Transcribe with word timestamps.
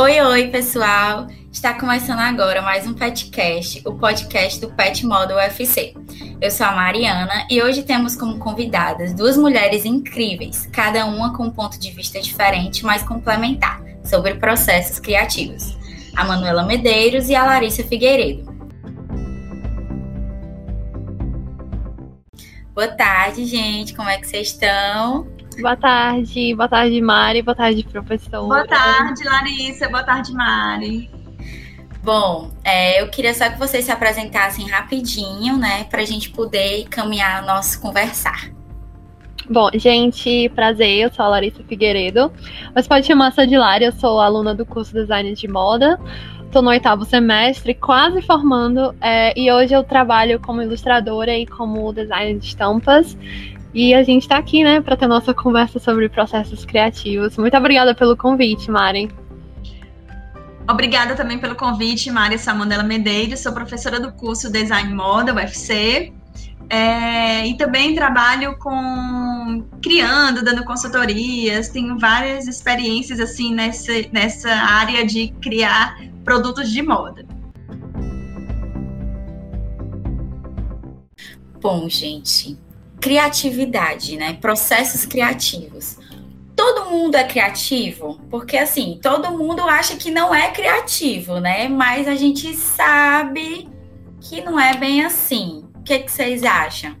Oi, 0.00 0.18
oi, 0.18 0.48
pessoal! 0.48 1.26
Está 1.52 1.78
começando 1.78 2.20
agora 2.20 2.62
mais 2.62 2.86
um 2.86 2.94
Petcast, 2.94 3.82
o 3.86 3.92
podcast 3.92 4.58
do 4.58 4.72
Pet 4.72 5.04
Model 5.04 5.36
UFC. 5.36 5.92
Eu 6.40 6.50
sou 6.50 6.64
a 6.64 6.72
Mariana 6.72 7.46
e 7.50 7.62
hoje 7.62 7.82
temos 7.82 8.16
como 8.16 8.38
convidadas 8.38 9.12
duas 9.12 9.36
mulheres 9.36 9.84
incríveis, 9.84 10.66
cada 10.72 11.04
uma 11.04 11.36
com 11.36 11.44
um 11.44 11.50
ponto 11.50 11.78
de 11.78 11.90
vista 11.90 12.18
diferente, 12.18 12.82
mas 12.82 13.02
complementar, 13.02 13.82
sobre 14.02 14.36
processos 14.36 14.98
criativos. 14.98 15.76
A 16.16 16.24
Manuela 16.24 16.62
Medeiros 16.62 17.28
e 17.28 17.34
a 17.34 17.44
Larissa 17.44 17.84
Figueiredo. 17.84 18.50
Boa 22.74 22.88
tarde, 22.88 23.44
gente. 23.44 23.94
Como 23.94 24.08
é 24.08 24.16
que 24.16 24.26
vocês 24.26 24.48
estão? 24.48 25.39
Boa 25.60 25.76
tarde, 25.76 26.54
boa 26.54 26.68
tarde, 26.68 27.00
Mari, 27.02 27.42
boa 27.42 27.54
tarde, 27.54 27.84
professor. 27.84 28.46
Boa 28.46 28.66
tarde, 28.66 29.22
Larissa, 29.24 29.88
boa 29.88 30.02
tarde, 30.02 30.32
Mari. 30.32 31.10
Bom, 32.02 32.50
é, 32.64 33.02
eu 33.02 33.08
queria 33.08 33.34
só 33.34 33.50
que 33.50 33.58
vocês 33.58 33.84
se 33.84 33.92
apresentassem 33.92 34.66
rapidinho, 34.66 35.58
né, 35.58 35.84
para 35.84 36.00
a 36.00 36.04
gente 36.04 36.30
poder 36.30 36.88
caminhar 36.88 37.44
nosso 37.44 37.78
conversar. 37.78 38.50
Bom, 39.50 39.68
gente, 39.74 40.48
prazer, 40.50 41.00
eu 41.00 41.12
sou 41.12 41.24
a 41.24 41.28
Larissa 41.28 41.62
Figueiredo, 41.64 42.32
mas 42.74 42.88
pode 42.88 43.06
chamar 43.06 43.32
só 43.32 43.44
de 43.44 43.58
Lari, 43.58 43.84
eu 43.84 43.92
sou 43.92 44.18
aluna 44.18 44.54
do 44.54 44.64
curso 44.64 44.94
Design 44.94 45.34
de 45.34 45.46
Moda, 45.46 46.00
estou 46.46 46.62
no 46.62 46.70
oitavo 46.70 47.04
semestre, 47.04 47.74
quase 47.74 48.22
formando, 48.22 48.94
é, 49.00 49.38
e 49.38 49.52
hoje 49.52 49.74
eu 49.74 49.84
trabalho 49.84 50.40
como 50.40 50.62
ilustradora 50.62 51.36
e 51.36 51.46
como 51.46 51.92
designer 51.92 52.38
de 52.38 52.46
estampas, 52.46 53.16
e 53.72 53.94
a 53.94 54.02
gente 54.02 54.22
está 54.22 54.36
aqui, 54.36 54.64
né, 54.64 54.80
para 54.80 54.96
ter 54.96 55.06
nossa 55.06 55.32
conversa 55.32 55.78
sobre 55.78 56.08
processos 56.08 56.64
criativos. 56.64 57.36
Muito 57.36 57.56
obrigada 57.56 57.94
pelo 57.94 58.16
convite, 58.16 58.70
Mari. 58.70 59.10
Obrigada 60.68 61.16
também 61.16 61.38
pelo 61.38 61.56
convite, 61.56 62.10
Maria 62.10 62.38
Samonella 62.38 62.82
Medeiros. 62.82 63.40
Sou 63.40 63.52
professora 63.52 63.98
do 63.98 64.12
curso 64.12 64.50
Design 64.50 64.94
Moda, 64.94 65.34
UFC. 65.34 66.12
É, 66.68 67.44
e 67.48 67.56
também 67.56 67.96
trabalho 67.96 68.56
com 68.56 69.64
criando, 69.82 70.44
dando 70.44 70.64
consultorias, 70.64 71.68
tenho 71.68 71.98
várias 71.98 72.46
experiências 72.46 73.18
assim 73.18 73.52
nessa, 73.52 73.92
nessa 74.12 74.48
área 74.48 75.04
de 75.04 75.34
criar 75.42 75.98
produtos 76.24 76.70
de 76.70 76.80
moda. 76.80 77.26
Bom, 81.60 81.88
gente, 81.88 82.56
criatividade, 83.00 84.16
né? 84.16 84.34
Processos 84.34 85.06
criativos. 85.06 85.98
Todo 86.54 86.90
mundo 86.90 87.14
é 87.14 87.24
criativo, 87.24 88.20
porque 88.30 88.58
assim, 88.58 88.98
todo 89.02 89.30
mundo 89.30 89.62
acha 89.62 89.96
que 89.96 90.10
não 90.10 90.34
é 90.34 90.50
criativo, 90.50 91.40
né? 91.40 91.68
Mas 91.68 92.06
a 92.06 92.14
gente 92.14 92.54
sabe 92.54 93.66
que 94.20 94.42
não 94.42 94.60
é 94.60 94.76
bem 94.76 95.04
assim. 95.04 95.64
O 95.74 95.82
que, 95.82 96.00
que 96.00 96.12
vocês 96.12 96.44
acham? 96.44 96.94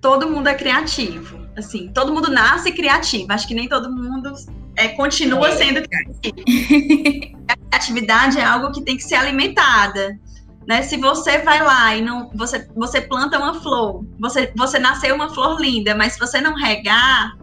Todo 0.00 0.28
mundo 0.28 0.48
é 0.48 0.54
criativo. 0.54 1.46
Assim, 1.56 1.90
todo 1.94 2.12
mundo 2.12 2.30
nasce 2.30 2.72
criativo. 2.72 3.32
Acho 3.32 3.46
que 3.46 3.54
nem 3.54 3.68
todo 3.68 3.90
mundo 3.90 4.32
é, 4.74 4.88
continua 4.88 5.48
é. 5.48 5.56
sendo 5.56 5.82
criativo. 5.88 7.38
a 7.48 7.56
criatividade 7.70 8.38
é 8.38 8.44
algo 8.44 8.72
que 8.72 8.82
tem 8.82 8.96
que 8.96 9.04
ser 9.04 9.14
alimentada. 9.14 10.18
Né? 10.66 10.82
Se 10.82 10.96
você 10.96 11.38
vai 11.38 11.62
lá 11.62 11.94
e 11.94 12.02
não 12.02 12.30
você, 12.34 12.66
você 12.74 13.00
planta 13.00 13.38
uma 13.38 13.54
flor, 13.54 14.04
você, 14.18 14.52
você 14.56 14.78
nasceu 14.78 15.14
uma 15.14 15.28
flor 15.28 15.60
linda, 15.60 15.94
mas 15.94 16.14
se 16.14 16.18
você 16.18 16.40
não 16.40 16.54
regar, 16.54 17.36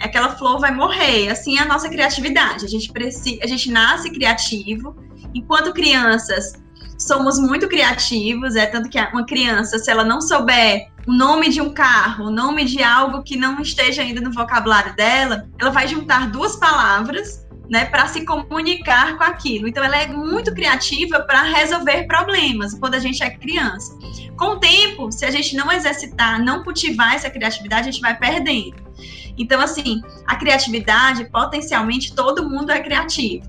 aquela 0.00 0.30
flor 0.30 0.58
vai 0.58 0.72
morrer. 0.72 1.28
Assim 1.30 1.58
é 1.58 1.62
a 1.62 1.66
nossa 1.66 1.88
criatividade. 1.88 2.64
A 2.64 2.68
gente 2.68 2.90
precisa, 2.90 3.38
a 3.42 3.46
gente 3.46 3.70
nasce 3.70 4.10
criativo. 4.10 4.96
Enquanto 5.34 5.74
crianças, 5.74 6.52
somos 6.98 7.38
muito 7.38 7.68
criativos, 7.68 8.56
é 8.56 8.66
tanto 8.66 8.88
que 8.88 8.98
uma 8.98 9.26
criança, 9.26 9.78
se 9.78 9.90
ela 9.90 10.04
não 10.04 10.20
souber 10.20 10.88
o 11.06 11.12
nome 11.12 11.50
de 11.50 11.60
um 11.60 11.72
carro, 11.72 12.26
o 12.26 12.30
nome 12.30 12.64
de 12.64 12.82
algo 12.82 13.22
que 13.22 13.36
não 13.36 13.60
esteja 13.60 14.02
ainda 14.02 14.20
no 14.20 14.32
vocabulário 14.32 14.94
dela, 14.96 15.46
ela 15.58 15.70
vai 15.70 15.86
juntar 15.86 16.30
duas 16.30 16.56
palavras 16.56 17.43
né, 17.68 17.86
para 17.86 18.06
se 18.06 18.24
comunicar 18.24 19.16
com 19.16 19.24
aquilo. 19.24 19.66
Então, 19.66 19.82
ela 19.82 19.96
é 19.96 20.06
muito 20.06 20.54
criativa 20.54 21.20
para 21.20 21.42
resolver 21.42 22.06
problemas 22.06 22.74
quando 22.74 22.94
a 22.94 22.98
gente 22.98 23.22
é 23.22 23.30
criança. 23.30 23.96
Com 24.36 24.56
o 24.56 24.58
tempo, 24.58 25.10
se 25.10 25.24
a 25.24 25.30
gente 25.30 25.56
não 25.56 25.70
exercitar, 25.72 26.42
não 26.42 26.62
cultivar 26.62 27.14
essa 27.14 27.30
criatividade, 27.30 27.88
a 27.88 27.92
gente 27.92 28.00
vai 28.00 28.16
perdendo. 28.16 28.76
Então, 29.36 29.60
assim, 29.60 30.00
a 30.26 30.36
criatividade, 30.36 31.28
potencialmente, 31.30 32.14
todo 32.14 32.48
mundo 32.48 32.70
é 32.70 32.80
criativo. 32.80 33.44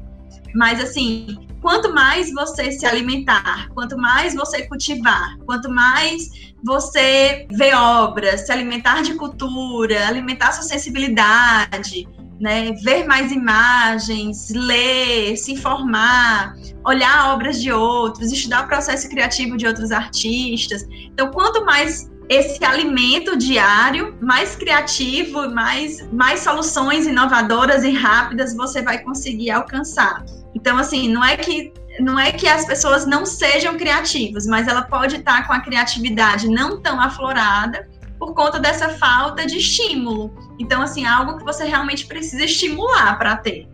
Mas, 0.54 0.80
assim, 0.80 1.38
quanto 1.62 1.94
mais 1.94 2.32
você 2.32 2.72
se 2.72 2.86
alimentar, 2.86 3.70
quanto 3.74 3.98
mais 3.98 4.34
você 4.34 4.68
cultivar, 4.68 5.38
quanto 5.46 5.70
mais 5.70 6.30
você 6.64 7.46
ver 7.52 7.76
obras, 7.76 8.46
se 8.46 8.52
alimentar 8.52 9.04
de 9.04 9.16
cultura, 9.16 10.08
alimentar 10.08 10.52
sua 10.54 10.64
sensibilidade, 10.64 12.08
né, 12.40 12.74
ver 12.84 13.06
mais 13.06 13.32
imagens, 13.32 14.50
ler, 14.50 15.38
se 15.38 15.54
informar, 15.54 16.56
olhar 16.86 17.34
obras 17.34 17.62
de 17.62 17.72
outros, 17.72 18.32
estudar 18.32 18.66
o 18.66 18.68
processo 18.68 19.10
criativo 19.10 19.58
de 19.58 19.66
outros 19.66 19.92
artistas. 19.92 20.86
Então, 20.92 21.32
quanto 21.32 21.64
mais 21.64 22.10
esse 22.28 22.64
alimento 22.66 23.38
diário, 23.38 24.18
mais 24.22 24.56
criativo, 24.56 25.50
mais, 25.54 26.12
mais 26.12 26.42
soluções 26.42 27.06
inovadoras 27.06 27.84
e 27.84 27.92
rápidas 27.92 28.56
você 28.56 28.82
vai 28.82 29.00
conseguir 29.00 29.52
alcançar. 29.52 30.26
Então, 30.54 30.78
assim, 30.78 31.08
não 31.08 31.24
é 31.24 31.38
que 31.38 31.74
não 32.00 32.20
é 32.20 32.32
que 32.32 32.46
as 32.46 32.66
pessoas 32.66 33.06
não 33.06 33.26
sejam 33.26 33.78
criativas, 33.78 34.46
mas 34.46 34.68
ela 34.68 34.82
pode 34.82 35.16
estar 35.16 35.48
com 35.48 35.54
a 35.54 35.62
criatividade 35.62 36.50
não 36.50 36.82
tão 36.82 37.00
aflorada 37.00 37.88
por 38.18 38.34
conta 38.34 38.60
dessa 38.60 38.90
falta 38.90 39.46
de 39.46 39.58
estímulo. 39.58 40.34
Então, 40.60 40.82
assim, 40.82 41.06
é 41.06 41.08
algo 41.08 41.38
que 41.38 41.44
você 41.44 41.66
realmente 41.66 42.06
precisa 42.06 42.44
estimular 42.44 43.18
para 43.18 43.36
ter. 43.38 43.68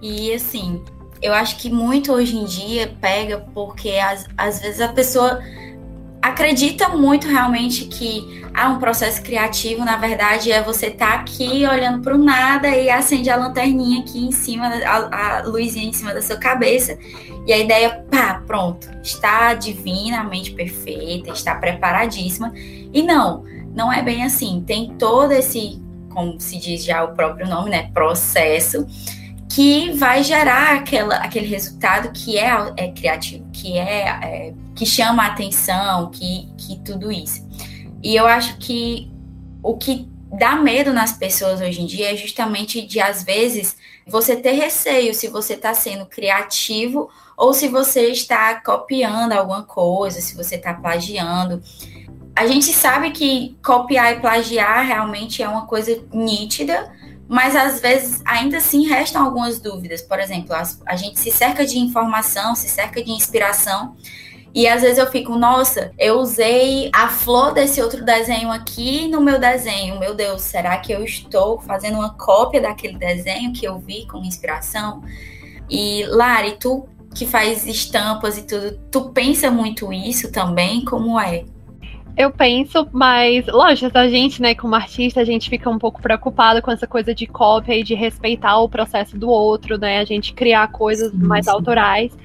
E 0.00 0.32
assim, 0.32 0.82
eu 1.22 1.32
acho 1.32 1.56
que 1.56 1.70
muito 1.70 2.12
hoje 2.12 2.36
em 2.36 2.44
dia 2.44 2.94
pega 3.00 3.38
porque 3.54 3.90
às, 3.92 4.26
às 4.36 4.60
vezes 4.60 4.80
a 4.80 4.88
pessoa 4.88 5.40
acredita 6.20 6.88
muito 6.88 7.28
realmente 7.28 7.86
que 7.86 8.44
ah, 8.52 8.70
um 8.70 8.78
processo 8.78 9.22
criativo, 9.22 9.84
na 9.84 9.96
verdade, 9.96 10.50
é 10.50 10.62
você 10.62 10.86
estar 10.86 11.08
tá 11.08 11.14
aqui 11.20 11.66
olhando 11.66 12.02
para 12.02 12.14
o 12.14 12.18
nada 12.18 12.68
e 12.68 12.88
acende 12.88 13.28
a 13.28 13.36
lanterninha 13.36 14.00
aqui 14.00 14.26
em 14.26 14.32
cima, 14.32 14.66
a, 14.66 15.38
a 15.38 15.42
luzinha 15.42 15.86
em 15.86 15.92
cima 15.92 16.14
da 16.14 16.22
sua 16.22 16.36
cabeça. 16.36 16.98
E 17.46 17.52
a 17.52 17.58
ideia, 17.58 18.04
pá, 18.10 18.42
pronto, 18.46 18.88
está 19.02 19.54
divinamente 19.54 20.52
perfeita, 20.52 21.30
está 21.30 21.54
preparadíssima. 21.54 22.52
E 22.56 23.02
não, 23.02 23.44
não 23.76 23.92
é 23.92 24.02
bem 24.02 24.24
assim. 24.24 24.64
Tem 24.66 24.96
todo 24.96 25.30
esse, 25.32 25.80
como 26.08 26.40
se 26.40 26.58
diz 26.58 26.82
já 26.82 27.04
o 27.04 27.14
próprio 27.14 27.46
nome, 27.46 27.70
né, 27.70 27.90
processo 27.92 28.86
que 29.48 29.92
vai 29.92 30.24
gerar 30.24 30.76
aquela, 30.76 31.16
aquele 31.16 31.46
resultado 31.46 32.10
que 32.12 32.36
é, 32.36 32.50
é 32.76 32.90
criativo, 32.90 33.48
que 33.52 33.78
é, 33.78 34.08
é, 34.22 34.54
que 34.74 34.84
chama 34.84 35.22
a 35.22 35.26
atenção, 35.28 36.10
que, 36.10 36.48
que 36.58 36.80
tudo 36.80 37.12
isso. 37.12 37.46
E 38.02 38.16
eu 38.16 38.26
acho 38.26 38.56
que 38.58 39.10
o 39.62 39.76
que 39.76 40.08
dá 40.36 40.56
medo 40.56 40.92
nas 40.92 41.12
pessoas 41.12 41.60
hoje 41.60 41.80
em 41.80 41.86
dia 41.86 42.12
é 42.12 42.16
justamente 42.16 42.82
de 42.82 43.00
às 43.00 43.22
vezes 43.22 43.76
você 44.06 44.36
ter 44.36 44.52
receio 44.52 45.14
se 45.14 45.28
você 45.28 45.54
está 45.54 45.72
sendo 45.74 46.06
criativo 46.06 47.08
ou 47.36 47.54
se 47.54 47.68
você 47.68 48.08
está 48.08 48.60
copiando 48.60 49.32
alguma 49.32 49.62
coisa, 49.62 50.20
se 50.20 50.36
você 50.36 50.56
está 50.56 50.74
plagiando 50.74 51.62
a 52.36 52.46
gente 52.46 52.70
sabe 52.72 53.10
que 53.12 53.56
copiar 53.64 54.12
e 54.12 54.20
plagiar 54.20 54.86
realmente 54.86 55.42
é 55.42 55.48
uma 55.48 55.66
coisa 55.66 55.98
nítida, 56.12 56.92
mas 57.26 57.56
às 57.56 57.80
vezes 57.80 58.20
ainda 58.26 58.58
assim 58.58 58.86
restam 58.86 59.24
algumas 59.24 59.58
dúvidas. 59.58 60.02
Por 60.02 60.20
exemplo, 60.20 60.54
a 60.86 60.96
gente 60.96 61.18
se 61.18 61.30
cerca 61.30 61.64
de 61.64 61.78
informação, 61.78 62.54
se 62.54 62.68
cerca 62.68 63.02
de 63.02 63.10
inspiração. 63.10 63.96
E 64.54 64.68
às 64.68 64.82
vezes 64.82 64.98
eu 64.98 65.06
fico, 65.06 65.36
nossa, 65.36 65.90
eu 65.98 66.18
usei 66.18 66.90
a 66.94 67.08
flor 67.08 67.54
desse 67.54 67.80
outro 67.80 68.04
desenho 68.04 68.50
aqui 68.50 69.08
no 69.08 69.20
meu 69.20 69.38
desenho. 69.38 69.98
Meu 69.98 70.14
Deus, 70.14 70.42
será 70.42 70.76
que 70.76 70.92
eu 70.92 71.02
estou 71.02 71.58
fazendo 71.60 71.96
uma 71.96 72.14
cópia 72.14 72.60
daquele 72.60 72.98
desenho 72.98 73.52
que 73.52 73.66
eu 73.66 73.78
vi 73.78 74.06
como 74.06 74.24
inspiração? 74.24 75.02
E 75.70 76.04
Lari, 76.06 76.58
tu 76.60 76.86
que 77.14 77.26
faz 77.26 77.66
estampas 77.66 78.36
e 78.36 78.42
tudo, 78.42 78.78
tu 78.90 79.08
pensa 79.10 79.50
muito 79.50 79.90
isso 79.90 80.30
também? 80.30 80.84
Como 80.84 81.18
é? 81.18 81.44
Eu 82.16 82.30
penso, 82.30 82.88
mas 82.92 83.46
lógico, 83.46 83.98
a 83.98 84.08
gente, 84.08 84.40
né, 84.40 84.54
como 84.54 84.74
artista, 84.74 85.20
a 85.20 85.24
gente 85.24 85.50
fica 85.50 85.68
um 85.68 85.78
pouco 85.78 86.00
preocupado 86.00 86.62
com 86.62 86.70
essa 86.70 86.86
coisa 86.86 87.14
de 87.14 87.26
cópia 87.26 87.74
e 87.74 87.82
de 87.82 87.94
respeitar 87.94 88.58
o 88.58 88.68
processo 88.70 89.18
do 89.18 89.28
outro, 89.28 89.76
né? 89.76 89.98
A 89.98 90.04
gente 90.04 90.32
criar 90.32 90.68
coisas 90.68 91.10
sim, 91.10 91.18
mais 91.18 91.44
sim. 91.44 91.50
autorais. 91.50 92.16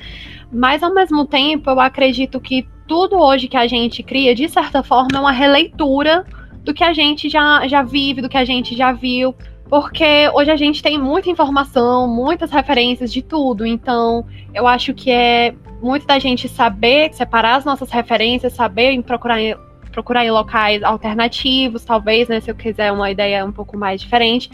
Mas 0.50 0.82
ao 0.82 0.94
mesmo 0.94 1.26
tempo, 1.26 1.70
eu 1.70 1.80
acredito 1.80 2.40
que 2.40 2.66
tudo 2.88 3.18
hoje 3.18 3.50
que 3.50 3.58
a 3.58 3.68
gente 3.68 4.02
cria, 4.02 4.34
de 4.34 4.48
certa 4.48 4.82
forma, 4.82 5.10
é 5.14 5.20
uma 5.20 5.32
releitura 5.32 6.26
do 6.64 6.74
que 6.74 6.86
a 6.86 6.94
gente 6.94 7.28
já, 7.30 7.68
já 7.68 7.84
vive, 7.84 8.22
do 8.22 8.30
que 8.30 8.38
a 8.38 8.46
gente 8.46 8.76
já 8.78 8.94
viu. 8.94 9.36
porque 9.70 10.30
hoje 10.34 10.52
a 10.52 10.56
gente 10.58 10.82
tem 10.82 10.98
muita 10.98 11.30
informação, 11.30 12.08
muitas 12.08 12.52
referências 12.52 13.12
de 13.12 13.22
tudo, 13.22 13.66
então 13.66 14.26
eu 14.54 14.68
acho 14.68 14.94
que 14.94 15.10
é 15.10 15.54
muito 15.82 16.06
da 16.06 16.20
gente 16.20 16.50
saber 16.50 17.14
separar 17.14 17.56
as 17.56 17.64
nossas 17.64 17.90
referências, 17.90 18.52
saber 18.54 19.02
procurar 19.02 19.38
procurar 19.92 20.26
em 20.26 20.32
locais 20.32 20.82
alternativos, 20.82 21.84
talvez, 21.84 22.28
né, 22.28 22.40
se 22.40 22.50
eu 22.50 22.56
quiser 22.56 22.92
uma 22.92 23.12
ideia 23.12 23.46
um 23.46 23.52
pouco 23.52 23.78
mais 23.78 24.02
diferente. 24.02 24.50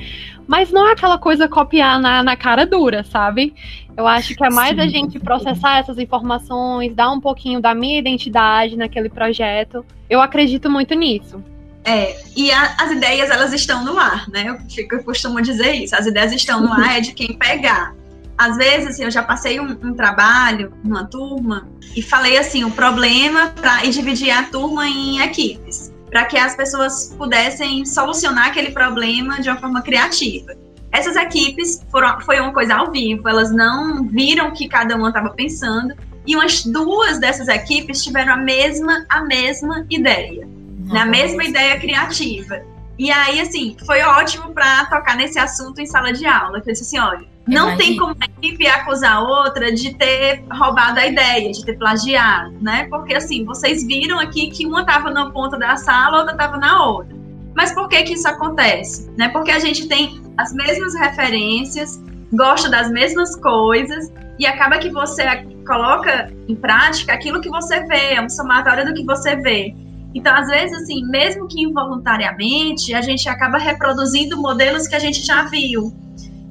Mas 0.47 0.71
não 0.71 0.87
é 0.87 0.93
aquela 0.93 1.17
coisa 1.17 1.47
copiar 1.47 1.99
na, 1.99 2.23
na 2.23 2.35
cara 2.35 2.65
dura, 2.65 3.03
sabe? 3.03 3.53
Eu 3.95 4.07
acho 4.07 4.35
que 4.35 4.43
é 4.43 4.49
mais 4.49 4.75
Sim. 4.75 4.81
a 4.81 4.87
gente 4.87 5.19
processar 5.19 5.79
essas 5.79 5.97
informações, 5.97 6.93
dar 6.93 7.11
um 7.11 7.19
pouquinho 7.19 7.59
da 7.59 7.73
minha 7.73 7.97
identidade 7.97 8.75
naquele 8.75 9.09
projeto. 9.09 9.85
Eu 10.09 10.21
acredito 10.21 10.69
muito 10.69 10.93
nisso. 10.93 11.43
É, 11.83 12.17
e 12.35 12.51
a, 12.51 12.75
as 12.79 12.91
ideias, 12.91 13.29
elas 13.29 13.53
estão 13.53 13.83
no 13.85 13.97
ar, 13.97 14.27
né? 14.29 14.45
Eu, 14.47 14.57
eu 14.91 15.03
costumo 15.03 15.41
dizer 15.41 15.71
isso. 15.73 15.95
As 15.95 16.05
ideias 16.05 16.33
estão 16.33 16.59
no 16.59 16.71
ar, 16.71 16.97
é 16.97 17.01
de 17.01 17.13
quem 17.13 17.33
pegar 17.37 17.93
às 18.37 18.55
vezes, 18.55 18.87
assim, 18.89 19.03
eu 19.03 19.11
já 19.11 19.23
passei 19.23 19.59
um, 19.59 19.71
um, 19.71 19.93
trabalho 19.93 20.71
numa 20.83 21.05
turma 21.05 21.67
e 21.95 22.01
falei 22.01 22.37
assim, 22.37 22.63
o 22.63 22.71
problema 22.71 23.47
para 23.49 23.83
e 23.83 23.89
dividir 23.89 24.29
a 24.29 24.43
turma 24.43 24.87
em 24.87 25.19
equipes, 25.21 25.91
para 26.09 26.25
que 26.25 26.37
as 26.37 26.55
pessoas 26.55 27.15
pudessem 27.17 27.83
solucionar 27.85 28.47
aquele 28.47 28.71
problema 28.71 29.41
de 29.41 29.49
uma 29.49 29.57
forma 29.57 29.81
criativa. 29.81 30.53
Essas 30.91 31.15
equipes 31.15 31.83
foram 31.91 32.19
foi 32.21 32.39
uma 32.39 32.53
coisa 32.53 32.75
ao 32.75 32.91
vivo, 32.91 33.27
elas 33.27 33.51
não 33.51 34.03
viram 34.03 34.49
o 34.49 34.51
que 34.51 34.67
cada 34.67 34.95
uma 34.95 35.09
estava 35.09 35.31
pensando 35.31 35.95
e 36.25 36.35
umas 36.35 36.63
duas 36.63 37.19
dessas 37.19 37.47
equipes 37.47 38.03
tiveram 38.03 38.33
a 38.33 38.37
mesma 38.37 39.05
a 39.09 39.21
mesma 39.21 39.85
ideia, 39.89 40.47
na 40.85 41.05
mesma 41.05 41.43
ideia 41.43 41.79
criativa. 41.79 42.61
E 42.99 43.11
aí, 43.11 43.39
assim, 43.39 43.77
foi 43.85 44.01
ótimo 44.01 44.53
para 44.53 44.85
tocar 44.85 45.15
nesse 45.15 45.37
assunto 45.37 45.79
em 45.79 45.85
sala 45.85 46.11
de 46.11 46.25
aula. 46.25 46.59
Que 46.61 46.69
eu 46.69 46.73
disse 46.73 46.83
assim: 46.83 46.99
olha, 46.99 47.27
não 47.47 47.69
Imagina. 47.69 47.77
tem 47.77 47.97
como 47.97 48.15
a 48.19 48.25
equipe 48.25 48.67
acusar 48.67 49.17
a 49.17 49.21
outra 49.21 49.71
de 49.71 49.93
ter 49.95 50.43
roubado 50.51 50.99
a 50.99 51.07
ideia, 51.07 51.51
de 51.51 51.65
ter 51.65 51.77
plagiado, 51.77 52.53
né? 52.61 52.87
Porque 52.89 53.15
assim, 53.15 53.45
vocês 53.45 53.85
viram 53.85 54.19
aqui 54.19 54.49
que 54.49 54.65
uma 54.65 54.81
estava 54.81 55.09
na 55.09 55.31
ponta 55.31 55.57
da 55.57 55.77
sala, 55.77 56.19
outra 56.19 56.33
estava 56.33 56.57
na 56.57 56.85
outra. 56.85 57.15
Mas 57.55 57.73
por 57.73 57.87
que 57.87 58.03
que 58.03 58.13
isso 58.13 58.27
acontece? 58.27 59.09
Né? 59.17 59.29
Porque 59.29 59.49
a 59.49 59.59
gente 59.59 59.87
tem 59.87 60.21
as 60.37 60.53
mesmas 60.53 60.93
referências, 60.93 61.99
gosta 62.33 62.69
das 62.69 62.91
mesmas 62.91 63.35
coisas 63.35 64.11
e 64.37 64.45
acaba 64.45 64.77
que 64.77 64.91
você 64.91 65.23
coloca 65.65 66.31
em 66.47 66.55
prática 66.55 67.13
aquilo 67.13 67.41
que 67.41 67.49
você 67.49 67.81
vê, 67.85 68.13
é 68.13 68.21
um 68.21 68.29
somatório 68.29 68.85
do 68.85 68.93
que 68.93 69.03
você 69.03 69.35
vê. 69.37 69.73
Então, 70.13 70.35
às 70.35 70.47
vezes, 70.47 70.83
assim, 70.83 71.03
mesmo 71.05 71.47
que 71.47 71.61
involuntariamente, 71.61 72.93
a 72.93 73.01
gente 73.01 73.27
acaba 73.27 73.57
reproduzindo 73.57 74.37
modelos 74.37 74.87
que 74.87 74.95
a 74.95 74.99
gente 74.99 75.25
já 75.25 75.43
viu. 75.43 75.93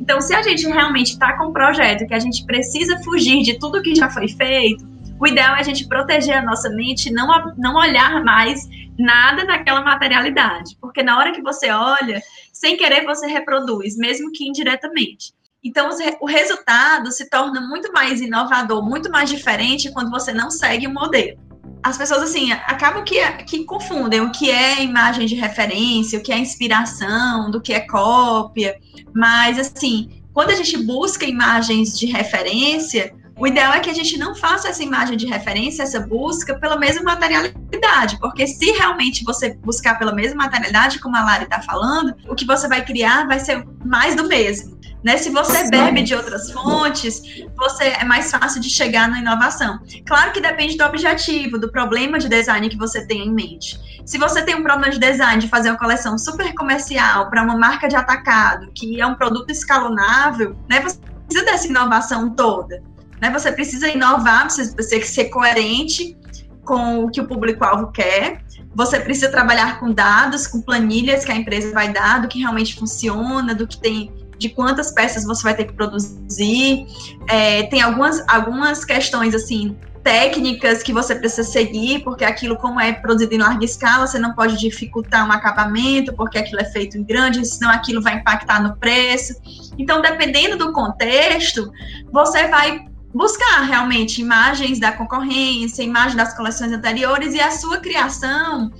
Então, 0.00 0.20
se 0.20 0.34
a 0.34 0.42
gente 0.42 0.66
realmente 0.66 1.12
está 1.12 1.36
com 1.36 1.46
um 1.46 1.52
projeto 1.52 2.06
que 2.06 2.14
a 2.14 2.18
gente 2.18 2.44
precisa 2.44 2.98
fugir 3.02 3.42
de 3.42 3.58
tudo 3.58 3.82
que 3.82 3.94
já 3.94 4.10
foi 4.10 4.28
feito, 4.28 4.86
o 5.18 5.26
ideal 5.26 5.56
é 5.56 5.60
a 5.60 5.62
gente 5.62 5.88
proteger 5.88 6.36
a 6.36 6.42
nossa 6.42 6.68
mente, 6.70 7.10
não, 7.10 7.54
não 7.56 7.76
olhar 7.76 8.22
mais 8.22 8.68
nada 8.98 9.44
naquela 9.44 9.82
materialidade. 9.82 10.76
Porque 10.80 11.02
na 11.02 11.18
hora 11.18 11.32
que 11.32 11.42
você 11.42 11.70
olha, 11.70 12.22
sem 12.52 12.76
querer 12.76 13.04
você 13.04 13.26
reproduz, 13.26 13.96
mesmo 13.96 14.30
que 14.32 14.46
indiretamente. 14.46 15.32
Então, 15.64 15.88
o 16.20 16.26
resultado 16.26 17.10
se 17.10 17.28
torna 17.28 17.60
muito 17.60 17.92
mais 17.92 18.20
inovador, 18.20 18.84
muito 18.84 19.10
mais 19.10 19.28
diferente 19.28 19.90
quando 19.92 20.10
você 20.10 20.32
não 20.32 20.50
segue 20.50 20.86
o 20.86 20.94
modelo 20.94 21.45
as 21.82 21.96
pessoas 21.96 22.22
assim 22.22 22.50
acabam 22.52 23.04
que, 23.04 23.20
que 23.44 23.64
confundem 23.64 24.20
o 24.20 24.32
que 24.32 24.50
é 24.50 24.82
imagem 24.82 25.26
de 25.26 25.34
referência, 25.34 26.18
o 26.18 26.22
que 26.22 26.32
é 26.32 26.38
inspiração, 26.38 27.50
do 27.50 27.60
que 27.60 27.72
é 27.72 27.80
cópia. 27.80 28.78
Mas 29.14 29.58
assim, 29.58 30.22
quando 30.32 30.50
a 30.50 30.54
gente 30.54 30.76
busca 30.78 31.24
imagens 31.24 31.98
de 31.98 32.06
referência, 32.06 33.14
o 33.38 33.46
ideal 33.46 33.74
é 33.74 33.80
que 33.80 33.90
a 33.90 33.94
gente 33.94 34.18
não 34.18 34.34
faça 34.34 34.68
essa 34.68 34.82
imagem 34.82 35.16
de 35.16 35.26
referência, 35.26 35.82
essa 35.82 36.00
busca 36.00 36.58
pela 36.58 36.78
mesma 36.78 37.02
materialidade, 37.02 38.18
porque 38.18 38.46
se 38.46 38.72
realmente 38.72 39.24
você 39.24 39.54
buscar 39.54 39.98
pela 39.98 40.12
mesma 40.12 40.44
materialidade, 40.44 40.98
como 41.00 41.16
a 41.16 41.24
Lari 41.24 41.44
está 41.44 41.60
falando, 41.60 42.14
o 42.28 42.34
que 42.34 42.46
você 42.46 42.66
vai 42.66 42.82
criar 42.82 43.26
vai 43.26 43.38
ser 43.38 43.66
mais 43.84 44.16
do 44.16 44.26
mesmo. 44.26 44.76
Né? 45.04 45.18
Se 45.18 45.30
você 45.30 45.68
bebe 45.68 46.02
de 46.02 46.14
outras 46.14 46.50
fontes, 46.50 47.22
você 47.56 47.84
é 47.84 48.04
mais 48.04 48.30
fácil 48.30 48.60
de 48.60 48.70
chegar 48.70 49.08
na 49.08 49.20
inovação. 49.20 49.78
Claro 50.06 50.32
que 50.32 50.40
depende 50.40 50.76
do 50.76 50.84
objetivo, 50.84 51.58
do 51.58 51.70
problema 51.70 52.18
de 52.18 52.28
design 52.28 52.68
que 52.68 52.76
você 52.76 53.06
tem 53.06 53.26
em 53.26 53.32
mente. 53.32 53.78
Se 54.04 54.18
você 54.18 54.42
tem 54.42 54.54
um 54.54 54.62
problema 54.62 54.90
de 54.90 54.98
design 54.98 55.40
de 55.40 55.48
fazer 55.48 55.68
uma 55.68 55.78
coleção 55.78 56.18
super 56.18 56.52
comercial 56.54 57.28
para 57.28 57.42
uma 57.42 57.56
marca 57.56 57.86
de 57.86 57.94
atacado, 57.94 58.72
que 58.74 59.00
é 59.00 59.06
um 59.06 59.14
produto 59.14 59.50
escalonável, 59.50 60.56
né? 60.68 60.80
Você 60.80 60.98
precisa 61.28 61.44
dessa 61.44 61.66
inovação 61.68 62.30
toda. 62.30 62.82
Né? 63.20 63.30
Você 63.30 63.52
precisa 63.52 63.88
inovar, 63.88 64.50
você 64.50 64.72
precisa 64.72 65.04
ser 65.06 65.24
coerente 65.26 66.16
com 66.64 67.04
o 67.04 67.10
que 67.10 67.20
o 67.20 67.26
público-alvo 67.26 67.92
quer. 67.92 68.44
Você 68.74 69.00
precisa 69.00 69.30
trabalhar 69.30 69.80
com 69.80 69.92
dados, 69.92 70.46
com 70.46 70.60
planilhas 70.60 71.24
que 71.24 71.32
a 71.32 71.36
empresa 71.36 71.72
vai 71.72 71.92
dar, 71.92 72.20
do 72.20 72.28
que 72.28 72.40
realmente 72.40 72.74
funciona, 72.74 73.54
do 73.54 73.66
que 73.66 73.78
tem 73.78 74.12
de 74.38 74.50
quantas 74.50 74.92
peças 74.92 75.24
você 75.24 75.42
vai 75.42 75.54
ter 75.54 75.64
que 75.64 75.72
produzir. 75.72 76.86
É, 77.28 77.62
tem 77.64 77.80
algumas, 77.80 78.22
algumas 78.28 78.84
questões 78.84 79.34
assim 79.34 79.76
técnicas 80.02 80.84
que 80.84 80.92
você 80.92 81.16
precisa 81.16 81.42
seguir, 81.42 82.04
porque 82.04 82.24
aquilo, 82.24 82.56
como 82.56 82.78
é 82.78 82.92
produzido 82.92 83.34
em 83.34 83.38
larga 83.38 83.64
escala, 83.64 84.06
você 84.06 84.20
não 84.20 84.34
pode 84.34 84.56
dificultar 84.56 85.26
um 85.26 85.32
acabamento, 85.32 86.14
porque 86.14 86.38
aquilo 86.38 86.60
é 86.60 86.64
feito 86.64 86.96
em 86.96 87.02
grande, 87.02 87.44
senão 87.44 87.72
aquilo 87.72 88.00
vai 88.00 88.14
impactar 88.14 88.62
no 88.62 88.76
preço. 88.76 89.34
Então, 89.76 90.00
dependendo 90.00 90.56
do 90.56 90.72
contexto, 90.72 91.72
você 92.12 92.46
vai 92.46 92.84
buscar 93.16 93.62
realmente 93.62 94.20
imagens 94.20 94.78
da 94.78 94.92
concorrência, 94.92 95.82
imagens 95.82 96.14
das 96.14 96.36
coleções 96.36 96.70
anteriores 96.70 97.34
e 97.34 97.40
a 97.40 97.50
sua 97.50 97.78
criação 97.78 98.70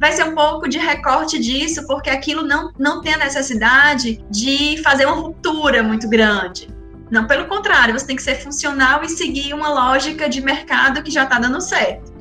vai 0.00 0.12
ser 0.12 0.24
um 0.24 0.34
pouco 0.34 0.68
de 0.68 0.78
recorte 0.78 1.38
disso, 1.38 1.86
porque 1.86 2.10
aquilo 2.10 2.42
não, 2.42 2.72
não 2.78 3.00
tem 3.00 3.14
a 3.14 3.18
necessidade 3.18 4.22
de 4.28 4.82
fazer 4.82 5.06
uma 5.06 5.14
ruptura 5.14 5.82
muito 5.82 6.08
grande. 6.08 6.68
Não, 7.10 7.26
pelo 7.26 7.46
contrário, 7.46 7.96
você 7.96 8.06
tem 8.06 8.16
que 8.16 8.22
ser 8.22 8.34
funcional 8.34 9.04
e 9.04 9.08
seguir 9.08 9.54
uma 9.54 9.68
lógica 9.68 10.28
de 10.28 10.40
mercado 10.40 11.02
que 11.02 11.10
já 11.10 11.22
está 11.22 11.38
dando 11.38 11.60
certo. 11.60 12.12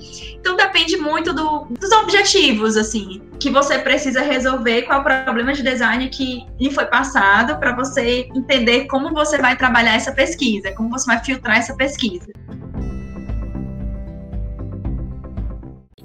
Então 0.44 0.57
depende 0.57 0.98
muito 0.98 1.31
do, 1.31 1.68
dos 1.80 1.90
objetivos, 1.94 2.75
assim, 2.75 3.22
que 3.40 3.50
você 3.50 3.80
precisa 3.80 4.22
resolver, 4.22 4.81
qual 4.81 5.00
é 5.00 5.01
o 5.01 5.24
problema 5.24 5.54
de 5.54 5.63
design 5.63 6.10
que 6.10 6.45
lhe 6.60 6.69
foi 6.69 6.86
passado, 6.86 7.57
para 7.60 7.74
você 7.74 8.28
entender 8.36 8.86
como 8.88 9.13
você 9.13 9.38
vai 9.38 9.56
trabalhar 9.56 9.95
essa 9.95 10.12
pesquisa, 10.12 10.73
como 10.73 10.90
você 10.90 11.06
vai 11.06 11.23
filtrar 11.23 11.59
essa 11.59 11.73
pesquisa. 11.78 12.28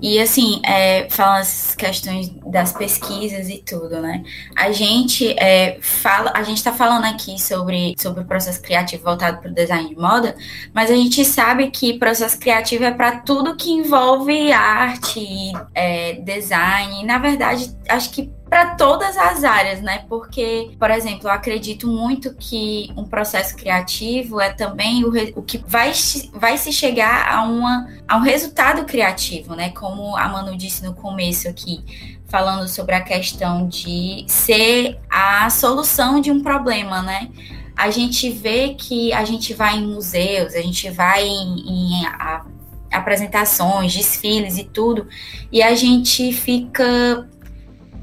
E 0.01 0.21
assim, 0.21 0.61
é, 0.65 1.09
falando 1.11 1.41
essas 1.41 1.75
questões 1.75 2.31
das 2.47 2.73
pesquisas 2.73 3.49
e 3.49 3.59
tudo, 3.59 4.01
né? 4.01 4.23
A 4.57 4.71
gente 4.71 5.37
é, 5.39 5.79
fala, 5.81 6.33
a 6.35 6.43
gente 6.45 6.59
está 6.59 6.73
falando 6.73 7.05
aqui 7.05 7.41
sobre, 7.41 7.95
sobre 7.99 8.23
o 8.23 8.25
processo 8.25 8.63
criativo 8.63 9.03
voltado 9.03 9.39
para 9.39 9.51
o 9.51 9.55
design 9.55 9.89
de 9.89 9.97
moda, 9.97 10.37
mas 10.73 10.91
a 10.91 10.95
gente 10.95 11.25
sabe 11.25 11.71
que 11.71 11.99
processo 11.99 12.39
criativo 12.39 12.85
é 12.85 12.93
para 12.93 13.21
tudo 13.21 13.57
que 13.57 13.71
envolve 13.71 14.53
arte, 14.53 15.53
é, 15.75 16.15
design. 16.15 17.05
Na 17.05 17.19
verdade, 17.19 17.75
acho 17.89 18.11
que 18.11 18.31
para 18.49 18.75
todas 18.75 19.17
as 19.17 19.45
áreas, 19.45 19.81
né? 19.81 20.05
Porque, 20.09 20.71
por 20.79 20.91
exemplo, 20.91 21.29
eu 21.29 21.33
acredito 21.33 21.87
muito 21.87 22.35
que 22.35 22.91
um 22.97 23.05
processo 23.05 23.55
criativo 23.57 24.41
é 24.41 24.51
também 24.51 25.05
o, 25.05 25.13
o 25.37 25.43
que 25.43 25.59
vai, 25.67 25.93
vai 26.33 26.57
se 26.57 26.73
chegar 26.73 27.33
a, 27.33 27.43
uma, 27.43 27.89
a 28.07 28.17
um 28.17 28.21
resultado 28.21 28.85
criativo, 28.85 29.55
né? 29.55 29.71
Como 29.71 30.17
a 30.17 30.29
Manu 30.29 30.57
disse 30.57 30.83
no 30.85 30.95
começo 30.95 31.49
aqui, 31.49 31.85
falando 32.27 32.67
sobre 32.69 32.95
a 32.95 33.01
questão 33.01 33.69
de 33.69 34.25
ser 34.27 34.99
a 35.11 35.49
solução 35.51 36.21
de 36.21 36.31
um 36.31 36.41
problema, 36.41 37.03
né? 37.03 37.29
A 37.77 37.91
gente 37.91 38.31
vê 38.31 38.75
que 38.75 39.13
a 39.13 39.25
gente 39.25 39.55
vai 39.55 39.77
em 39.77 39.87
museus, 39.87 40.55
a 40.55 40.61
gente 40.61 40.91
vai 40.91 41.25
em, 41.25 42.01
em 42.01 42.07
a, 42.07 42.45
apresentações, 42.91 43.95
desfiles 43.95 44.59
e 44.59 44.65
tudo, 44.65 45.07
e 45.53 45.63
a 45.63 45.75
gente 45.75 46.33
fica 46.33 47.29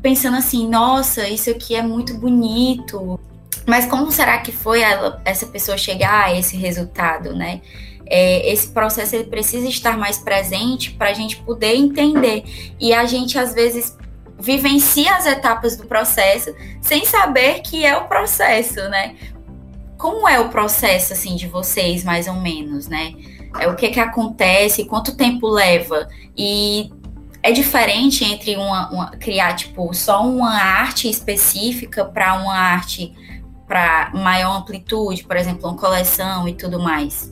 pensando 0.06 0.38
assim, 0.38 0.70
nossa, 0.70 1.28
isso 1.28 1.50
aqui 1.50 1.74
é 1.74 1.82
muito 1.82 2.14
bonito. 2.14 3.20
Mas 3.66 3.88
como 3.88 4.12
será 4.12 4.38
que 4.38 4.52
foi 4.52 4.82
ela, 4.82 5.20
essa 5.26 5.48
pessoa 5.48 5.80
chegar 5.80 6.26
a 6.26 6.38
esse 6.38 6.56
resultado, 6.56 7.36
né? 7.36 7.60
É, 8.06 8.54
esse 8.54 8.68
processo 8.68 9.16
ele 9.16 9.24
precisa 9.24 9.68
estar 9.68 9.98
mais 9.98 10.20
presente 10.20 10.92
para 10.92 11.10
a 11.10 11.14
gente 11.14 11.38
poder 11.38 11.76
entender. 11.76 12.44
E 12.80 12.94
a 12.94 13.04
gente, 13.06 13.40
às 13.40 13.56
vezes, 13.56 13.98
vivencia 14.40 15.12
as 15.16 15.26
etapas 15.26 15.76
do 15.76 15.88
processo 15.88 16.54
sem 16.84 17.04
saber 17.04 17.62
que 17.62 17.84
é 17.84 17.98
o 17.98 18.08
processo, 18.08 18.88
né? 18.90 19.16
Como 19.98 20.30
é 20.30 20.40
o 20.40 20.50
processo, 20.50 21.14
assim, 21.14 21.36
de 21.36 21.48
vocês, 21.48 22.04
mais 22.04 22.28
ou 22.28 22.36
menos, 22.36 22.88
né? 22.88 23.16
É, 23.60 23.68
o 23.68 23.76
que 23.76 23.90
que 23.90 24.00
acontece, 24.00 24.86
quanto 24.86 25.18
tempo 25.18 25.48
leva? 25.48 26.08
E 26.38 26.92
é 27.46 27.52
diferente 27.52 28.26
entre 28.26 28.56
uma, 28.56 28.90
uma 28.90 29.12
criar 29.12 29.54
tipo 29.54 29.94
só 29.94 30.26
uma 30.26 30.52
arte 30.52 31.08
específica 31.08 32.04
para 32.04 32.34
uma 32.34 32.56
arte 32.56 33.14
para 33.68 34.10
maior 34.16 34.58
amplitude, 34.58 35.24
por 35.24 35.38
exemplo, 35.38 35.70
uma 35.70 35.78
coleção 35.78 36.48
e 36.48 36.54
tudo 36.54 36.80
mais. 36.80 37.32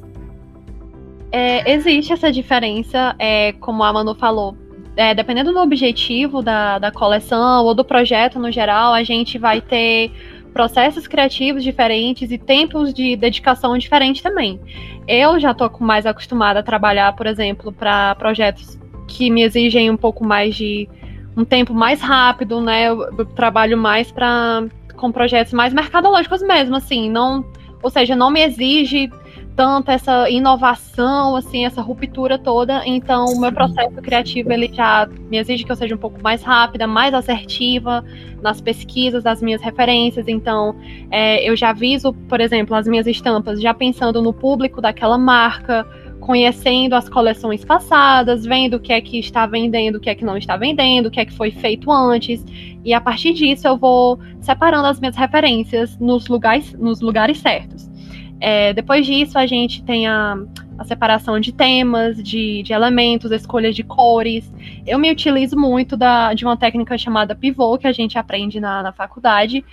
É, 1.32 1.72
existe 1.72 2.13
essa 2.13 2.32
diferença, 2.32 3.15
é, 3.17 3.53
como 3.53 3.84
a 3.84 3.91
Manu 3.91 4.13
falou, 4.13 4.55
é, 4.96 5.15
dependendo 5.15 5.51
do 5.51 5.60
objetivo 5.60 6.43
da, 6.43 6.77
da 6.77 6.91
coleção 6.91 7.65
ou 7.65 7.74
do 7.74 7.84
projeto 7.84 8.38
no 8.38 8.51
geral, 8.51 8.93
a 8.93 9.03
gente 9.03 9.39
vai 9.39 9.62
ter 9.62 10.12
processos 10.53 11.08
criativos 11.08 11.63
diferentes 11.63 12.29
e 12.29 12.38
tempos 12.38 12.93
de 12.93 13.15
dedicação 13.15 13.75
diferentes 13.79 14.22
também. 14.22 14.62
Eu 15.08 15.39
já 15.39 15.51
estou 15.51 15.72
mais 15.79 16.05
acostumada 16.05 16.60
a 16.60 16.63
trabalhar, 16.63 17.15
por 17.15 17.25
exemplo, 17.25 17.72
para 17.72 18.13
projetos 18.13 18.77
que 19.07 19.29
me 19.29 19.43
exigem 19.43 19.89
um 19.89 19.98
pouco 19.98 20.25
mais 20.25 20.55
de 20.55 20.88
um 21.36 21.43
tempo 21.43 21.74
mais 21.74 22.01
rápido, 22.01 22.62
né? 22.62 22.89
Eu, 22.89 23.01
eu 23.17 23.25
trabalho 23.25 23.77
mais 23.77 24.12
para 24.12 24.63
com 24.95 25.12
projetos 25.12 25.51
mais 25.53 25.74
mercadológicos 25.74 26.41
mesmo, 26.41 26.75
assim, 26.75 27.10
não, 27.10 27.43
ou 27.81 27.89
seja, 27.89 28.15
não 28.15 28.31
me 28.31 28.41
exige 28.41 29.10
tanto 29.55 29.91
essa 29.91 30.29
inovação, 30.29 31.36
assim, 31.36 31.65
essa 31.65 31.81
ruptura 31.81 32.39
toda. 32.39 32.81
Então, 32.86 33.25
o 33.25 33.39
meu 33.39 33.51
processo 33.51 34.01
criativo 34.01 34.51
ele 34.51 34.72
já 34.74 35.07
me 35.29 35.38
exige 35.38 35.63
que 35.63 35.72
eu 35.72 35.75
seja 35.75 35.93
um 35.93 35.98
pouco 35.98 36.22
mais 36.22 36.41
rápida, 36.41 36.88
mais 36.88 37.13
assertiva 37.13 38.03
nas 38.41 38.60
pesquisas 38.60 39.24
das 39.24 39.41
minhas 39.41 39.62
referências. 39.62 40.27
Então, 40.27 40.75
é, 41.12 41.48
eu 41.48 41.55
já 41.55 41.69
aviso, 41.69 42.13
por 42.27 42.41
exemplo, 42.41 42.75
as 42.75 42.88
minhas 42.88 43.05
estampas, 43.05 43.62
já 43.62 43.74
pensando 43.74 44.22
no 44.22 44.33
público 44.33 44.81
daquela 44.81 45.17
marca, 45.17 45.86
conhecendo 46.24 46.94
as 46.94 47.10
coleções 47.10 47.65
passadas, 47.65 48.46
vendo 48.46 48.75
o 48.75 48.80
que 48.80 48.94
é 48.94 49.01
que 49.01 49.20
está 49.20 49.46
vendendo, 49.46 49.98
o 49.98 50.00
que 50.00 50.10
é 50.10 50.15
que 50.15 50.24
não 50.24 50.38
está 50.38 50.56
vendendo, 50.56 51.08
o 51.08 51.12
que 51.12 51.20
é 51.20 51.25
que 51.25 51.34
foi 51.34 51.51
feito 51.51 51.92
antes. 51.92 52.44
E 52.84 52.94
a 52.94 53.01
partir 53.01 53.34
disso, 53.34 53.68
eu 53.68 53.75
vou 53.77 54.18
separando 54.39 54.88
as 54.88 55.01
minhas 55.01 55.18
referências 55.18 56.00
nos 56.00 56.27
lugares, 56.30 56.74
nos 56.74 57.01
lugares 57.01 57.39
certos. 57.39 57.92
É, 58.39 58.74
depois 58.74 59.06
disso, 59.06 59.38
a 59.38 59.46
gente 59.46 59.84
tem 59.84 60.08
a, 60.08 60.38
a 60.77 60.86
separação 60.86 61.42
de 61.42 61.51
temas, 61.51 62.22
de, 62.24 62.63
de, 62.63 62.72
elementos, 62.72 63.30
escolhas 63.32 63.75
de 63.75 63.84
cores. 63.84 64.50
Eu 64.88 64.98
me 64.98 65.12
utilizo 65.12 65.58
muito 65.58 65.98
da, 65.98 66.34
de 66.34 66.46
uma 66.46 66.56
técnica 66.56 66.98
chamada 66.98 67.36
pivô, 67.36 67.77
que 67.77 67.88
a 67.88 67.92
gente 67.92 68.18
aprende 68.18 68.62
na, 68.62 68.82
na 68.82 68.94
faculdade, 68.94 69.63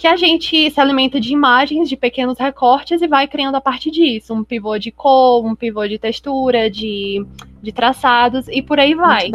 que 0.00 0.06
a 0.06 0.16
gente 0.16 0.70
se 0.70 0.80
alimenta 0.80 1.20
de 1.20 1.30
imagens, 1.30 1.86
de 1.86 1.94
pequenos 1.94 2.38
recortes 2.38 3.02
e 3.02 3.06
vai 3.06 3.28
criando 3.28 3.56
a 3.56 3.60
partir 3.60 3.90
disso. 3.90 4.32
Um 4.32 4.42
pivô 4.42 4.78
de 4.78 4.90
cor, 4.90 5.44
um 5.44 5.54
pivô 5.54 5.86
de 5.86 5.98
textura, 5.98 6.70
de, 6.70 7.22
de 7.62 7.70
traçados 7.70 8.48
e 8.48 8.62
por 8.62 8.80
aí 8.80 8.94
vai. 8.94 9.30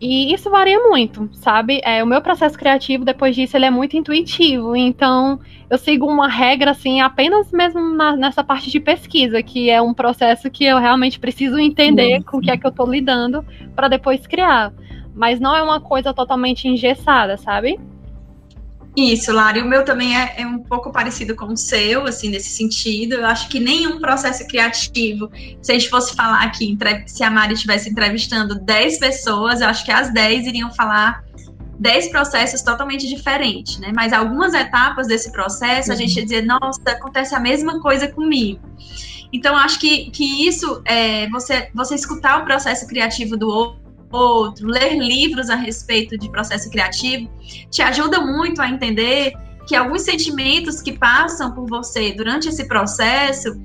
E 0.00 0.32
isso 0.32 0.48
varia 0.48 0.78
muito, 0.78 1.28
sabe? 1.32 1.80
É, 1.82 2.04
o 2.04 2.06
meu 2.06 2.22
processo 2.22 2.56
criativo, 2.56 3.04
depois 3.04 3.34
disso, 3.34 3.56
ele 3.56 3.64
é 3.64 3.70
muito 3.70 3.96
intuitivo. 3.96 4.76
Então, 4.76 5.40
eu 5.68 5.76
sigo 5.76 6.06
uma 6.06 6.28
regra, 6.28 6.70
assim, 6.70 7.00
apenas 7.00 7.50
mesmo 7.50 7.80
na, 7.80 8.14
nessa 8.14 8.44
parte 8.44 8.70
de 8.70 8.78
pesquisa, 8.78 9.42
que 9.42 9.70
é 9.70 9.82
um 9.82 9.92
processo 9.92 10.48
que 10.52 10.64
eu 10.64 10.78
realmente 10.78 11.18
preciso 11.18 11.58
entender 11.58 12.22
com 12.22 12.36
o 12.36 12.40
que 12.40 12.52
é 12.52 12.56
que 12.56 12.64
eu 12.64 12.70
estou 12.70 12.88
lidando 12.88 13.44
para 13.74 13.88
depois 13.88 14.24
criar. 14.24 14.72
Mas 15.12 15.40
não 15.40 15.52
é 15.52 15.60
uma 15.64 15.80
coisa 15.80 16.14
totalmente 16.14 16.68
engessada, 16.68 17.36
sabe? 17.36 17.80
Isso, 18.96 19.32
Lara, 19.32 19.58
e 19.58 19.62
o 19.62 19.66
meu 19.66 19.84
também 19.84 20.16
é, 20.16 20.34
é, 20.38 20.46
um 20.46 20.60
pouco 20.60 20.92
parecido 20.92 21.34
com 21.34 21.46
o 21.46 21.56
seu, 21.56 22.06
assim, 22.06 22.28
nesse 22.28 22.50
sentido. 22.50 23.14
Eu 23.14 23.26
acho 23.26 23.48
que 23.48 23.58
nenhum 23.58 23.98
processo 23.98 24.46
criativo, 24.46 25.28
se 25.60 25.72
a 25.72 25.74
gente 25.74 25.90
fosse 25.90 26.14
falar 26.14 26.44
aqui, 26.44 26.78
se 27.06 27.24
a 27.24 27.30
Mari 27.30 27.54
estivesse 27.54 27.90
entrevistando 27.90 28.54
10 28.54 28.98
pessoas, 28.98 29.60
eu 29.60 29.66
acho 29.66 29.84
que 29.84 29.90
as 29.90 30.12
10 30.12 30.46
iriam 30.46 30.72
falar 30.72 31.24
10 31.80 32.08
processos 32.10 32.62
totalmente 32.62 33.08
diferentes, 33.08 33.78
né? 33.78 33.90
Mas 33.92 34.12
algumas 34.12 34.54
etapas 34.54 35.08
desse 35.08 35.32
processo, 35.32 35.90
a 35.90 35.96
gente 35.96 36.16
ia 36.16 36.22
dizer, 36.22 36.42
nossa, 36.42 36.80
acontece 36.86 37.34
a 37.34 37.40
mesma 37.40 37.80
coisa 37.80 38.06
comigo. 38.06 38.60
Então, 39.32 39.56
acho 39.56 39.80
que, 39.80 40.10
que 40.12 40.46
isso, 40.46 40.80
é, 40.84 41.28
você, 41.30 41.68
você 41.74 41.96
escutar 41.96 42.40
o 42.40 42.44
processo 42.44 42.86
criativo 42.86 43.36
do 43.36 43.48
outro, 43.48 43.83
outro, 44.14 44.66
ler 44.68 44.96
livros 44.98 45.50
a 45.50 45.56
respeito 45.56 46.16
de 46.16 46.30
processo 46.30 46.70
criativo, 46.70 47.30
te 47.70 47.82
ajuda 47.82 48.20
muito 48.20 48.62
a 48.62 48.68
entender 48.68 49.32
que 49.66 49.74
alguns 49.74 50.02
sentimentos 50.02 50.82
que 50.82 50.92
passam 50.92 51.52
por 51.52 51.66
você 51.66 52.12
durante 52.12 52.48
esse 52.48 52.68
processo, 52.68 53.60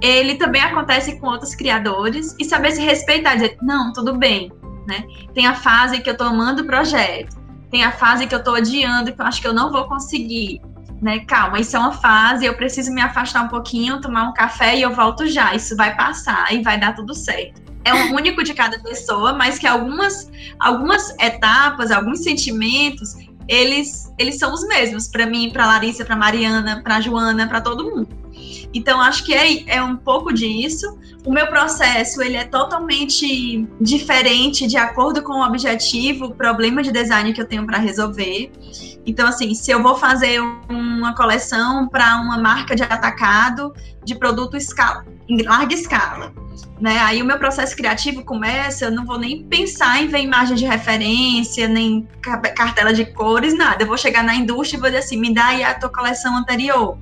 ele 0.00 0.34
também 0.34 0.60
acontece 0.60 1.18
com 1.18 1.28
outros 1.28 1.54
criadores 1.54 2.34
e 2.38 2.44
saber 2.44 2.72
se 2.72 2.82
respeitar, 2.82 3.34
dizer, 3.34 3.56
não, 3.62 3.92
tudo 3.92 4.16
bem, 4.16 4.52
né? 4.86 5.04
Tem 5.32 5.46
a 5.46 5.54
fase 5.54 6.00
que 6.00 6.10
eu 6.10 6.16
tô 6.16 6.24
amando 6.24 6.62
o 6.62 6.66
projeto, 6.66 7.36
tem 7.70 7.84
a 7.84 7.92
fase 7.92 8.26
que 8.26 8.34
eu 8.34 8.42
tô 8.42 8.54
adiando, 8.54 9.12
que 9.12 9.20
eu 9.20 9.26
acho 9.26 9.40
que 9.40 9.48
eu 9.48 9.54
não 9.54 9.70
vou 9.70 9.84
conseguir, 9.84 10.60
né? 11.00 11.20
Calma, 11.20 11.60
isso 11.60 11.76
é 11.76 11.78
uma 11.78 11.92
fase, 11.92 12.44
eu 12.44 12.56
preciso 12.56 12.92
me 12.92 13.00
afastar 13.00 13.42
um 13.42 13.48
pouquinho, 13.48 14.00
tomar 14.00 14.24
um 14.24 14.34
café 14.34 14.76
e 14.76 14.82
eu 14.82 14.92
volto 14.92 15.26
já, 15.26 15.54
isso 15.54 15.76
vai 15.76 15.96
passar 15.96 16.52
e 16.52 16.62
vai 16.62 16.78
dar 16.78 16.94
tudo 16.94 17.14
certo 17.14 17.63
é 17.84 17.94
um 17.94 18.14
único 18.14 18.42
de 18.42 18.54
cada 18.54 18.78
pessoa, 18.78 19.32
mas 19.32 19.58
que 19.58 19.66
algumas, 19.66 20.30
algumas 20.58 21.10
etapas, 21.20 21.90
alguns 21.90 22.22
sentimentos, 22.22 23.14
eles, 23.46 24.12
eles 24.18 24.38
são 24.38 24.52
os 24.52 24.66
mesmos 24.66 25.08
para 25.08 25.26
mim, 25.26 25.50
para 25.50 25.66
Larissa, 25.66 26.04
para 26.04 26.16
Mariana, 26.16 26.80
para 26.82 27.00
Joana, 27.00 27.46
para 27.46 27.60
todo 27.60 27.84
mundo. 27.84 28.23
Então 28.72 29.00
acho 29.00 29.24
que 29.24 29.34
é, 29.34 29.76
é 29.76 29.82
um 29.82 29.96
pouco 29.96 30.32
disso. 30.32 30.98
O 31.24 31.32
meu 31.32 31.46
processo 31.46 32.20
ele 32.20 32.36
é 32.36 32.44
totalmente 32.44 33.66
diferente 33.80 34.66
de 34.66 34.76
acordo 34.76 35.22
com 35.22 35.34
o 35.34 35.46
objetivo, 35.46 36.26
o 36.26 36.34
problema 36.34 36.82
de 36.82 36.92
design 36.92 37.32
que 37.32 37.40
eu 37.40 37.46
tenho 37.46 37.66
para 37.66 37.78
resolver. 37.78 38.52
Então 39.06 39.26
assim, 39.26 39.54
se 39.54 39.70
eu 39.70 39.82
vou 39.82 39.96
fazer 39.96 40.40
uma 40.68 41.14
coleção 41.14 41.88
para 41.88 42.16
uma 42.16 42.38
marca 42.38 42.74
de 42.74 42.82
atacado 42.82 43.72
de 44.04 44.14
produto 44.14 44.56
escala, 44.56 45.04
em 45.28 45.42
larga 45.42 45.74
escala, 45.74 46.32
né? 46.80 46.98
Aí 46.98 47.22
o 47.22 47.24
meu 47.24 47.38
processo 47.38 47.76
criativo 47.76 48.24
começa, 48.24 48.86
eu 48.86 48.90
não 48.90 49.04
vou 49.04 49.18
nem 49.18 49.44
pensar 49.44 50.02
em 50.02 50.08
ver 50.08 50.20
imagem 50.20 50.56
de 50.56 50.64
referência, 50.64 51.68
nem 51.68 52.06
cartela 52.56 52.92
de 52.92 53.06
cores, 53.06 53.56
nada. 53.56 53.82
Eu 53.82 53.86
vou 53.86 53.96
chegar 53.96 54.22
na 54.22 54.34
indústria 54.34 54.76
e 54.76 54.80
vou 54.80 54.90
dizer 54.90 55.02
assim, 55.02 55.16
me 55.16 55.32
dá 55.32 55.46
aí 55.46 55.62
a 55.62 55.74
tua 55.74 55.88
coleção 55.88 56.36
anterior. 56.36 56.98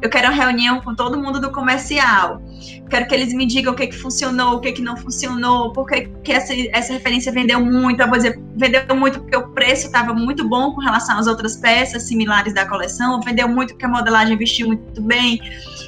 Eu 0.00 0.10
quero 0.10 0.28
uma 0.28 0.34
reunião 0.34 0.80
com 0.80 0.94
todo 0.94 1.18
mundo 1.18 1.40
do 1.40 1.50
comercial. 1.50 2.42
Quero 2.90 3.06
que 3.06 3.14
eles 3.14 3.32
me 3.32 3.46
digam 3.46 3.72
o 3.72 3.76
que, 3.76 3.86
que 3.86 3.96
funcionou, 3.96 4.56
o 4.56 4.60
que, 4.60 4.72
que 4.72 4.82
não 4.82 4.96
funcionou, 4.96 5.72
por 5.72 5.86
que, 5.86 6.08
essa, 6.28 6.52
essa 6.72 6.92
referência 6.92 7.32
vendeu 7.32 7.64
muito. 7.64 8.00
Eu 8.00 8.08
vou 8.08 8.16
dizer, 8.16 8.38
vendeu 8.54 8.94
muito 8.94 9.20
porque 9.20 9.36
o 9.36 9.48
preço 9.48 9.86
estava 9.86 10.12
muito 10.12 10.46
bom 10.46 10.72
com 10.72 10.80
relação 10.80 11.18
às 11.18 11.26
outras 11.26 11.56
peças 11.56 12.02
similares 12.04 12.52
da 12.52 12.66
coleção, 12.66 13.20
vendeu 13.20 13.48
muito 13.48 13.70
porque 13.70 13.86
a 13.86 13.88
modelagem 13.88 14.36
vestiu 14.36 14.66
muito 14.66 15.00
bem. 15.00 15.40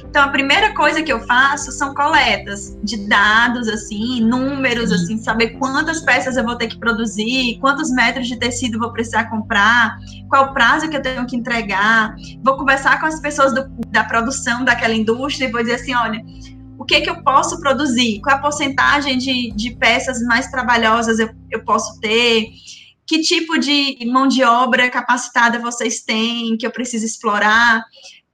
Então, 0.09 0.23
a 0.23 0.29
primeira 0.29 0.73
coisa 0.73 1.03
que 1.03 1.13
eu 1.13 1.19
faço 1.21 1.71
são 1.71 1.93
coletas 1.93 2.75
de 2.83 3.07
dados, 3.07 3.67
assim, 3.67 4.19
números, 4.21 4.91
assim, 4.91 5.19
saber 5.19 5.49
quantas 5.59 6.01
peças 6.01 6.35
eu 6.35 6.43
vou 6.43 6.55
ter 6.55 6.67
que 6.67 6.79
produzir, 6.79 7.59
quantos 7.61 7.91
metros 7.91 8.27
de 8.27 8.35
tecido 8.35 8.75
eu 8.75 8.79
vou 8.79 8.91
precisar 8.91 9.25
comprar, 9.25 9.99
qual 10.27 10.45
o 10.45 10.53
prazo 10.53 10.89
que 10.89 10.97
eu 10.97 11.01
tenho 11.01 11.27
que 11.27 11.35
entregar. 11.35 12.15
Vou 12.43 12.57
conversar 12.57 12.99
com 12.99 13.05
as 13.05 13.19
pessoas 13.19 13.53
do, 13.53 13.69
da 13.89 14.03
produção 14.03 14.65
daquela 14.65 14.95
indústria 14.95 15.47
e 15.47 15.51
vou 15.51 15.61
dizer 15.61 15.75
assim: 15.75 15.93
olha, 15.93 16.23
o 16.79 16.85
que, 16.85 17.01
que 17.01 17.09
eu 17.09 17.21
posso 17.21 17.59
produzir? 17.59 18.19
Qual 18.21 18.35
a 18.35 18.39
porcentagem 18.39 19.15
de, 19.15 19.51
de 19.51 19.75
peças 19.75 20.19
mais 20.23 20.47
trabalhosas 20.47 21.19
eu, 21.19 21.29
eu 21.51 21.63
posso 21.63 21.99
ter? 21.99 22.47
Que 23.05 23.21
tipo 23.21 23.59
de 23.59 23.97
mão 24.07 24.27
de 24.27 24.43
obra 24.43 24.89
capacitada 24.89 25.59
vocês 25.59 26.01
têm 26.01 26.57
que 26.57 26.65
eu 26.65 26.71
preciso 26.71 27.05
explorar? 27.05 27.83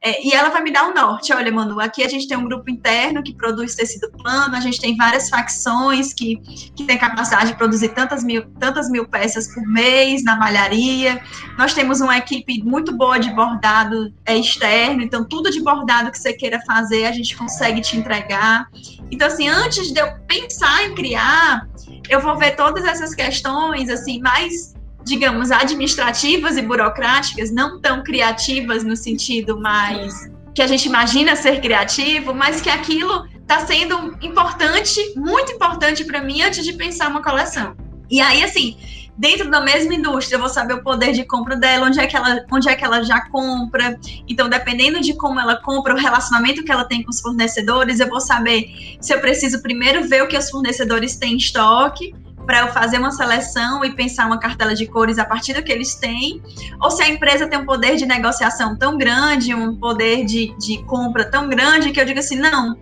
É, 0.06 0.24
e 0.24 0.34
ela 0.34 0.50
vai 0.50 0.62
me 0.62 0.72
dar 0.72 0.88
o 0.88 0.92
um 0.92 0.94
norte. 0.94 1.34
Olha, 1.34 1.52
Manu, 1.52 1.80
aqui 1.80 2.04
a 2.04 2.08
gente 2.08 2.28
tem 2.28 2.38
um 2.38 2.44
grupo 2.44 2.70
interno 2.70 3.24
que 3.24 3.34
produz 3.34 3.74
tecido 3.74 4.12
plano, 4.12 4.56
a 4.56 4.60
gente 4.60 4.80
tem 4.80 4.96
várias 4.96 5.30
facções 5.30 6.14
que, 6.14 6.38
que 6.76 6.84
tem 6.84 6.96
capacidade 6.96 7.48
de 7.48 7.58
produzir 7.58 7.90
tantas 7.90 8.24
mil, 8.24 8.46
tantas 8.60 8.88
mil 8.88 9.08
peças 9.08 9.52
por 9.52 9.66
mês 9.66 10.24
na 10.24 10.36
malharia. 10.36 11.20
Nós 11.58 11.74
temos 11.74 12.02
uma 12.02 12.16
equipe 12.20 12.64
muito 12.64 12.96
boa 12.96 13.18
de 13.18 13.34
bordado 13.34 14.14
é, 14.28 14.38
externo, 14.38 15.02
então 15.02 15.26
tudo 15.26 15.50
de 15.50 15.60
bordado 15.60 16.12
que 16.12 16.20
você 16.20 16.34
queira 16.34 16.62
fazer, 16.68 17.06
a 17.06 17.12
gente 17.12 17.36
consegue 17.36 17.82
te 17.82 17.98
entregar. 17.98 18.68
Então, 19.10 19.28
assim, 19.28 19.48
antes 19.48 19.92
de 19.92 20.00
eu 20.00 20.08
pensar 20.28 20.86
em 20.86 20.94
criar, 20.94 21.68
eu 22.08 22.22
vou 22.22 22.38
ver 22.38 22.56
todas 22.56 22.86
essas 22.86 23.16
questões, 23.16 23.90
assim, 23.90 24.20
mais 24.20 24.75
digamos, 25.06 25.52
administrativas 25.52 26.58
e 26.58 26.62
burocráticas, 26.62 27.52
não 27.52 27.80
tão 27.80 28.04
criativas 28.04 28.84
no 28.84 28.96
sentido 28.96 29.60
mais 29.60 30.30
que 30.54 30.62
a 30.62 30.68
gente 30.68 30.86
imagina 30.86 31.36
ser 31.36 31.62
criativo, 31.62 32.34
mas 32.34 32.62
que 32.62 32.70
aquilo 32.70 33.28
está 33.42 33.66
sendo 33.66 34.18
importante, 34.22 35.00
muito 35.16 35.52
importante 35.52 36.04
para 36.06 36.22
mim 36.22 36.42
antes 36.42 36.64
de 36.64 36.74
pensar 36.74 37.10
uma 37.10 37.22
coleção. 37.22 37.76
E 38.10 38.22
aí, 38.22 38.42
assim, 38.42 38.78
dentro 39.18 39.52
da 39.52 39.62
mesma 39.62 39.94
indústria, 39.94 40.38
eu 40.38 40.40
vou 40.40 40.50
saber 40.50 40.76
o 40.76 40.82
poder 40.82 41.12
de 41.12 41.26
compra 41.26 41.56
dela, 41.58 41.88
onde 41.88 42.00
é 42.00 42.08
que 42.08 42.16
ela, 42.16 42.44
onde 42.52 42.70
é 42.70 42.76
que 42.76 42.86
ela 42.86 43.04
já 43.04 43.30
compra. 43.30 44.00
Então, 44.28 44.48
dependendo 44.48 45.02
de 45.02 45.14
como 45.14 45.40
ela 45.40 45.58
compra, 45.58 45.94
o 45.94 45.98
relacionamento 45.98 46.64
que 46.64 46.72
ela 46.72 46.86
tem 46.86 47.04
com 47.04 47.12
os 47.12 47.20
fornecedores, 47.20 48.00
eu 48.00 48.08
vou 48.08 48.22
saber 48.22 48.98
se 49.02 49.14
eu 49.14 49.20
preciso 49.20 49.62
primeiro 49.62 50.08
ver 50.08 50.24
o 50.24 50.28
que 50.28 50.38
os 50.38 50.50
fornecedores 50.50 51.18
têm 51.18 51.34
em 51.34 51.38
estoque 51.38 52.14
para 52.46 52.60
eu 52.60 52.68
fazer 52.70 52.98
uma 52.98 53.12
seleção 53.12 53.84
e 53.84 53.92
pensar 53.92 54.26
uma 54.28 54.40
cartela 54.40 54.76
de 54.76 54.86
cores 54.86 55.18
a 55.18 55.26
partir 55.26 55.54
do 55.54 55.64
que 55.64 55.72
eles 55.72 55.96
têm, 55.96 56.42
ou 56.82 56.92
se 56.92 57.02
a 57.02 57.10
empresa 57.10 57.48
tem 57.48 57.60
um 57.60 57.66
poder 57.66 57.96
de 57.96 58.06
negociação 58.06 58.78
tão 58.78 58.98
grande, 58.98 59.54
um 59.54 59.76
poder 59.76 60.26
de, 60.26 60.56
de 60.58 60.84
compra 60.84 61.26
tão 61.26 61.50
grande, 61.50 61.92
que 61.92 62.00
eu 62.00 62.06
digo 62.06 62.20
assim: 62.20 62.38
não, 62.38 62.78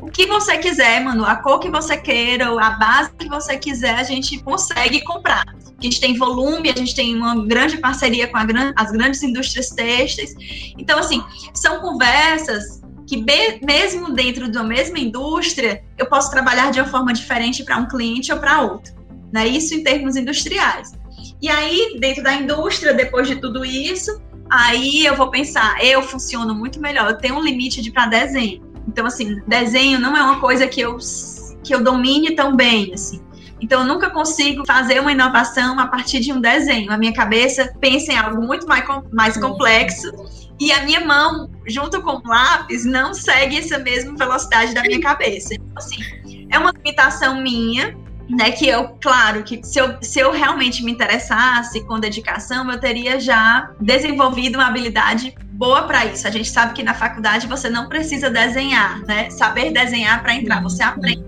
o 0.00 0.10
que 0.10 0.26
você 0.26 0.56
quiser, 0.58 1.00
mano, 1.02 1.24
a 1.24 1.34
cor 1.34 1.58
que 1.58 1.68
você 1.68 1.96
queira, 1.96 2.48
a 2.48 2.70
base 2.70 3.10
que 3.18 3.28
você 3.28 3.56
quiser, 3.58 3.96
a 3.96 4.04
gente 4.04 4.38
consegue 4.38 5.00
comprar. 5.02 5.44
A 5.48 5.82
gente 5.82 6.00
tem 6.00 6.16
volume, 6.16 6.70
a 6.70 6.78
gente 6.78 6.94
tem 6.94 7.14
uma 7.16 7.44
grande 7.44 7.78
parceria 7.78 8.28
com 8.28 8.46
gran 8.46 8.72
as 8.76 8.92
grandes 8.92 9.22
indústrias 9.22 9.70
têxteis. 9.70 10.34
Então, 10.78 10.98
assim, 10.98 11.22
são 11.54 11.80
conversas 11.80 12.80
que 13.06 13.24
mesmo 13.62 14.12
dentro 14.12 14.50
da 14.50 14.62
mesma 14.62 14.98
indústria, 14.98 15.82
eu 15.96 16.06
posso 16.06 16.30
trabalhar 16.30 16.70
de 16.70 16.80
uma 16.80 16.88
forma 16.88 17.12
diferente 17.12 17.64
para 17.64 17.76
um 17.76 17.86
cliente 17.86 18.32
ou 18.32 18.38
para 18.38 18.62
outro. 18.62 18.95
Né? 19.36 19.48
Isso 19.48 19.74
em 19.74 19.82
termos 19.82 20.16
industriais. 20.16 20.92
E 21.42 21.50
aí, 21.50 21.98
dentro 22.00 22.22
da 22.22 22.32
indústria, 22.32 22.94
depois 22.94 23.28
de 23.28 23.36
tudo 23.36 23.66
isso, 23.66 24.18
aí 24.50 25.04
eu 25.04 25.14
vou 25.14 25.30
pensar, 25.30 25.76
eu 25.84 26.02
funciono 26.02 26.54
muito 26.54 26.80
melhor, 26.80 27.10
eu 27.10 27.18
tenho 27.18 27.34
um 27.34 27.42
limite 27.42 27.82
de 27.82 27.90
para 27.90 28.06
desenho. 28.06 28.62
Então, 28.88 29.04
assim, 29.04 29.42
desenho 29.46 30.00
não 30.00 30.16
é 30.16 30.22
uma 30.22 30.40
coisa 30.40 30.66
que 30.66 30.80
eu, 30.80 30.96
que 31.62 31.74
eu 31.74 31.84
domine 31.84 32.34
tão 32.34 32.56
bem, 32.56 32.94
assim. 32.94 33.20
Então, 33.60 33.82
eu 33.82 33.86
nunca 33.86 34.08
consigo 34.08 34.64
fazer 34.66 35.00
uma 35.00 35.12
inovação 35.12 35.78
a 35.78 35.86
partir 35.86 36.20
de 36.20 36.32
um 36.32 36.40
desenho. 36.40 36.90
A 36.90 36.96
minha 36.96 37.12
cabeça 37.12 37.74
pensa 37.78 38.12
em 38.12 38.16
algo 38.16 38.40
muito 38.40 38.66
mais, 38.66 38.86
mais 39.12 39.36
complexo 39.36 40.10
e 40.58 40.72
a 40.72 40.82
minha 40.82 41.04
mão, 41.04 41.50
junto 41.66 42.00
com 42.00 42.12
o 42.12 42.22
lápis, 42.26 42.86
não 42.86 43.12
segue 43.12 43.58
essa 43.58 43.78
mesma 43.78 44.16
velocidade 44.16 44.72
da 44.72 44.80
minha 44.80 45.00
cabeça. 45.00 45.54
Então, 45.54 45.72
assim, 45.76 45.98
é 46.50 46.58
uma 46.58 46.70
limitação 46.70 47.42
minha, 47.42 47.94
né? 48.28 48.50
Que 48.50 48.68
eu, 48.68 48.88
claro, 49.00 49.42
que 49.42 49.60
se 49.64 49.78
eu, 49.78 49.96
se 50.00 50.18
eu 50.18 50.32
realmente 50.32 50.84
me 50.84 50.92
interessasse 50.92 51.84
com 51.84 51.98
dedicação, 52.00 52.70
eu 52.70 52.78
teria 52.78 53.20
já 53.20 53.70
desenvolvido 53.80 54.56
uma 54.56 54.66
habilidade 54.66 55.34
boa 55.52 55.82
para 55.82 56.04
isso. 56.06 56.26
A 56.26 56.30
gente 56.30 56.50
sabe 56.50 56.74
que 56.74 56.82
na 56.82 56.94
faculdade 56.94 57.46
você 57.46 57.68
não 57.68 57.88
precisa 57.88 58.30
desenhar, 58.30 59.00
né? 59.06 59.30
Saber 59.30 59.72
desenhar 59.72 60.22
para 60.22 60.34
entrar, 60.34 60.62
você 60.62 60.82
aprende. 60.82 61.24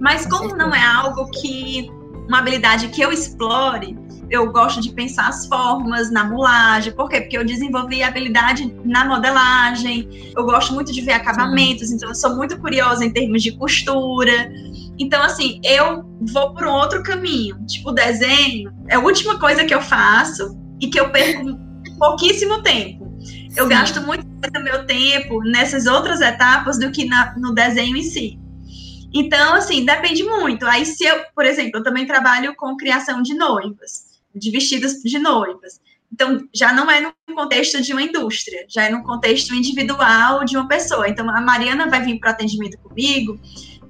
Mas 0.00 0.26
como 0.26 0.56
não 0.56 0.74
é 0.74 0.84
algo 0.84 1.30
que 1.30 1.90
uma 2.28 2.38
habilidade 2.38 2.88
que 2.88 3.00
eu 3.00 3.12
explore, 3.12 3.96
eu 4.30 4.50
gosto 4.50 4.80
de 4.80 4.92
pensar 4.92 5.28
as 5.28 5.46
formas 5.46 6.10
na 6.10 6.24
mulagem. 6.24 6.92
Por 6.92 7.08
quê? 7.08 7.20
Porque 7.20 7.38
eu 7.38 7.44
desenvolvi 7.44 8.02
habilidade 8.02 8.74
na 8.84 9.04
modelagem. 9.04 10.32
Eu 10.36 10.44
gosto 10.44 10.74
muito 10.74 10.92
de 10.92 11.00
ver 11.00 11.12
acabamentos, 11.12 11.90
então 11.90 12.08
eu 12.08 12.14
sou 12.14 12.34
muito 12.34 12.58
curiosa 12.58 13.04
em 13.04 13.10
termos 13.10 13.42
de 13.42 13.52
costura. 13.52 14.50
Então, 14.98 15.22
assim, 15.22 15.60
eu 15.64 16.04
vou 16.32 16.54
por 16.54 16.66
um 16.66 16.72
outro 16.72 17.02
caminho. 17.02 17.56
Tipo, 17.66 17.90
o 17.90 17.92
desenho 17.92 18.72
é 18.88 18.96
a 18.96 19.00
última 19.00 19.38
coisa 19.38 19.64
que 19.64 19.74
eu 19.74 19.80
faço 19.80 20.58
e 20.80 20.88
que 20.88 20.98
eu 20.98 21.10
perco 21.10 21.58
pouquíssimo 21.98 22.62
tempo. 22.62 23.06
Eu 23.56 23.64
Sim. 23.64 23.70
gasto 23.70 24.00
muito 24.02 24.26
mais 24.26 24.52
do 24.52 24.62
meu 24.62 24.86
tempo 24.86 25.42
nessas 25.44 25.86
outras 25.86 26.20
etapas 26.20 26.78
do 26.78 26.90
que 26.90 27.04
na, 27.06 27.34
no 27.38 27.54
desenho 27.54 27.96
em 27.96 28.02
si. 28.02 28.38
Então, 29.14 29.54
assim, 29.54 29.84
depende 29.84 30.22
muito. 30.22 30.66
Aí, 30.66 30.84
se 30.84 31.04
eu, 31.04 31.24
por 31.34 31.44
exemplo, 31.44 31.78
eu 31.78 31.82
também 31.82 32.06
trabalho 32.06 32.54
com 32.54 32.76
criação 32.76 33.22
de 33.22 33.34
noivas, 33.34 34.15
de 34.36 34.50
vestidos 34.50 34.94
de 35.02 35.18
noivas. 35.18 35.80
Então, 36.12 36.46
já 36.54 36.72
não 36.72 36.90
é 36.90 37.00
no 37.00 37.34
contexto 37.34 37.82
de 37.82 37.92
uma 37.92 38.02
indústria, 38.02 38.64
já 38.68 38.84
é 38.84 38.90
no 38.90 39.02
contexto 39.02 39.54
individual 39.54 40.44
de 40.44 40.56
uma 40.56 40.68
pessoa. 40.68 41.08
Então, 41.08 41.28
a 41.28 41.40
Mariana 41.40 41.88
vai 41.88 42.02
vir 42.02 42.18
para 42.20 42.30
o 42.30 42.32
atendimento 42.32 42.78
comigo 42.78 43.38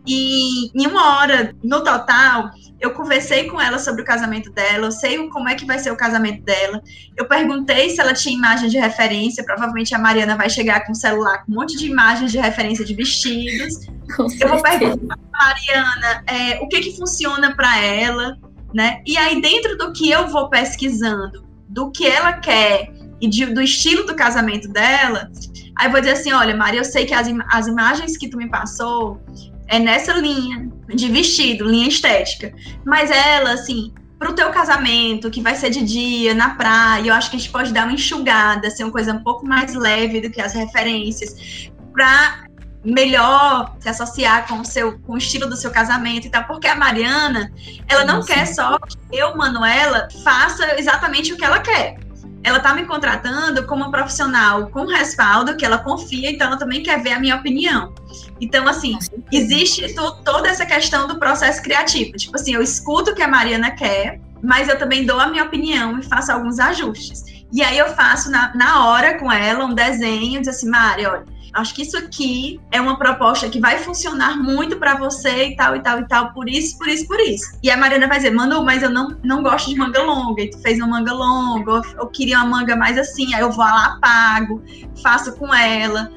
e 0.06 0.70
em 0.72 0.86
uma 0.86 1.18
hora, 1.18 1.54
no 1.64 1.82
total, 1.82 2.52
eu 2.80 2.92
conversei 2.92 3.44
com 3.50 3.60
ela 3.60 3.78
sobre 3.78 4.02
o 4.02 4.04
casamento 4.04 4.52
dela, 4.52 4.86
eu 4.86 4.92
sei 4.92 5.28
como 5.28 5.48
é 5.48 5.56
que 5.56 5.66
vai 5.66 5.80
ser 5.80 5.90
o 5.90 5.96
casamento 5.96 6.42
dela. 6.44 6.80
Eu 7.16 7.26
perguntei 7.26 7.90
se 7.90 8.00
ela 8.00 8.14
tinha 8.14 8.36
imagem 8.36 8.68
de 8.68 8.78
referência. 8.78 9.44
Provavelmente 9.44 9.94
a 9.94 9.98
Mariana 9.98 10.36
vai 10.36 10.48
chegar 10.48 10.86
com 10.86 10.92
o 10.92 10.94
celular 10.94 11.44
com 11.44 11.52
um 11.52 11.56
monte 11.56 11.76
de 11.76 11.86
imagens 11.86 12.30
de 12.30 12.38
referência 12.38 12.84
de 12.84 12.94
vestidos. 12.94 13.86
Com 14.16 14.28
eu 14.40 14.48
vou 14.48 14.62
perguntar 14.62 15.16
para 15.16 15.46
Mariana 15.46 16.24
é, 16.28 16.60
o 16.60 16.68
que, 16.68 16.80
que 16.80 16.96
funciona 16.96 17.56
para 17.56 17.82
ela, 17.82 18.38
né? 18.76 19.00
E 19.06 19.16
aí, 19.16 19.40
dentro 19.40 19.78
do 19.78 19.90
que 19.90 20.10
eu 20.10 20.28
vou 20.28 20.50
pesquisando, 20.50 21.46
do 21.66 21.90
que 21.90 22.06
ela 22.06 22.34
quer 22.34 22.92
e 23.18 23.26
de, 23.26 23.46
do 23.46 23.62
estilo 23.62 24.04
do 24.04 24.14
casamento 24.14 24.68
dela, 24.68 25.30
aí 25.78 25.86
eu 25.86 25.90
vou 25.90 25.98
dizer 25.98 26.12
assim: 26.12 26.30
olha, 26.30 26.54
Maria, 26.54 26.80
eu 26.80 26.84
sei 26.84 27.06
que 27.06 27.14
as, 27.14 27.26
im 27.26 27.38
as 27.50 27.66
imagens 27.66 28.18
que 28.18 28.28
tu 28.28 28.36
me 28.36 28.50
passou 28.50 29.18
é 29.66 29.78
nessa 29.78 30.12
linha 30.12 30.70
de 30.94 31.08
vestido, 31.08 31.64
linha 31.64 31.88
estética. 31.88 32.54
Mas 32.84 33.10
ela, 33.10 33.52
assim, 33.52 33.94
para 34.18 34.30
o 34.30 34.34
teu 34.34 34.50
casamento, 34.50 35.30
que 35.30 35.40
vai 35.40 35.56
ser 35.56 35.70
de 35.70 35.82
dia, 35.82 36.34
na 36.34 36.50
praia, 36.50 37.06
eu 37.08 37.14
acho 37.14 37.30
que 37.30 37.36
a 37.36 37.38
gente 37.38 37.50
pode 37.50 37.72
dar 37.72 37.84
uma 37.84 37.94
enxugada, 37.94 38.68
ser 38.68 38.84
uma 38.84 38.92
coisa 38.92 39.14
um 39.14 39.22
pouco 39.22 39.46
mais 39.46 39.72
leve 39.72 40.20
do 40.20 40.30
que 40.30 40.40
as 40.40 40.52
referências, 40.52 41.72
para 41.94 42.45
melhor 42.86 43.74
se 43.80 43.88
associar 43.88 44.46
com 44.46 44.60
o 44.60 44.64
seu 44.64 44.98
com 45.00 45.14
o 45.14 45.18
estilo 45.18 45.48
do 45.48 45.56
seu 45.56 45.70
casamento 45.70 46.26
e 46.26 46.30
tal, 46.30 46.44
porque 46.44 46.68
a 46.68 46.74
Mariana, 46.74 47.52
ela 47.88 48.04
não 48.04 48.16
Nossa. 48.16 48.32
quer 48.32 48.46
só 48.46 48.78
que 48.78 48.96
eu, 49.12 49.36
Manuela, 49.36 50.08
faça 50.22 50.78
exatamente 50.78 51.32
o 51.32 51.36
que 51.36 51.44
ela 51.44 51.58
quer 51.60 51.98
ela 52.46 52.58
está 52.58 52.72
me 52.72 52.84
contratando 52.84 53.66
como 53.66 53.82
uma 53.82 53.90
profissional 53.90 54.68
com 54.68 54.86
respaldo, 54.86 55.56
que 55.56 55.64
ela 55.64 55.78
confia, 55.78 56.30
então 56.30 56.46
ela 56.46 56.56
também 56.56 56.80
quer 56.80 57.02
ver 57.02 57.14
a 57.14 57.18
minha 57.18 57.34
opinião. 57.34 57.92
Então, 58.40 58.68
assim, 58.68 58.96
existe 59.32 59.92
toda 60.24 60.48
essa 60.48 60.64
questão 60.64 61.08
do 61.08 61.18
processo 61.18 61.60
criativo. 61.60 62.12
Tipo 62.12 62.36
assim, 62.36 62.54
eu 62.54 62.62
escuto 62.62 63.10
o 63.10 63.14
que 63.16 63.22
a 63.22 63.26
Mariana 63.26 63.72
quer, 63.72 64.20
mas 64.40 64.68
eu 64.68 64.78
também 64.78 65.04
dou 65.04 65.18
a 65.18 65.26
minha 65.26 65.42
opinião 65.42 65.98
e 65.98 66.04
faço 66.04 66.30
alguns 66.30 66.60
ajustes. 66.60 67.24
E 67.52 67.64
aí 67.64 67.78
eu 67.78 67.88
faço 67.96 68.30
na, 68.30 68.54
na 68.54 68.86
hora 68.86 69.18
com 69.18 69.32
ela 69.32 69.64
um 69.64 69.74
desenho, 69.74 70.38
diz 70.38 70.48
assim, 70.48 70.68
Mari, 70.68 71.04
olha, 71.04 71.24
acho 71.52 71.74
que 71.74 71.82
isso 71.82 71.96
aqui 71.96 72.60
é 72.70 72.80
uma 72.80 72.98
proposta 72.98 73.48
que 73.48 73.60
vai 73.60 73.78
funcionar 73.78 74.36
muito 74.42 74.76
para 74.76 74.96
você 74.96 75.48
e 75.48 75.56
tal, 75.56 75.76
e 75.76 75.80
tal, 75.80 76.00
e 76.00 76.08
tal, 76.08 76.32
por 76.32 76.48
isso, 76.48 76.78
por 76.78 76.88
isso, 76.88 77.06
por 77.06 77.20
isso. 77.20 77.58
E 77.62 77.70
a 77.70 77.76
Mariana 77.76 78.06
vai 78.06 78.18
dizer, 78.18 78.30
Manu, 78.30 78.64
mas 78.64 78.82
eu 78.82 78.90
não, 78.90 79.16
não 79.22 79.42
gosto 79.42 79.70
de 79.70 79.76
manga 79.76 80.02
longa, 80.02 80.42
e 80.42 80.50
tu 80.50 80.58
fez 80.58 80.78
uma 80.78 80.86
manga 80.86 81.12
longa, 81.12 81.82
eu 81.98 82.06
queria 82.08 82.38
uma 82.38 82.58
manga 82.58 82.76
mais 82.76 82.98
assim, 82.98 83.34
aí 83.34 83.40
eu 83.40 83.50
vou 83.50 83.64
lá, 83.64 83.98
pago, 84.00 84.62
faço 85.02 85.36
com 85.36 85.54
ela. 85.54 86.10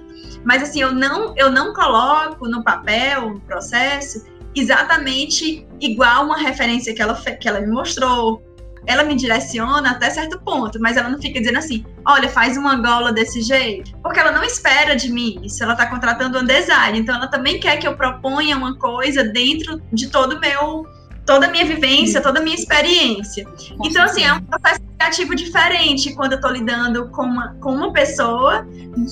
Mas 0.43 0.63
assim, 0.63 0.81
eu 0.81 0.93
não, 0.93 1.33
eu 1.37 1.51
não 1.51 1.73
coloco 1.73 2.47
no 2.47 2.63
papel, 2.63 3.31
no 3.31 3.41
processo, 3.41 4.23
exatamente 4.55 5.67
igual 5.79 6.25
uma 6.25 6.37
referência 6.37 6.93
que 6.93 7.01
ela, 7.01 7.15
que 7.15 7.47
ela 7.47 7.61
me 7.61 7.67
mostrou, 7.67 8.41
ela 8.89 9.03
me 9.03 9.15
direciona 9.15 9.91
até 9.91 10.09
certo 10.09 10.39
ponto, 10.39 10.79
mas 10.81 10.97
ela 10.97 11.09
não 11.09 11.21
fica 11.21 11.39
dizendo 11.39 11.59
assim, 11.59 11.85
olha, 12.07 12.27
faz 12.27 12.57
uma 12.57 12.75
gola 12.75 13.13
desse 13.13 13.39
jeito, 13.39 13.95
porque 14.01 14.19
ela 14.19 14.31
não 14.31 14.43
espera 14.43 14.95
de 14.95 15.11
mim 15.11 15.39
isso, 15.43 15.63
ela 15.63 15.73
está 15.73 15.85
contratando 15.85 16.39
um 16.39 16.43
design, 16.43 16.97
então 16.97 17.15
ela 17.15 17.27
também 17.27 17.59
quer 17.59 17.77
que 17.77 17.87
eu 17.87 17.95
proponha 17.95 18.57
uma 18.57 18.75
coisa 18.79 19.23
dentro 19.23 19.79
de 19.93 20.07
todo 20.07 20.37
o 20.37 20.39
meu 20.39 20.87
toda 21.29 21.45
a 21.45 21.51
minha 21.51 21.63
vivência, 21.63 22.21
toda 22.21 22.39
a 22.39 22.43
minha 22.43 22.55
experiência. 22.55 23.45
Então, 23.85 24.03
assim, 24.03 24.23
é 24.23 24.33
um 24.33 24.41
processo 24.41 24.81
criativo 24.97 25.35
diferente 25.35 26.15
quando 26.15 26.31
eu 26.31 26.37
estou 26.37 26.51
lidando 26.51 27.07
com 27.09 27.21
uma, 27.21 27.53
com 27.61 27.71
uma 27.71 27.93
pessoa 27.93 28.67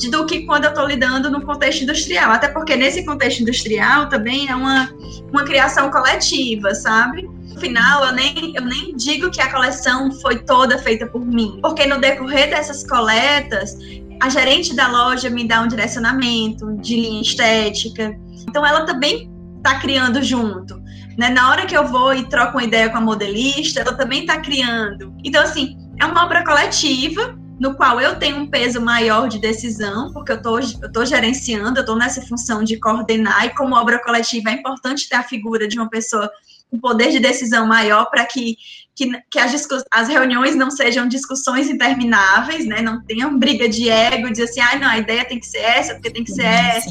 do 0.10 0.26
que 0.26 0.44
quando 0.48 0.64
eu 0.64 0.72
estou 0.72 0.88
lidando 0.88 1.30
no 1.30 1.46
contexto 1.46 1.84
industrial. 1.84 2.32
Até 2.32 2.48
porque 2.48 2.76
nesse 2.76 3.06
contexto 3.06 3.42
industrial 3.42 4.10
também 4.10 4.50
é 4.50 4.56
uma, 4.56 4.90
uma 5.32 5.44
criação 5.44 5.92
coletiva, 5.92 6.74
sabe? 6.74 7.30
final, 7.60 8.06
eu 8.06 8.14
nem, 8.14 8.54
eu 8.56 8.64
nem 8.64 8.96
digo 8.96 9.32
que 9.32 9.42
a 9.42 9.52
coleção 9.52 10.12
foi 10.12 10.38
toda 10.44 10.78
feita 10.78 11.08
por 11.08 11.26
mim, 11.26 11.58
porque 11.60 11.88
no 11.88 12.00
decorrer 12.00 12.52
dessas 12.52 12.86
coletas, 12.86 13.76
a 14.22 14.30
gerente 14.30 14.76
da 14.76 14.88
loja 14.88 15.28
me 15.28 15.48
dá 15.48 15.62
um 15.62 15.68
direcionamento 15.68 16.78
de 16.78 16.96
linha 16.96 17.22
estética. 17.22 18.16
Então, 18.48 18.64
ela 18.64 18.86
também 18.86 19.28
está 19.58 19.80
criando 19.80 20.22
junto. 20.22 20.80
Né? 21.18 21.30
Na 21.30 21.50
hora 21.50 21.66
que 21.66 21.76
eu 21.76 21.88
vou 21.88 22.14
e 22.14 22.30
troco 22.30 22.58
uma 22.58 22.64
ideia 22.64 22.90
com 22.90 22.98
a 22.98 23.02
modelista, 23.02 23.82
ela 23.82 23.94
também 23.94 24.22
está 24.22 24.40
criando. 24.40 25.14
Então, 25.24 25.42
assim, 25.42 25.76
é 26.00 26.06
uma 26.06 26.24
obra 26.24 26.46
coletiva 26.46 27.36
no 27.60 27.74
qual 27.76 28.00
eu 28.00 28.20
tenho 28.20 28.38
um 28.38 28.48
peso 28.48 28.80
maior 28.80 29.28
de 29.28 29.40
decisão, 29.40 30.14
porque 30.14 30.32
eu 30.32 30.42
tô, 30.42 30.60
estou 30.60 31.06
gerenciando, 31.06 31.80
eu 31.80 31.82
estou 31.82 31.96
nessa 31.96 32.22
função 32.22 32.64
de 32.64 32.80
coordenar, 32.80 33.46
e 33.46 33.56
como 33.56 33.76
obra 33.76 33.98
coletiva 33.98 34.52
é 34.52 34.54
importante 34.54 35.10
ter 35.10 35.16
a 35.16 35.24
figura 35.24 35.68
de 35.68 35.76
uma 35.76 35.90
pessoa 35.90 36.30
um 36.72 36.80
poder 36.80 37.12
de 37.12 37.20
decisão 37.20 37.66
maior 37.66 38.10
para 38.10 38.26
que, 38.26 38.58
que, 38.96 39.10
que 39.32 39.40
as, 39.40 39.68
as 39.92 40.08
reuniões 40.08 40.56
não 40.56 40.70
sejam 40.70 41.08
discussões 41.08 41.70
intermináveis, 41.70 42.66
né? 42.66 42.82
Não 42.82 43.02
tenham 43.04 43.38
briga 43.38 43.70
de 43.70 43.90
ego, 43.90 44.30
dizer 44.30 44.44
assim, 44.44 44.60
ah, 44.60 44.78
não, 44.78 44.90
a 44.90 44.98
ideia 44.98 45.26
tem 45.26 45.40
que 45.40 45.48
ser 45.48 45.60
essa, 45.60 45.94
porque 45.94 46.12
tem 46.12 46.24
que 46.24 46.32
ser 46.32 46.46
essa. 46.46 46.90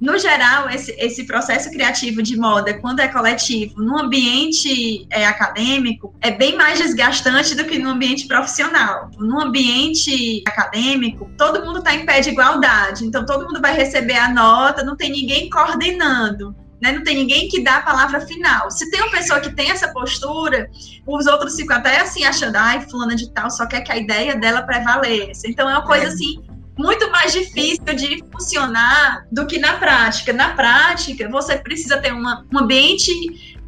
No 0.00 0.18
geral, 0.18 0.70
esse, 0.70 0.92
esse 0.92 1.24
processo 1.24 1.70
criativo 1.70 2.22
de 2.22 2.34
moda, 2.34 2.72
quando 2.78 3.00
é 3.00 3.08
coletivo, 3.08 3.82
no 3.82 3.98
ambiente 3.98 5.06
é, 5.10 5.26
acadêmico, 5.26 6.14
é 6.22 6.30
bem 6.30 6.56
mais 6.56 6.78
desgastante 6.78 7.54
do 7.54 7.64
que 7.64 7.78
no 7.78 7.90
ambiente 7.90 8.26
profissional. 8.26 9.10
No 9.18 9.38
ambiente 9.38 10.42
acadêmico, 10.48 11.30
todo 11.36 11.62
mundo 11.64 11.80
está 11.80 11.94
em 11.94 12.06
pé 12.06 12.20
de 12.20 12.30
igualdade, 12.30 13.04
então 13.04 13.26
todo 13.26 13.44
mundo 13.44 13.60
vai 13.60 13.74
receber 13.74 14.16
a 14.16 14.32
nota, 14.32 14.82
não 14.82 14.96
tem 14.96 15.10
ninguém 15.10 15.50
coordenando 15.50 16.56
né? 16.80 16.92
Não 16.92 17.04
tem 17.04 17.14
ninguém 17.14 17.48
que 17.48 17.62
dá 17.62 17.76
a 17.76 17.82
palavra 17.82 18.20
final. 18.22 18.70
Se 18.70 18.90
tem 18.90 19.00
uma 19.02 19.10
pessoa 19.10 19.40
que 19.40 19.54
tem 19.54 19.70
essa 19.70 19.92
postura, 19.92 20.70
os 21.06 21.26
outros 21.26 21.54
ficam 21.54 21.76
até 21.76 22.00
assim 22.00 22.24
achando, 22.24 22.56
ai, 22.56 22.80
fulana 22.88 23.14
de 23.14 23.30
tal 23.32 23.50
só 23.50 23.66
quer 23.66 23.82
que 23.82 23.92
a 23.92 23.98
ideia 23.98 24.34
dela 24.34 24.62
prevaleça. 24.62 25.48
Então 25.48 25.68
é 25.68 25.74
uma 25.74 25.86
coisa 25.86 26.06
é. 26.06 26.08
assim 26.08 26.42
muito 26.80 27.10
mais 27.10 27.32
difícil 27.32 27.84
de 27.94 28.24
funcionar 28.32 29.26
do 29.30 29.46
que 29.46 29.58
na 29.58 29.74
prática. 29.74 30.32
Na 30.32 30.50
prática, 30.54 31.28
você 31.28 31.56
precisa 31.56 31.98
ter 31.98 32.12
uma, 32.12 32.46
um 32.50 32.58
ambiente 32.58 33.12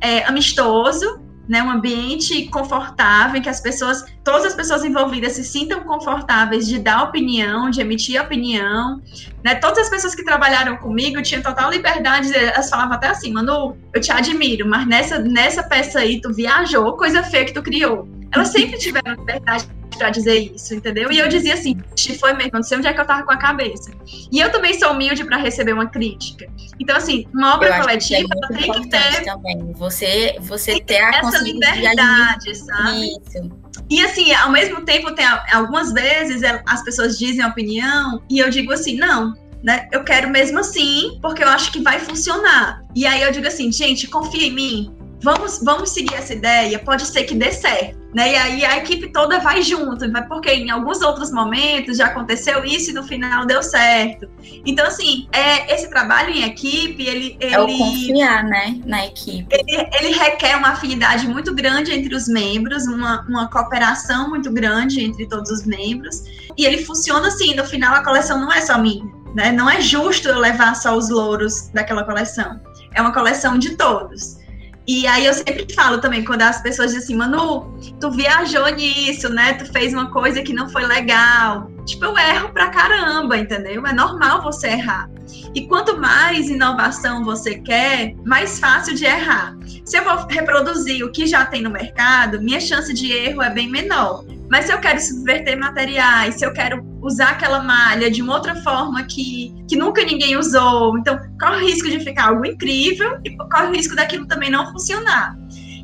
é, 0.00 0.24
amistoso, 0.24 1.20
né, 1.46 1.62
um 1.62 1.70
ambiente 1.70 2.46
confortável 2.46 3.36
em 3.36 3.42
que 3.42 3.48
as 3.50 3.60
pessoas, 3.60 4.02
todas 4.24 4.46
as 4.46 4.54
pessoas 4.54 4.82
envolvidas 4.82 5.32
se 5.32 5.44
sintam 5.44 5.80
confortáveis 5.80 6.66
de 6.66 6.78
dar 6.78 7.02
opinião, 7.02 7.68
de 7.68 7.80
emitir 7.82 8.18
opinião, 8.22 9.02
né? 9.44 9.56
Todas 9.56 9.78
as 9.80 9.90
pessoas 9.90 10.14
que 10.14 10.24
trabalharam 10.24 10.76
comigo 10.78 11.20
tinham 11.20 11.42
total 11.42 11.70
liberdade, 11.70 12.34
elas 12.34 12.70
falavam 12.70 12.94
até 12.94 13.08
assim, 13.08 13.32
Manu, 13.32 13.76
eu 13.92 14.00
te 14.00 14.10
admiro, 14.10 14.66
mas 14.66 14.86
nessa 14.86 15.18
nessa 15.18 15.62
peça 15.64 15.98
aí 15.98 16.20
tu 16.20 16.32
viajou, 16.32 16.96
coisa 16.96 17.22
feia 17.22 17.44
que 17.44 17.52
tu 17.52 17.62
criou. 17.62 18.08
Elas 18.32 18.48
sempre 18.48 18.78
tiveram 18.78 19.12
liberdade 19.14 19.66
para 19.96 20.10
dizer 20.10 20.54
isso, 20.54 20.74
entendeu? 20.74 21.10
E 21.12 21.18
eu 21.18 21.28
dizia 21.28 21.54
assim, 21.54 21.76
foi 22.18 22.32
mesmo, 22.34 22.52
não 22.54 22.62
sei 22.62 22.78
onde 22.78 22.86
é 22.86 22.92
que 22.92 23.00
eu 23.00 23.06
tava 23.06 23.22
com 23.24 23.32
a 23.32 23.36
cabeça. 23.36 23.90
E 24.30 24.38
eu 24.38 24.50
também 24.50 24.78
sou 24.78 24.92
humilde 24.92 25.24
para 25.24 25.36
receber 25.36 25.72
uma 25.72 25.86
crítica. 25.86 26.46
Então, 26.78 26.96
assim, 26.96 27.26
uma 27.32 27.54
obra 27.54 27.80
coletiva 27.80 28.28
é 28.50 28.54
tem 28.54 28.72
que 28.72 28.88
ter. 28.88 29.24
Também. 29.24 29.72
Você, 29.74 30.36
você 30.40 30.80
ter 30.80 31.00
a 31.00 31.10
essa 31.16 31.38
liberdade, 31.38 32.54
sabe? 32.56 33.06
Isso. 33.06 33.62
E 33.90 34.02
assim, 34.04 34.32
ao 34.32 34.50
mesmo 34.50 34.82
tempo, 34.82 35.14
tem 35.14 35.24
algumas 35.52 35.92
vezes 35.92 36.42
é, 36.42 36.62
as 36.66 36.82
pessoas 36.82 37.18
dizem 37.18 37.42
a 37.42 37.48
opinião 37.48 38.22
e 38.28 38.38
eu 38.38 38.50
digo 38.50 38.72
assim, 38.72 38.96
não, 38.96 39.34
né? 39.62 39.88
Eu 39.92 40.02
quero 40.04 40.28
mesmo 40.28 40.58
assim, 40.58 41.18
porque 41.20 41.42
eu 41.42 41.48
acho 41.48 41.70
que 41.70 41.80
vai 41.80 41.98
funcionar. 41.98 42.82
E 42.94 43.06
aí 43.06 43.22
eu 43.22 43.32
digo 43.32 43.46
assim, 43.46 43.70
gente, 43.70 44.08
confia 44.08 44.46
em 44.46 44.52
mim, 44.52 44.96
vamos, 45.20 45.60
vamos 45.62 45.90
seguir 45.90 46.14
essa 46.14 46.34
ideia, 46.34 46.78
pode 46.78 47.06
ser 47.06 47.24
que 47.24 47.34
dê 47.34 47.52
certo. 47.52 48.01
Né? 48.14 48.32
E 48.32 48.36
aí 48.36 48.64
a 48.64 48.76
equipe 48.76 49.08
toda 49.08 49.38
vai 49.38 49.62
junto, 49.62 50.04
porque 50.28 50.50
em 50.50 50.70
alguns 50.70 51.00
outros 51.00 51.32
momentos 51.32 51.96
já 51.96 52.06
aconteceu 52.06 52.62
isso 52.62 52.90
e 52.90 52.92
no 52.92 53.02
final 53.02 53.46
deu 53.46 53.62
certo. 53.62 54.28
Então, 54.66 54.86
assim, 54.86 55.26
é, 55.32 55.74
esse 55.74 55.88
trabalho 55.88 56.30
em 56.30 56.44
equipe, 56.44 57.02
ele. 57.06 57.36
ele 57.40 57.54
é 57.54 57.60
o 57.60 57.66
confiar, 57.66 58.44
né, 58.44 58.78
na 58.84 59.06
equipe. 59.06 59.46
Ele, 59.50 59.88
ele, 59.98 60.12
requer 60.12 60.56
uma 60.56 60.70
afinidade 60.70 61.26
muito 61.26 61.54
grande 61.54 61.92
entre 61.92 62.14
os 62.14 62.28
membros, 62.28 62.86
uma, 62.86 63.22
uma 63.22 63.48
cooperação 63.48 64.28
muito 64.28 64.52
grande 64.52 65.02
entre 65.02 65.26
todos 65.26 65.50
os 65.50 65.64
membros. 65.64 66.22
E 66.56 66.66
ele 66.66 66.84
funciona 66.84 67.28
assim, 67.28 67.54
no 67.54 67.64
final 67.64 67.94
a 67.94 68.04
coleção 68.04 68.38
não 68.38 68.52
é 68.52 68.60
só 68.60 68.76
minha. 68.78 69.04
Né? 69.34 69.50
Não 69.52 69.70
é 69.70 69.80
justo 69.80 70.28
eu 70.28 70.38
levar 70.38 70.76
só 70.76 70.94
os 70.94 71.08
louros 71.08 71.70
daquela 71.72 72.04
coleção. 72.04 72.60
É 72.94 73.00
uma 73.00 73.12
coleção 73.12 73.58
de 73.58 73.74
todos. 73.76 74.41
E 74.86 75.06
aí 75.06 75.26
eu 75.26 75.32
sempre 75.32 75.72
falo 75.74 76.00
também, 76.00 76.24
quando 76.24 76.42
as 76.42 76.60
pessoas 76.60 76.92
dizem 76.92 77.04
assim, 77.04 77.16
Manu, 77.16 77.78
tu 78.00 78.10
viajou 78.10 78.66
nisso, 78.74 79.28
né? 79.28 79.54
Tu 79.54 79.70
fez 79.72 79.92
uma 79.92 80.10
coisa 80.10 80.42
que 80.42 80.52
não 80.52 80.68
foi 80.68 80.84
legal. 80.84 81.70
Tipo, 81.86 82.06
eu 82.06 82.18
erro 82.18 82.48
pra 82.50 82.70
caramba, 82.70 83.36
entendeu? 83.36 83.86
É 83.86 83.92
normal 83.92 84.42
você 84.42 84.68
errar. 84.68 85.10
E 85.54 85.66
quanto 85.66 85.98
mais 85.98 86.48
inovação 86.48 87.24
você 87.24 87.56
quer, 87.58 88.14
mais 88.24 88.58
fácil 88.60 88.94
de 88.94 89.04
errar. 89.04 89.56
Se 89.84 89.98
eu 89.98 90.04
vou 90.04 90.26
reproduzir 90.26 91.04
o 91.04 91.10
que 91.10 91.26
já 91.26 91.44
tem 91.44 91.62
no 91.62 91.70
mercado, 91.70 92.40
minha 92.40 92.60
chance 92.60 92.92
de 92.92 93.10
erro 93.10 93.42
é 93.42 93.50
bem 93.50 93.68
menor. 93.68 94.24
Mas 94.50 94.66
se 94.66 94.72
eu 94.72 94.78
quero 94.78 95.00
subverter 95.00 95.58
materiais, 95.58 96.36
se 96.36 96.44
eu 96.44 96.52
quero 96.52 96.84
usar 97.00 97.30
aquela 97.30 97.62
malha 97.62 98.10
de 98.10 98.22
uma 98.22 98.34
outra 98.34 98.54
forma 98.56 99.02
que, 99.04 99.54
que 99.68 99.76
nunca 99.76 100.04
ninguém 100.04 100.36
usou, 100.36 100.96
então 100.98 101.18
corre 101.40 101.56
o 101.56 101.66
risco 101.66 101.88
de 101.88 102.00
ficar 102.00 102.28
algo 102.28 102.44
incrível 102.46 103.18
e 103.24 103.36
corre 103.36 103.66
o 103.66 103.72
risco 103.72 103.96
daquilo 103.96 104.26
também 104.26 104.50
não 104.50 104.70
funcionar. 104.70 105.36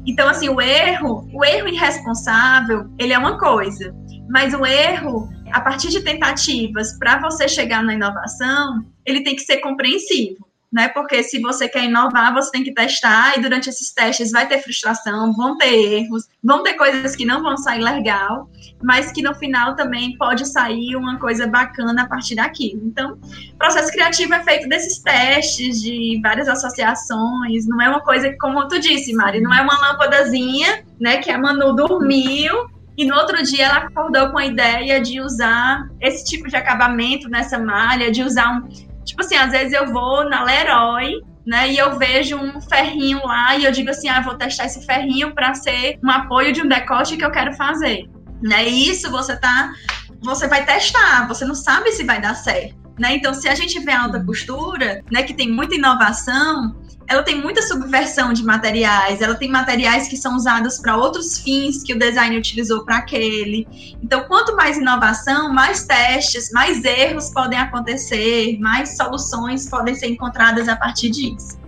Então, 0.06 0.28
assim, 0.28 0.48
o 0.48 0.61
erro, 0.61 1.28
o 1.32 1.44
erro 1.44 1.68
irresponsável, 1.68 2.88
ele 2.98 3.12
é 3.12 3.18
uma 3.18 3.38
coisa, 3.38 3.94
mas 4.28 4.54
o 4.54 4.64
erro, 4.64 5.28
a 5.52 5.61
partir 5.61 5.88
de 5.88 6.02
tentativas 6.02 6.98
para 6.98 7.18
você 7.18 7.48
chegar 7.48 7.82
na 7.82 7.94
inovação, 7.94 8.84
ele 9.04 9.22
tem 9.22 9.34
que 9.34 9.42
ser 9.42 9.58
compreensivo 9.58 10.48
né? 10.72 10.88
Porque 10.88 11.22
se 11.22 11.40
você 11.40 11.68
quer 11.68 11.84
inovar, 11.84 12.32
você 12.32 12.50
tem 12.50 12.62
que 12.62 12.72
testar, 12.72 13.37
e 13.37 13.40
durante 13.40 13.68
esses 13.68 13.90
testes 13.92 14.30
vai 14.30 14.46
ter 14.46 14.62
frustração, 14.62 15.32
vão 15.32 15.56
ter 15.56 15.72
erros, 15.72 16.28
vão 16.44 16.62
ter 16.62 16.74
coisas 16.74 17.16
que 17.16 17.24
não 17.24 17.42
vão 17.42 17.56
sair 17.56 17.80
legal, 17.80 18.50
mas 18.82 19.11
que 19.11 19.22
no 19.22 19.34
final 19.34 19.74
também 19.74 20.16
pode 20.16 20.46
sair 20.46 20.94
uma 20.94 21.18
coisa 21.18 21.46
bacana 21.46 22.02
a 22.02 22.06
partir 22.06 22.34
daquilo. 22.34 22.82
Então, 22.84 23.18
o 23.52 23.56
processo 23.56 23.90
criativo 23.90 24.34
é 24.34 24.44
feito 24.44 24.68
desses 24.68 24.98
testes, 24.98 25.82
de 25.82 26.20
várias 26.22 26.48
associações, 26.48 27.66
não 27.66 27.80
é 27.80 27.88
uma 27.88 28.00
coisa 28.00 28.34
como 28.38 28.68
tu 28.68 28.78
disse, 28.78 29.14
Mari, 29.14 29.40
não 29.40 29.52
é 29.52 29.62
uma 29.62 29.78
lâmpadazinha, 29.78 30.84
né, 31.00 31.16
que 31.18 31.30
a 31.30 31.38
Manu 31.38 31.74
dormiu 31.74 32.77
e 32.98 33.04
no 33.06 33.16
outro 33.16 33.42
dia 33.42 33.66
ela 33.66 33.76
acordou 33.78 34.30
com 34.30 34.38
a 34.38 34.44
ideia 34.44 35.00
de 35.00 35.20
usar 35.20 35.88
esse 36.00 36.24
tipo 36.24 36.48
de 36.48 36.56
acabamento 36.56 37.28
nessa 37.28 37.58
malha, 37.58 38.11
de 38.11 38.22
usar 38.22 38.50
um, 38.50 38.68
Tipo 39.08 39.22
assim, 39.22 39.37
às 39.37 39.50
vezes 39.50 39.72
eu 39.72 39.90
vou 39.90 40.28
na 40.28 40.44
Leroy, 40.44 41.22
né, 41.46 41.72
e 41.72 41.78
eu 41.78 41.98
vejo 41.98 42.37
um 42.37 42.61
ferrinho 42.61 43.24
lá 43.24 43.56
e 43.56 43.64
eu 43.64 43.72
digo 43.72 43.88
assim, 43.88 44.06
ah, 44.06 44.20
vou 44.20 44.34
testar 44.34 44.66
esse 44.66 44.84
ferrinho 44.84 45.34
para 45.34 45.54
ser 45.54 45.98
um 46.04 46.11
apoio 46.11 46.52
de 46.52 46.61
um 46.61 46.68
decote 46.68 47.16
que 47.16 47.24
eu 47.24 47.30
quero 47.30 47.54
fazer. 47.54 48.04
Né? 48.42 48.68
E 48.68 48.90
isso 48.90 49.11
você 49.11 49.34
tá 49.34 49.72
você 50.20 50.46
vai 50.46 50.66
testar, 50.66 51.26
você 51.26 51.44
não 51.46 51.54
sabe 51.54 51.90
se 51.92 52.04
vai 52.04 52.20
dar 52.20 52.34
certo. 52.34 52.76
Né? 52.98 53.14
Então, 53.14 53.32
se 53.32 53.48
a 53.48 53.54
gente 53.54 53.78
vê 53.80 53.92
a 53.92 54.02
alta 54.02 54.22
costura, 54.22 55.02
né, 55.11 55.22
que 55.22 55.32
tem 55.32 55.50
muita 55.50 55.76
inovação, 55.76 56.76
ela 57.08 57.22
tem 57.22 57.40
muita 57.40 57.62
subversão 57.62 58.34
de 58.34 58.44
materiais, 58.44 59.22
ela 59.22 59.34
tem 59.34 59.48
materiais 59.50 60.06
que 60.08 60.16
são 60.16 60.36
usados 60.36 60.78
para 60.78 60.96
outros 60.96 61.38
fins 61.38 61.82
que 61.82 61.94
o 61.94 61.98
design 61.98 62.36
utilizou 62.36 62.84
para 62.84 62.98
aquele. 62.98 63.66
Então, 64.02 64.24
quanto 64.24 64.54
mais 64.54 64.76
inovação, 64.76 65.52
mais 65.52 65.86
testes, 65.86 66.50
mais 66.52 66.84
erros 66.84 67.30
podem 67.30 67.58
acontecer, 67.58 68.58
mais 68.60 68.96
soluções 68.96 69.68
podem 69.68 69.94
ser 69.94 70.08
encontradas 70.08 70.68
a 70.68 70.76
partir 70.76 71.08
disso. 71.08 71.58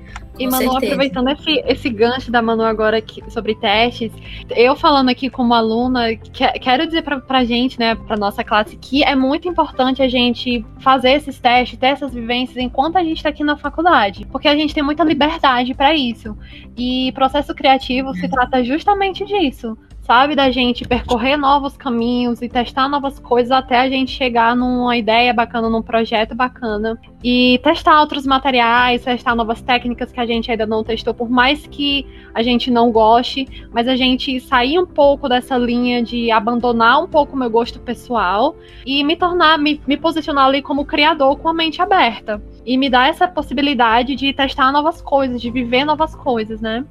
E 0.40 0.46
Manu, 0.46 0.72
certeza. 0.72 0.86
aproveitando 0.94 1.28
esse, 1.28 1.62
esse 1.66 1.90
gancho 1.90 2.30
da 2.32 2.40
Manu 2.40 2.64
agora 2.64 2.96
aqui, 2.96 3.22
sobre 3.28 3.54
testes, 3.54 4.10
eu 4.56 4.74
falando 4.74 5.10
aqui 5.10 5.28
como 5.28 5.52
aluna, 5.52 6.16
que, 6.16 6.46
quero 6.60 6.86
dizer 6.86 7.02
pra, 7.02 7.20
pra 7.20 7.44
gente, 7.44 7.78
né, 7.78 7.94
pra 7.94 8.16
nossa 8.16 8.42
classe, 8.42 8.76
que 8.76 9.04
é 9.04 9.14
muito 9.14 9.46
importante 9.46 10.02
a 10.02 10.08
gente 10.08 10.64
fazer 10.78 11.10
esses 11.10 11.38
testes, 11.38 11.78
ter 11.78 11.88
essas 11.88 12.14
vivências 12.14 12.56
enquanto 12.56 12.96
a 12.96 13.04
gente 13.04 13.22
tá 13.22 13.28
aqui 13.28 13.44
na 13.44 13.56
faculdade. 13.56 14.26
Porque 14.32 14.48
a 14.48 14.56
gente 14.56 14.72
tem 14.72 14.82
muita 14.82 15.04
liberdade 15.04 15.74
para 15.74 15.94
isso. 15.94 16.36
E 16.76 17.12
processo 17.12 17.54
criativo 17.54 18.14
se 18.14 18.28
trata 18.28 18.64
justamente 18.64 19.24
disso 19.26 19.76
sabe? 20.10 20.34
Da 20.34 20.50
gente 20.50 20.88
percorrer 20.88 21.36
novos 21.36 21.76
caminhos 21.76 22.42
e 22.42 22.48
testar 22.48 22.88
novas 22.88 23.20
coisas 23.20 23.52
até 23.52 23.78
a 23.78 23.88
gente 23.88 24.10
chegar 24.10 24.56
numa 24.56 24.96
ideia 24.96 25.32
bacana, 25.32 25.70
num 25.70 25.82
projeto 25.82 26.34
bacana. 26.34 26.98
E 27.22 27.60
testar 27.62 28.00
outros 28.00 28.26
materiais, 28.26 29.04
testar 29.04 29.36
novas 29.36 29.62
técnicas 29.62 30.10
que 30.10 30.18
a 30.18 30.26
gente 30.26 30.50
ainda 30.50 30.66
não 30.66 30.82
testou, 30.82 31.14
por 31.14 31.30
mais 31.30 31.64
que 31.64 32.04
a 32.34 32.42
gente 32.42 32.72
não 32.72 32.90
goste, 32.90 33.68
mas 33.70 33.86
a 33.86 33.94
gente 33.94 34.40
sair 34.40 34.80
um 34.80 34.86
pouco 34.86 35.28
dessa 35.28 35.56
linha 35.56 36.02
de 36.02 36.28
abandonar 36.32 37.04
um 37.04 37.06
pouco 37.06 37.36
o 37.36 37.38
meu 37.38 37.48
gosto 37.48 37.78
pessoal 37.78 38.56
e 38.84 39.04
me 39.04 39.14
tornar, 39.14 39.60
me, 39.60 39.80
me 39.86 39.96
posicionar 39.96 40.46
ali 40.46 40.60
como 40.60 40.84
criador 40.84 41.38
com 41.38 41.48
a 41.48 41.54
mente 41.54 41.80
aberta. 41.80 42.42
E 42.66 42.76
me 42.76 42.90
dar 42.90 43.08
essa 43.08 43.28
possibilidade 43.28 44.16
de 44.16 44.32
testar 44.32 44.72
novas 44.72 45.00
coisas, 45.00 45.40
de 45.40 45.52
viver 45.52 45.84
novas 45.84 46.16
coisas, 46.16 46.60
né? 46.60 46.84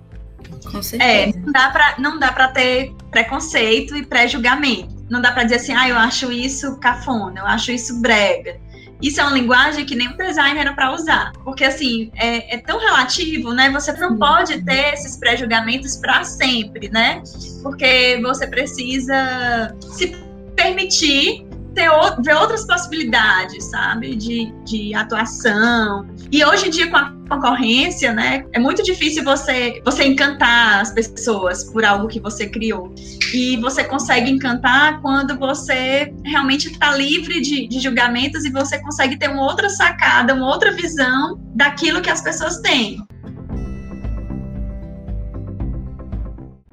Com 0.71 0.81
certeza. 0.81 1.11
É, 1.11 1.33
não 1.33 1.51
dá 1.51 1.69
pra, 1.69 1.95
não 1.97 2.19
dá 2.19 2.31
pra 2.31 2.47
ter 2.49 2.93
preconceito 3.11 3.95
e 3.95 4.05
pré-julgamento. 4.05 4.95
Não 5.09 5.21
dá 5.21 5.31
pra 5.31 5.43
dizer 5.43 5.55
assim, 5.55 5.73
ah, 5.73 5.89
eu 5.89 5.97
acho 5.97 6.31
isso 6.31 6.77
cafona, 6.79 7.39
eu 7.39 7.45
acho 7.45 7.71
isso 7.71 7.99
brega. 7.99 8.59
Isso 9.01 9.21
é 9.21 9.23
uma 9.23 9.33
linguagem 9.33 9.85
que 9.85 9.95
nem 9.95 10.09
o 10.09 10.17
designer 10.17 10.59
era 10.59 10.73
para 10.73 10.93
usar. 10.93 11.31
Porque, 11.43 11.63
assim, 11.63 12.11
é, 12.15 12.55
é, 12.55 12.57
tão 12.57 12.77
relativo, 12.77 13.53
né? 13.53 13.69
Você 13.69 13.93
não 13.93 14.17
pode 14.17 14.61
ter 14.63 14.93
esses 14.93 15.15
pré-julgamentos 15.17 15.95
para 15.95 16.23
sempre, 16.25 16.89
né? 16.89 17.23
Porque 17.63 18.19
você 18.21 18.45
precisa 18.45 19.73
se 19.79 20.07
permitir 20.53 21.48
ter, 21.73 21.89
ver 22.23 22.35
outras 22.35 22.65
possibilidades, 22.65 23.65
sabe? 23.65 24.15
De, 24.15 24.53
de 24.65 24.93
atuação. 24.93 26.07
E 26.31 26.43
hoje 26.43 26.67
em 26.67 26.69
dia, 26.69 26.89
com 26.89 26.97
a 26.97 27.13
concorrência, 27.29 28.11
né? 28.11 28.45
É 28.53 28.59
muito 28.59 28.81
difícil 28.83 29.23
você, 29.23 29.81
você 29.85 30.03
encantar 30.05 30.81
as 30.81 30.91
pessoas 30.91 31.63
por 31.65 31.85
algo 31.85 32.07
que 32.07 32.19
você 32.19 32.47
criou. 32.47 32.93
E 33.33 33.57
você 33.57 33.83
consegue 33.83 34.31
encantar 34.31 34.99
quando 35.01 35.37
você 35.37 36.11
realmente 36.25 36.69
está 36.69 36.95
livre 36.95 37.39
de, 37.39 37.67
de 37.67 37.79
julgamentos 37.79 38.43
e 38.45 38.51
você 38.51 38.79
consegue 38.79 39.17
ter 39.17 39.29
uma 39.29 39.43
outra 39.43 39.69
sacada, 39.69 40.33
uma 40.33 40.47
outra 40.47 40.71
visão 40.71 41.39
daquilo 41.55 42.01
que 42.01 42.09
as 42.09 42.21
pessoas 42.21 42.57
têm. 42.57 42.97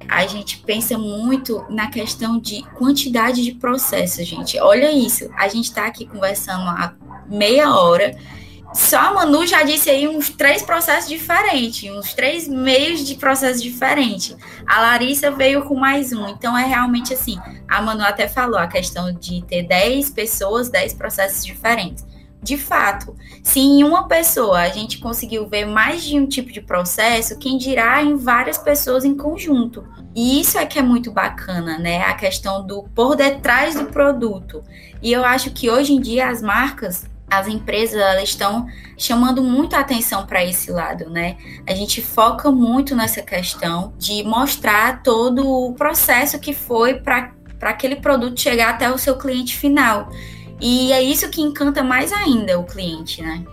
A 0.07 0.25
gente 0.27 0.59
pensa 0.59 0.97
muito 0.97 1.65
na 1.69 1.89
questão 1.89 2.39
de 2.39 2.63
quantidade 2.75 3.43
de 3.43 3.53
processos, 3.53 4.25
gente. 4.25 4.59
Olha 4.59 4.91
isso, 4.91 5.29
a 5.37 5.47
gente 5.47 5.65
está 5.65 5.85
aqui 5.85 6.05
conversando 6.05 6.67
há 6.69 6.93
meia 7.29 7.73
hora 7.75 8.15
só 8.73 8.97
a 8.97 9.13
Manu 9.13 9.45
já 9.45 9.63
disse 9.63 9.89
aí 9.89 10.07
uns 10.07 10.29
três 10.29 10.61
processos 10.61 11.09
diferentes, 11.09 11.89
uns 11.89 12.13
três 12.13 12.47
meios 12.47 13.05
de 13.05 13.15
processo 13.15 13.61
diferentes. 13.61 14.35
A 14.67 14.81
Larissa 14.81 15.31
veio 15.31 15.63
com 15.63 15.75
mais 15.75 16.11
um. 16.11 16.27
Então 16.27 16.57
é 16.57 16.65
realmente 16.65 17.13
assim. 17.13 17.39
A 17.67 17.81
Manu 17.81 18.03
até 18.03 18.27
falou 18.27 18.59
a 18.59 18.67
questão 18.67 19.11
de 19.11 19.41
ter 19.45 19.63
10 19.63 20.11
pessoas, 20.11 20.69
10 20.69 20.93
processos 20.93 21.45
diferentes. 21.45 22.05
De 22.41 22.57
fato, 22.57 23.15
se 23.43 23.59
em 23.59 23.83
uma 23.83 24.07
pessoa 24.07 24.59
a 24.59 24.69
gente 24.69 24.99
conseguiu 24.99 25.47
ver 25.47 25.65
mais 25.65 26.03
de 26.03 26.19
um 26.19 26.27
tipo 26.27 26.51
de 26.51 26.61
processo, 26.61 27.37
quem 27.37 27.57
dirá 27.57 28.01
em 28.01 28.15
várias 28.15 28.57
pessoas 28.57 29.03
em 29.03 29.17
conjunto. 29.17 29.85
E 30.15 30.39
isso 30.39 30.57
é 30.57 30.65
que 30.65 30.79
é 30.79 30.81
muito 30.81 31.11
bacana, 31.11 31.77
né? 31.77 32.03
A 32.03 32.13
questão 32.13 32.65
do 32.65 32.83
por 32.95 33.15
detrás 33.15 33.75
do 33.75 33.85
produto. 33.85 34.63
E 35.01 35.11
eu 35.11 35.25
acho 35.25 35.51
que 35.51 35.69
hoje 35.69 35.93
em 35.93 35.99
dia 35.99 36.29
as 36.29 36.41
marcas 36.41 37.07
as 37.29 37.47
empresas 37.47 37.99
elas 37.99 38.29
estão 38.29 38.67
chamando 38.97 39.43
muito 39.43 39.75
a 39.75 39.79
atenção 39.79 40.25
para 40.25 40.43
esse 40.45 40.71
lado, 40.71 41.09
né? 41.09 41.37
A 41.67 41.75
gente 41.75 42.01
foca 42.01 42.49
muito 42.49 42.95
nessa 42.95 43.21
questão 43.21 43.93
de 43.97 44.23
mostrar 44.23 45.03
todo 45.03 45.45
o 45.45 45.73
processo 45.73 46.39
que 46.39 46.53
foi 46.53 46.95
para 46.95 47.33
aquele 47.61 47.97
produto 47.97 48.39
chegar 48.39 48.69
até 48.69 48.89
o 48.89 48.97
seu 48.97 49.17
cliente 49.17 49.57
final. 49.57 50.09
E 50.59 50.91
é 50.91 51.01
isso 51.01 51.29
que 51.29 51.41
encanta 51.41 51.83
mais 51.83 52.11
ainda 52.11 52.59
o 52.59 52.63
cliente, 52.63 53.21
né? 53.21 53.43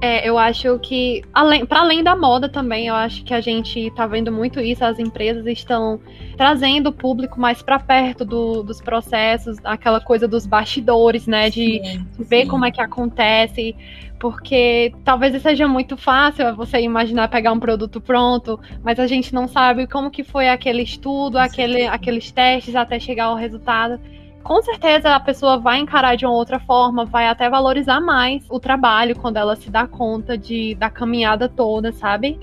É, 0.00 0.28
eu 0.28 0.36
acho 0.36 0.78
que, 0.80 1.22
além, 1.32 1.64
para 1.64 1.80
além 1.80 2.02
da 2.02 2.14
moda 2.14 2.48
também, 2.48 2.86
eu 2.88 2.94
acho 2.94 3.24
que 3.24 3.32
a 3.32 3.40
gente 3.40 3.80
está 3.80 4.06
vendo 4.06 4.30
muito 4.30 4.60
isso, 4.60 4.84
as 4.84 4.98
empresas 4.98 5.46
estão 5.46 5.98
trazendo 6.36 6.90
o 6.90 6.92
público 6.92 7.40
mais 7.40 7.62
para 7.62 7.78
perto 7.78 8.24
do, 8.24 8.62
dos 8.62 8.80
processos, 8.80 9.56
aquela 9.64 10.00
coisa 10.00 10.28
dos 10.28 10.44
bastidores, 10.44 11.26
né? 11.26 11.48
De, 11.48 11.80
sim, 11.82 12.06
ver 12.18 12.42
sim. 12.42 12.48
como 12.48 12.66
é 12.66 12.70
que 12.70 12.80
acontece, 12.80 13.74
porque 14.18 14.92
talvez 15.02 15.40
seja 15.40 15.66
muito 15.66 15.96
fácil 15.96 16.54
você 16.54 16.78
imaginar 16.80 17.28
pegar 17.28 17.52
um 17.52 17.60
produto 17.60 17.98
pronto, 17.98 18.60
mas 18.82 19.00
a 19.00 19.06
gente 19.06 19.32
não 19.32 19.48
sabe 19.48 19.86
como 19.86 20.10
que 20.10 20.22
foi 20.22 20.50
aquele 20.50 20.82
estudo, 20.82 21.38
aquele, 21.38 21.86
aqueles 21.86 22.30
testes 22.30 22.76
até 22.76 23.00
chegar 23.00 23.26
ao 23.26 23.34
resultado 23.34 23.98
com 24.46 24.62
certeza 24.62 25.12
a 25.12 25.18
pessoa 25.18 25.58
vai 25.58 25.80
encarar 25.80 26.16
de 26.16 26.24
uma 26.24 26.32
outra 26.32 26.60
forma, 26.60 27.04
vai 27.04 27.26
até 27.26 27.50
valorizar 27.50 28.00
mais 28.00 28.44
o 28.48 28.60
trabalho 28.60 29.16
quando 29.16 29.38
ela 29.38 29.56
se 29.56 29.68
dá 29.68 29.88
conta 29.88 30.38
de, 30.38 30.76
da 30.76 30.88
caminhada 30.88 31.48
toda, 31.48 31.92
sabe? 31.92 32.38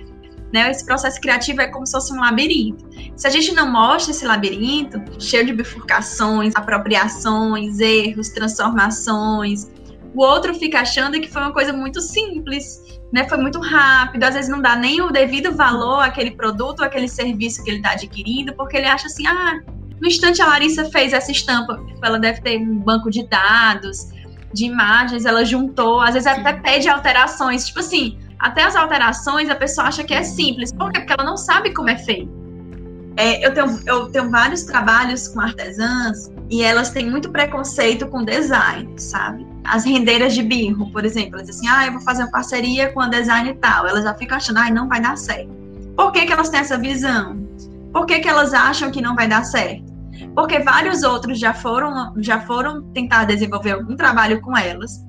Né, 0.53 0.69
esse 0.69 0.85
processo 0.85 1.19
criativo 1.21 1.61
é 1.61 1.67
como 1.67 1.87
se 1.87 1.93
fosse 1.93 2.13
um 2.13 2.19
labirinto. 2.19 2.85
Se 3.15 3.25
a 3.25 3.29
gente 3.29 3.53
não 3.53 3.71
mostra 3.71 4.11
esse 4.11 4.25
labirinto, 4.25 5.01
cheio 5.17 5.45
de 5.45 5.53
bifurcações, 5.53 6.53
apropriações, 6.55 7.79
erros, 7.79 8.27
transformações, 8.29 9.71
o 10.13 10.21
outro 10.21 10.53
fica 10.53 10.81
achando 10.81 11.19
que 11.21 11.31
foi 11.31 11.41
uma 11.41 11.53
coisa 11.53 11.71
muito 11.71 12.01
simples, 12.01 12.99
né? 13.13 13.27
Foi 13.29 13.37
muito 13.37 13.61
rápido, 13.61 14.25
às 14.25 14.33
vezes 14.33 14.51
não 14.51 14.61
dá 14.61 14.75
nem 14.75 15.01
o 15.01 15.09
devido 15.09 15.55
valor 15.55 16.01
àquele 16.01 16.31
produto, 16.31 16.83
àquele 16.83 17.07
serviço 17.07 17.63
que 17.63 17.71
ele 17.71 17.77
está 17.77 17.91
adquirindo, 17.91 18.53
porque 18.55 18.75
ele 18.75 18.87
acha 18.87 19.07
assim, 19.07 19.25
ah, 19.25 19.61
no 20.03 20.09
instante 20.09 20.41
a 20.41 20.47
Larissa 20.47 20.83
fez 20.83 21.13
essa 21.13 21.31
estampa, 21.31 21.81
ela 22.03 22.19
deve 22.19 22.41
ter 22.41 22.57
um 22.59 22.75
banco 22.75 23.09
de 23.09 23.25
dados, 23.25 24.09
de 24.53 24.65
imagens, 24.65 25.23
ela 25.23 25.45
juntou, 25.45 26.01
às 26.01 26.13
vezes 26.13 26.27
até 26.27 26.51
pede 26.51 26.89
alterações. 26.89 27.67
Tipo 27.67 27.79
assim, 27.79 28.19
até 28.37 28.63
as 28.63 28.75
alterações 28.75 29.49
a 29.49 29.55
pessoa 29.55 29.87
acha 29.87 30.03
que 30.03 30.13
é 30.13 30.21
simples. 30.21 30.73
Por 30.73 30.91
quê? 30.91 30.99
Porque 30.99 31.13
ela 31.13 31.23
não 31.23 31.37
sabe 31.37 31.73
como 31.73 31.89
é 31.89 31.97
feito. 31.97 32.29
É, 33.15 33.47
eu, 33.47 33.53
tenho, 33.53 33.79
eu 33.85 34.11
tenho 34.11 34.29
vários 34.29 34.63
trabalhos 34.63 35.29
com 35.29 35.39
artesãs 35.39 36.29
e 36.49 36.61
elas 36.61 36.89
têm 36.89 37.09
muito 37.09 37.31
preconceito 37.31 38.05
com 38.07 38.25
design, 38.25 38.93
sabe? 38.97 39.47
As 39.63 39.85
rendeiras 39.85 40.33
de 40.33 40.43
birro, 40.43 40.91
por 40.91 41.05
exemplo, 41.05 41.35
elas 41.35 41.47
dizem 41.47 41.69
assim, 41.69 41.79
ah, 41.79 41.85
eu 41.87 41.93
vou 41.93 42.01
fazer 42.01 42.23
uma 42.23 42.31
parceria 42.31 42.91
com 42.91 42.99
a 42.99 43.07
design 43.07 43.51
e 43.51 43.53
tal. 43.53 43.87
Elas 43.87 44.03
já 44.03 44.13
ficam 44.15 44.35
achando, 44.35 44.57
ah, 44.57 44.69
não 44.69 44.89
vai 44.89 44.99
dar 44.99 45.15
certo. 45.17 45.47
Por 45.95 46.11
que, 46.11 46.25
que 46.25 46.33
elas 46.33 46.49
têm 46.49 46.59
essa 46.59 46.77
visão? 46.77 47.41
Por 47.93 48.05
que, 48.05 48.19
que 48.19 48.27
elas 48.27 48.53
acham 48.53 48.91
que 48.91 49.01
não 49.01 49.15
vai 49.15 49.29
dar 49.29 49.45
certo? 49.45 49.92
Porque 50.35 50.59
vários 50.59 51.03
outros 51.03 51.39
já 51.39 51.53
foram, 51.53 52.13
já 52.17 52.41
foram 52.41 52.81
tentar 52.91 53.25
desenvolver 53.25 53.71
algum 53.71 53.95
trabalho 53.95 54.41
com 54.41 54.57
elas, 54.57 55.03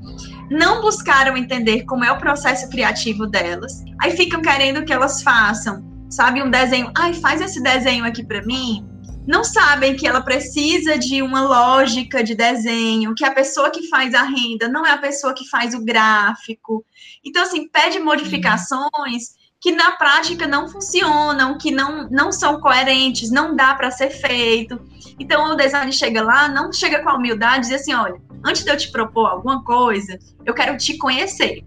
não 0.50 0.80
buscaram 0.80 1.36
entender 1.36 1.84
como 1.84 2.04
é 2.04 2.12
o 2.12 2.18
processo 2.18 2.68
criativo 2.68 3.26
delas, 3.26 3.82
aí 4.00 4.16
ficam 4.16 4.42
querendo 4.42 4.84
que 4.84 4.92
elas 4.92 5.22
façam, 5.22 5.82
sabe, 6.10 6.42
um 6.42 6.50
desenho, 6.50 6.92
ai, 6.96 7.14
faz 7.14 7.40
esse 7.40 7.62
desenho 7.62 8.04
aqui 8.04 8.24
para 8.24 8.42
mim. 8.42 8.86
Não 9.26 9.42
sabem 9.42 9.96
que 9.96 10.06
ela 10.06 10.20
precisa 10.20 10.98
de 10.98 11.22
uma 11.22 11.40
lógica 11.40 12.22
de 12.22 12.34
desenho, 12.34 13.14
que 13.14 13.24
a 13.24 13.32
pessoa 13.32 13.70
que 13.70 13.88
faz 13.88 14.12
a 14.12 14.22
renda 14.22 14.68
não 14.68 14.84
é 14.84 14.90
a 14.90 14.98
pessoa 14.98 15.32
que 15.32 15.48
faz 15.48 15.74
o 15.74 15.82
gráfico. 15.82 16.84
Então, 17.24 17.42
assim, 17.42 17.66
pede 17.66 17.98
modificações 17.98 19.30
que 19.64 19.72
na 19.72 19.92
prática 19.92 20.46
não 20.46 20.68
funcionam, 20.68 21.56
que 21.56 21.70
não, 21.70 22.06
não 22.10 22.30
são 22.30 22.60
coerentes, 22.60 23.30
não 23.30 23.56
dá 23.56 23.74
para 23.74 23.90
ser 23.90 24.10
feito. 24.10 24.78
Então 25.18 25.54
o 25.54 25.56
design 25.56 25.90
chega 25.90 26.22
lá, 26.22 26.50
não 26.50 26.70
chega 26.70 27.02
com 27.02 27.08
a 27.08 27.14
humildade 27.14 27.56
e 27.56 27.70
diz 27.70 27.80
assim: 27.80 27.94
olha, 27.94 28.20
antes 28.44 28.62
de 28.62 28.70
eu 28.70 28.76
te 28.76 28.92
propor 28.92 29.26
alguma 29.26 29.64
coisa, 29.64 30.18
eu 30.44 30.52
quero 30.52 30.76
te 30.76 30.98
conhecer. 30.98 31.64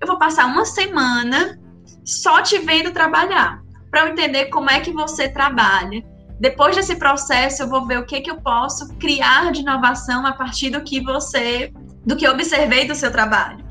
Eu 0.00 0.06
vou 0.06 0.18
passar 0.18 0.46
uma 0.46 0.64
semana 0.64 1.60
só 2.02 2.40
te 2.40 2.56
vendo 2.60 2.92
trabalhar, 2.92 3.60
para 3.90 4.06
eu 4.06 4.12
entender 4.12 4.46
como 4.46 4.70
é 4.70 4.80
que 4.80 4.90
você 4.90 5.28
trabalha. 5.28 6.02
Depois 6.40 6.74
desse 6.74 6.96
processo, 6.96 7.62
eu 7.62 7.68
vou 7.68 7.86
ver 7.86 7.98
o 7.98 8.06
que, 8.06 8.22
que 8.22 8.30
eu 8.30 8.40
posso 8.40 8.88
criar 8.94 9.52
de 9.52 9.60
inovação 9.60 10.24
a 10.24 10.32
partir 10.32 10.70
do 10.70 10.80
que 10.80 10.98
você, 10.98 11.70
do 12.06 12.16
que 12.16 12.26
eu 12.26 12.32
observei 12.32 12.88
do 12.88 12.94
seu 12.94 13.12
trabalho. 13.12 13.62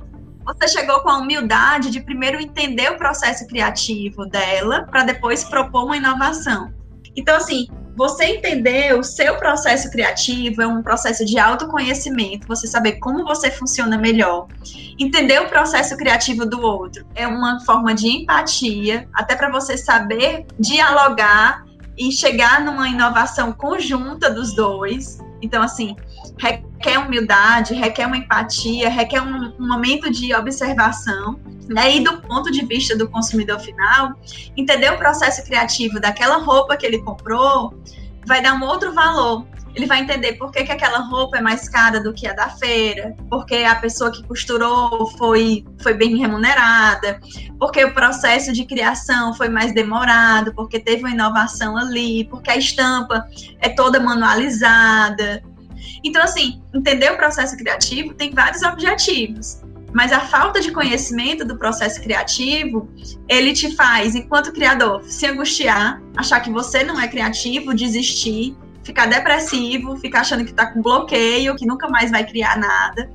Você 0.45 0.67
chegou 0.67 0.99
com 0.99 1.09
a 1.09 1.17
humildade 1.17 1.89
de 1.89 2.01
primeiro 2.01 2.39
entender 2.39 2.91
o 2.91 2.97
processo 2.97 3.47
criativo 3.47 4.25
dela, 4.25 4.83
para 4.83 5.03
depois 5.03 5.43
propor 5.43 5.85
uma 5.85 5.97
inovação. 5.97 6.73
Então, 7.15 7.37
assim, 7.37 7.67
você 7.95 8.25
entender 8.25 8.97
o 8.97 9.03
seu 9.03 9.37
processo 9.37 9.89
criativo 9.91 10.61
é 10.61 10.67
um 10.67 10.81
processo 10.81 11.23
de 11.23 11.37
autoconhecimento, 11.37 12.47
você 12.47 12.67
saber 12.67 12.93
como 12.93 13.23
você 13.23 13.51
funciona 13.51 13.97
melhor. 13.97 14.47
Entender 14.99 15.39
o 15.39 15.49
processo 15.49 15.95
criativo 15.95 16.45
do 16.45 16.59
outro 16.61 17.05
é 17.15 17.27
uma 17.27 17.59
forma 17.61 17.93
de 17.93 18.07
empatia, 18.07 19.07
até 19.13 19.35
para 19.35 19.49
você 19.49 19.77
saber 19.77 20.45
dialogar 20.59 21.63
e 21.97 22.11
chegar 22.11 22.61
numa 22.61 22.89
inovação 22.89 23.53
conjunta 23.53 24.29
dos 24.29 24.55
dois. 24.55 25.19
Então, 25.41 25.61
assim, 25.61 25.95
requer 26.37 26.97
humildade, 26.97 27.73
requer 27.73 28.07
uma 28.07 28.17
empatia, 28.17 28.89
requer 28.89 29.21
um, 29.21 29.53
um 29.59 29.67
momento 29.67 30.11
de 30.11 30.33
observação. 30.35 31.39
Né? 31.69 31.97
E 31.97 32.03
do 32.03 32.21
ponto 32.21 32.51
de 32.51 32.65
vista 32.65 32.97
do 32.97 33.09
consumidor 33.09 33.59
final, 33.59 34.13
entender 34.57 34.91
o 34.91 34.97
processo 34.97 35.43
criativo 35.45 35.99
daquela 35.99 36.37
roupa 36.37 36.75
que 36.75 36.85
ele 36.85 37.01
comprou 37.01 37.73
vai 38.25 38.41
dar 38.41 38.53
um 38.53 38.63
outro 38.63 38.93
valor. 38.93 39.45
Ele 39.75 39.87
vai 39.87 40.01
entender 40.01 40.33
por 40.33 40.51
que, 40.51 40.63
que 40.63 40.71
aquela 40.71 40.99
roupa 40.99 41.37
é 41.37 41.41
mais 41.41 41.67
cara 41.67 41.99
do 41.99 42.13
que 42.13 42.27
a 42.27 42.33
da 42.33 42.47
feira, 42.47 43.15
porque 43.27 43.55
a 43.55 43.75
pessoa 43.75 44.11
que 44.11 44.21
costurou 44.23 45.07
foi, 45.17 45.65
foi 45.81 45.95
bem 45.95 46.15
remunerada, 46.15 47.19
porque 47.57 47.83
o 47.83 47.93
processo 47.93 48.53
de 48.53 48.65
criação 48.65 49.33
foi 49.33 49.49
mais 49.49 49.73
demorado, 49.73 50.53
porque 50.53 50.79
teve 50.79 51.01
uma 51.01 51.09
inovação 51.09 51.75
ali, 51.75 52.25
porque 52.25 52.51
a 52.51 52.57
estampa 52.57 53.25
é 53.59 53.69
toda 53.69 53.99
manualizada. 53.99 55.41
Então, 56.03 56.21
assim, 56.21 56.61
entender 56.73 57.11
o 57.11 57.17
processo 57.17 57.55
criativo 57.57 58.13
tem 58.13 58.31
vários 58.31 58.61
objetivos. 58.63 59.61
Mas 59.93 60.11
a 60.11 60.19
falta 60.19 60.59
de 60.59 60.71
conhecimento 60.71 61.45
do 61.45 61.55
processo 61.55 62.01
criativo, 62.01 62.89
ele 63.29 63.53
te 63.53 63.75
faz, 63.75 64.15
enquanto 64.15 64.51
criador, 64.51 65.03
se 65.03 65.27
angustiar, 65.27 66.01
achar 66.17 66.39
que 66.39 66.49
você 66.49 66.83
não 66.83 66.99
é 66.99 67.07
criativo, 67.07 67.75
desistir, 67.75 68.57
ficar 68.83 69.05
depressivo, 69.05 69.95
ficar 69.97 70.21
achando 70.21 70.43
que 70.43 70.51
está 70.51 70.65
com 70.65 70.81
bloqueio, 70.81 71.55
que 71.55 71.65
nunca 71.65 71.87
mais 71.87 72.11
vai 72.11 72.25
criar 72.25 72.57
nada. 72.57 73.09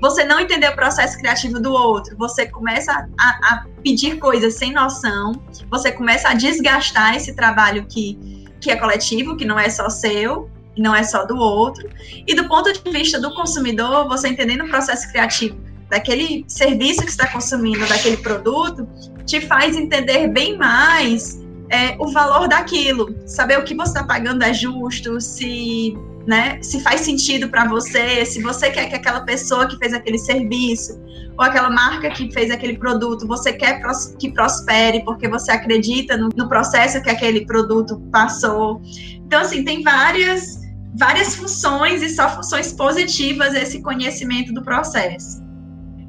Você 0.00 0.24
não 0.24 0.40
entender 0.40 0.68
o 0.68 0.74
processo 0.74 1.16
criativo 1.16 1.60
do 1.60 1.72
outro, 1.72 2.16
você 2.18 2.46
começa 2.46 3.08
a, 3.18 3.28
a 3.28 3.64
pedir 3.82 4.18
coisas 4.18 4.54
sem 4.54 4.72
noção, 4.72 5.32
você 5.70 5.90
começa 5.92 6.28
a 6.28 6.34
desgastar 6.34 7.16
esse 7.16 7.34
trabalho 7.34 7.86
que, 7.86 8.44
que 8.60 8.70
é 8.70 8.76
coletivo, 8.76 9.36
que 9.36 9.44
não 9.44 9.58
é 9.58 9.70
só 9.70 9.88
seu, 9.88 10.50
e 10.76 10.82
não 10.82 10.94
é 10.94 11.02
só 11.02 11.24
do 11.24 11.36
outro. 11.36 11.88
E 12.26 12.34
do 12.34 12.48
ponto 12.48 12.72
de 12.72 12.90
vista 12.90 13.20
do 13.20 13.34
consumidor, 13.34 14.08
você 14.08 14.28
entendendo 14.28 14.64
o 14.64 14.68
processo 14.68 15.10
criativo 15.10 15.56
daquele 15.88 16.44
serviço 16.48 17.02
que 17.02 17.10
está 17.10 17.26
consumindo, 17.28 17.86
daquele 17.86 18.16
produto, 18.16 18.88
te 19.26 19.40
faz 19.40 19.76
entender 19.76 20.28
bem 20.28 20.56
mais 20.56 21.42
é, 21.70 21.96
o 21.98 22.08
valor 22.08 22.48
daquilo, 22.48 23.14
saber 23.26 23.58
o 23.58 23.64
que 23.64 23.74
você 23.74 23.90
está 23.90 24.04
pagando 24.04 24.42
é 24.42 24.52
justo, 24.52 25.20
se, 25.20 25.96
né, 26.26 26.62
se 26.62 26.80
faz 26.80 27.02
sentido 27.02 27.48
para 27.48 27.66
você, 27.66 28.24
se 28.24 28.42
você 28.42 28.70
quer 28.70 28.88
que 28.88 28.94
aquela 28.94 29.20
pessoa 29.20 29.66
que 29.66 29.76
fez 29.78 29.92
aquele 29.92 30.18
serviço 30.18 31.00
ou 31.36 31.44
aquela 31.44 31.70
marca 31.70 32.10
que 32.10 32.32
fez 32.32 32.50
aquele 32.50 32.78
produto, 32.78 33.26
você 33.26 33.52
quer 33.52 33.82
que 34.18 34.30
prospere 34.32 35.04
porque 35.04 35.28
você 35.28 35.50
acredita 35.50 36.16
no, 36.16 36.28
no 36.36 36.48
processo 36.48 37.02
que 37.02 37.10
aquele 37.10 37.44
produto 37.44 38.00
passou. 38.12 38.80
Então, 39.26 39.40
assim, 39.40 39.64
tem 39.64 39.82
várias 39.82 40.63
várias 40.94 41.34
funções 41.34 42.02
e 42.02 42.08
só 42.08 42.28
funções 42.28 42.72
positivas 42.72 43.54
esse 43.54 43.82
conhecimento 43.82 44.52
do 44.52 44.62
processo 44.62 45.44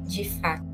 de 0.06 0.24
fato. 0.40 0.64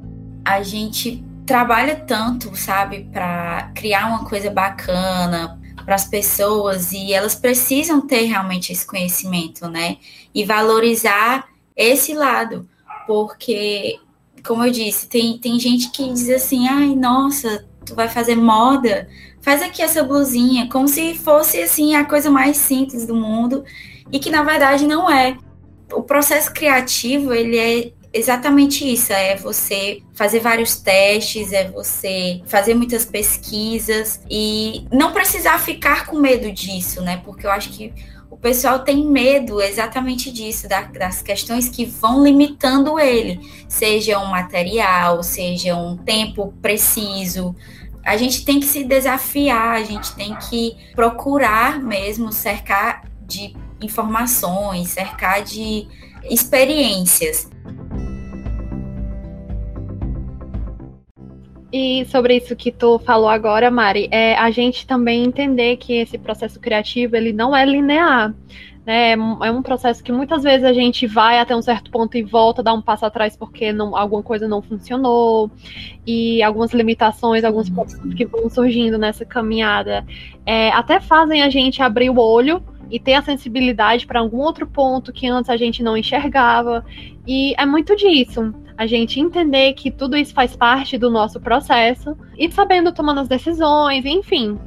a 0.44 0.62
gente 0.62 1.24
trabalha 1.46 1.96
tanto, 1.96 2.54
sabe, 2.56 3.08
para 3.12 3.70
criar 3.74 4.06
uma 4.06 4.24
coisa 4.24 4.50
bacana 4.50 5.58
para 5.84 5.94
as 5.94 6.04
pessoas 6.04 6.92
e 6.92 7.12
elas 7.12 7.34
precisam 7.34 8.06
ter 8.06 8.22
realmente 8.22 8.72
esse 8.72 8.86
conhecimento, 8.86 9.68
né? 9.68 9.96
E 10.34 10.44
valorizar 10.44 11.48
esse 11.76 12.14
lado, 12.14 12.68
porque, 13.06 13.98
como 14.46 14.64
eu 14.64 14.70
disse, 14.70 15.08
tem, 15.08 15.38
tem 15.38 15.58
gente 15.58 15.90
que 15.90 16.12
diz 16.12 16.30
assim: 16.30 16.68
ai, 16.68 16.94
nossa, 16.94 17.66
tu 17.84 17.94
vai 17.94 18.08
fazer 18.08 18.36
moda, 18.36 19.08
faz 19.40 19.62
aqui 19.62 19.82
essa 19.82 20.04
blusinha, 20.04 20.68
como 20.68 20.86
se 20.86 21.14
fosse 21.16 21.60
assim 21.60 21.96
a 21.96 22.04
coisa 22.04 22.30
mais 22.30 22.56
simples 22.56 23.06
do 23.06 23.16
mundo 23.16 23.64
e 24.12 24.18
que 24.18 24.30
na 24.30 24.42
verdade 24.42 24.86
não 24.86 25.10
é. 25.10 25.36
O 25.92 26.02
processo 26.02 26.52
criativo, 26.52 27.32
ele 27.32 27.58
é 27.58 27.92
exatamente 28.12 28.90
isso, 28.90 29.12
é 29.12 29.36
você 29.36 30.02
fazer 30.14 30.40
vários 30.40 30.76
testes, 30.76 31.52
é 31.52 31.68
você 31.70 32.42
fazer 32.46 32.74
muitas 32.74 33.04
pesquisas 33.04 34.20
e 34.30 34.86
não 34.92 35.12
precisar 35.12 35.58
ficar 35.58 36.06
com 36.06 36.18
medo 36.18 36.52
disso, 36.52 37.00
né? 37.00 37.20
Porque 37.24 37.46
eu 37.46 37.50
acho 37.50 37.70
que 37.70 37.92
o 38.30 38.36
pessoal 38.36 38.80
tem 38.80 39.06
medo 39.06 39.60
exatamente 39.60 40.30
disso, 40.30 40.66
das 40.68 41.22
questões 41.22 41.68
que 41.68 41.84
vão 41.84 42.22
limitando 42.22 42.98
ele, 42.98 43.40
seja 43.68 44.18
um 44.18 44.26
material, 44.26 45.22
seja 45.22 45.76
um 45.76 45.96
tempo 45.96 46.52
preciso. 46.60 47.54
A 48.04 48.16
gente 48.16 48.44
tem 48.44 48.58
que 48.58 48.66
se 48.66 48.84
desafiar, 48.84 49.76
a 49.76 49.84
gente 49.84 50.14
tem 50.14 50.34
que 50.36 50.76
procurar 50.94 51.78
mesmo 51.78 52.32
cercar 52.32 53.04
de 53.26 53.54
informações, 53.82 54.88
cercar 54.88 55.42
de 55.42 55.86
experiências. 56.24 57.50
E 61.72 62.04
sobre 62.04 62.36
isso 62.36 62.54
que 62.54 62.70
tu 62.70 62.98
falou 62.98 63.30
agora, 63.30 63.70
Mari, 63.70 64.06
é 64.10 64.34
a 64.34 64.50
gente 64.50 64.86
também 64.86 65.24
entender 65.24 65.78
que 65.78 65.94
esse 65.94 66.18
processo 66.18 66.60
criativo 66.60 67.16
ele 67.16 67.32
não 67.32 67.56
é 67.56 67.64
linear. 67.64 68.34
Né? 68.84 69.12
É 69.12 69.50
um 69.50 69.62
processo 69.62 70.02
que 70.02 70.12
muitas 70.12 70.42
vezes 70.42 70.64
a 70.64 70.72
gente 70.72 71.06
vai 71.06 71.38
até 71.38 71.56
um 71.56 71.62
certo 71.62 71.90
ponto 71.90 72.16
e 72.16 72.22
volta, 72.22 72.62
dá 72.62 72.74
um 72.74 72.82
passo 72.82 73.06
atrás 73.06 73.36
porque 73.36 73.72
não, 73.72 73.96
alguma 73.96 74.22
coisa 74.22 74.46
não 74.46 74.60
funcionou, 74.60 75.50
e 76.06 76.42
algumas 76.42 76.72
limitações, 76.72 77.44
alguns 77.44 77.70
problemas 77.70 78.14
que 78.14 78.26
vão 78.26 78.50
surgindo 78.50 78.98
nessa 78.98 79.24
caminhada 79.24 80.04
é, 80.44 80.70
até 80.72 81.00
fazem 81.00 81.42
a 81.42 81.48
gente 81.48 81.80
abrir 81.80 82.10
o 82.10 82.18
olho 82.18 82.62
e 82.92 83.00
ter 83.00 83.14
a 83.14 83.22
sensibilidade 83.22 84.06
para 84.06 84.20
algum 84.20 84.36
outro 84.36 84.66
ponto 84.66 85.14
que 85.14 85.26
antes 85.26 85.48
a 85.48 85.56
gente 85.56 85.82
não 85.82 85.96
enxergava. 85.96 86.84
E 87.26 87.54
é 87.56 87.64
muito 87.64 87.96
disso. 87.96 88.54
A 88.76 88.86
gente 88.86 89.18
entender 89.18 89.72
que 89.72 89.90
tudo 89.90 90.14
isso 90.14 90.34
faz 90.34 90.54
parte 90.54 90.98
do 90.98 91.10
nosso 91.10 91.40
processo 91.40 92.14
e 92.38 92.52
sabendo 92.52 92.92
tomando 92.92 93.20
as 93.20 93.28
decisões, 93.28 94.04
enfim. 94.04 94.58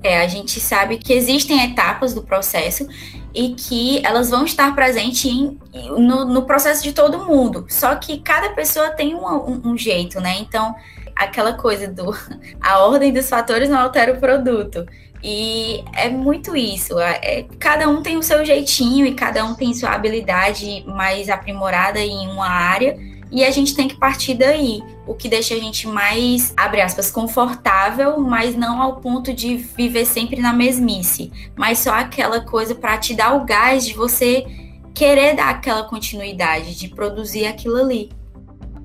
É, 0.00 0.20
a 0.20 0.28
gente 0.28 0.60
sabe 0.60 0.96
que 0.96 1.12
existem 1.12 1.64
etapas 1.64 2.14
do 2.14 2.22
processo 2.22 2.86
e 3.34 3.54
que 3.54 4.00
elas 4.06 4.30
vão 4.30 4.44
estar 4.44 4.72
presentes 4.72 5.24
em, 5.24 5.58
no, 5.98 6.24
no, 6.24 6.42
processo 6.42 6.84
de 6.84 6.92
todo 6.92 7.24
mundo. 7.24 7.66
Só 7.68 7.96
que 7.96 8.20
cada 8.20 8.50
pessoa 8.50 8.90
tem 8.90 9.12
um, 9.12 9.26
um, 9.26 9.70
um 9.70 9.76
jeito, 9.76 10.20
né? 10.20 10.36
Então, 10.38 10.72
aquela 11.16 11.54
coisa 11.54 11.88
do 11.88 12.14
a 12.60 12.78
ordem 12.78 13.12
dos 13.12 13.28
fatores 13.28 13.68
não 13.68 13.80
altera 13.80 14.12
o 14.12 14.20
produto. 14.20 14.86
E 15.26 15.82
é 15.94 16.10
muito 16.10 16.54
isso. 16.54 16.98
É, 17.00 17.18
é, 17.22 17.46
cada 17.58 17.88
um 17.88 18.02
tem 18.02 18.18
o 18.18 18.22
seu 18.22 18.44
jeitinho 18.44 19.06
e 19.06 19.14
cada 19.14 19.42
um 19.42 19.54
tem 19.54 19.72
sua 19.72 19.94
habilidade 19.94 20.84
mais 20.86 21.30
aprimorada 21.30 21.98
em 21.98 22.28
uma 22.28 22.46
área. 22.46 22.94
E 23.32 23.42
a 23.42 23.50
gente 23.50 23.74
tem 23.74 23.88
que 23.88 23.96
partir 23.96 24.34
daí, 24.34 24.82
o 25.06 25.14
que 25.14 25.26
deixa 25.26 25.54
a 25.54 25.58
gente 25.58 25.88
mais, 25.88 26.52
abre 26.54 26.82
aspas, 26.82 27.10
confortável, 27.10 28.20
mas 28.20 28.54
não 28.54 28.82
ao 28.82 28.96
ponto 28.96 29.32
de 29.32 29.56
viver 29.56 30.04
sempre 30.04 30.40
na 30.40 30.52
mesmice, 30.52 31.32
mas 31.56 31.78
só 31.78 31.94
aquela 31.94 32.40
coisa 32.42 32.74
para 32.74 32.98
te 32.98 33.14
dar 33.14 33.34
o 33.34 33.44
gás 33.44 33.84
de 33.84 33.94
você 33.94 34.46
querer 34.94 35.34
dar 35.34 35.48
aquela 35.48 35.84
continuidade, 35.84 36.76
de 36.76 36.86
produzir 36.88 37.46
aquilo 37.46 37.78
ali 37.78 38.10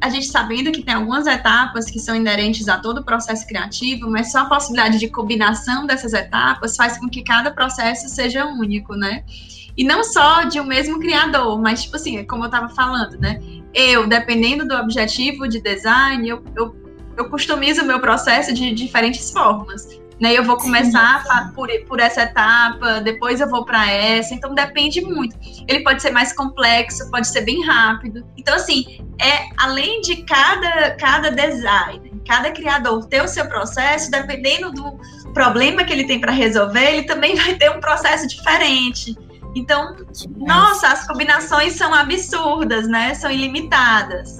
a 0.01 0.09
gente 0.09 0.27
sabendo 0.27 0.71
que 0.71 0.81
tem 0.81 0.93
algumas 0.93 1.27
etapas 1.27 1.89
que 1.89 1.99
são 1.99 2.15
inerentes 2.15 2.67
a 2.69 2.77
todo 2.77 2.99
o 2.99 3.03
processo 3.03 3.45
criativo, 3.45 4.09
mas 4.09 4.31
só 4.31 4.39
a 4.39 4.45
possibilidade 4.45 4.97
de 4.97 5.09
combinação 5.09 5.85
dessas 5.85 6.13
etapas 6.13 6.75
faz 6.75 6.97
com 6.97 7.09
que 7.09 7.21
cada 7.21 7.51
processo 7.51 8.07
seja 8.07 8.45
único, 8.45 8.95
né? 8.95 9.23
E 9.75 9.83
não 9.83 10.03
só 10.03 10.43
de 10.43 10.59
um 10.59 10.65
mesmo 10.65 10.99
criador, 10.99 11.59
mas, 11.59 11.83
tipo 11.83 11.95
assim, 11.95 12.25
como 12.25 12.43
eu 12.43 12.47
estava 12.47 12.69
falando, 12.69 13.17
né? 13.17 13.41
Eu, 13.73 14.07
dependendo 14.07 14.67
do 14.67 14.75
objetivo 14.75 15.47
de 15.47 15.61
design, 15.61 16.27
eu, 16.27 16.43
eu, 16.55 16.75
eu 17.17 17.29
customizo 17.29 17.81
o 17.81 17.85
meu 17.85 17.99
processo 17.99 18.53
de 18.53 18.73
diferentes 18.73 19.31
formas 19.31 19.99
né? 20.19 20.37
Eu 20.37 20.43
vou 20.43 20.57
começar 20.57 21.23
sim, 21.23 21.53
Por, 21.53 21.69
por 21.87 21.99
essa 21.99 22.23
etapa, 22.23 22.99
depois 23.01 23.39
eu 23.39 23.49
vou 23.49 23.65
para 23.65 23.89
essa, 23.89 24.33
então 24.33 24.53
depende 24.53 25.01
muito. 25.01 25.35
Ele 25.67 25.83
pode 25.83 26.01
ser 26.01 26.11
mais 26.11 26.33
complexo, 26.33 27.09
pode 27.09 27.27
ser 27.27 27.41
bem 27.41 27.65
rápido. 27.65 28.25
Então, 28.37 28.55
assim, 28.55 28.99
é 29.19 29.49
além 29.57 30.01
de 30.01 30.23
cada, 30.23 30.91
cada 30.95 31.31
design, 31.31 32.21
cada 32.27 32.51
criador 32.51 33.05
ter 33.05 33.23
o 33.23 33.27
seu 33.27 33.47
processo, 33.47 34.11
dependendo 34.11 34.71
do 34.71 34.99
problema 35.33 35.83
que 35.83 35.93
ele 35.93 36.05
tem 36.05 36.19
para 36.19 36.31
resolver, 36.31 36.93
ele 36.93 37.03
também 37.03 37.35
vai 37.37 37.55
ter 37.55 37.69
um 37.71 37.79
processo 37.79 38.27
diferente. 38.27 39.15
Então, 39.55 39.95
nossa, 40.37 40.89
as 40.89 41.07
combinações 41.07 41.73
são 41.73 41.93
absurdas, 41.93 42.87
né? 42.87 43.15
São 43.15 43.31
ilimitadas. 43.31 44.37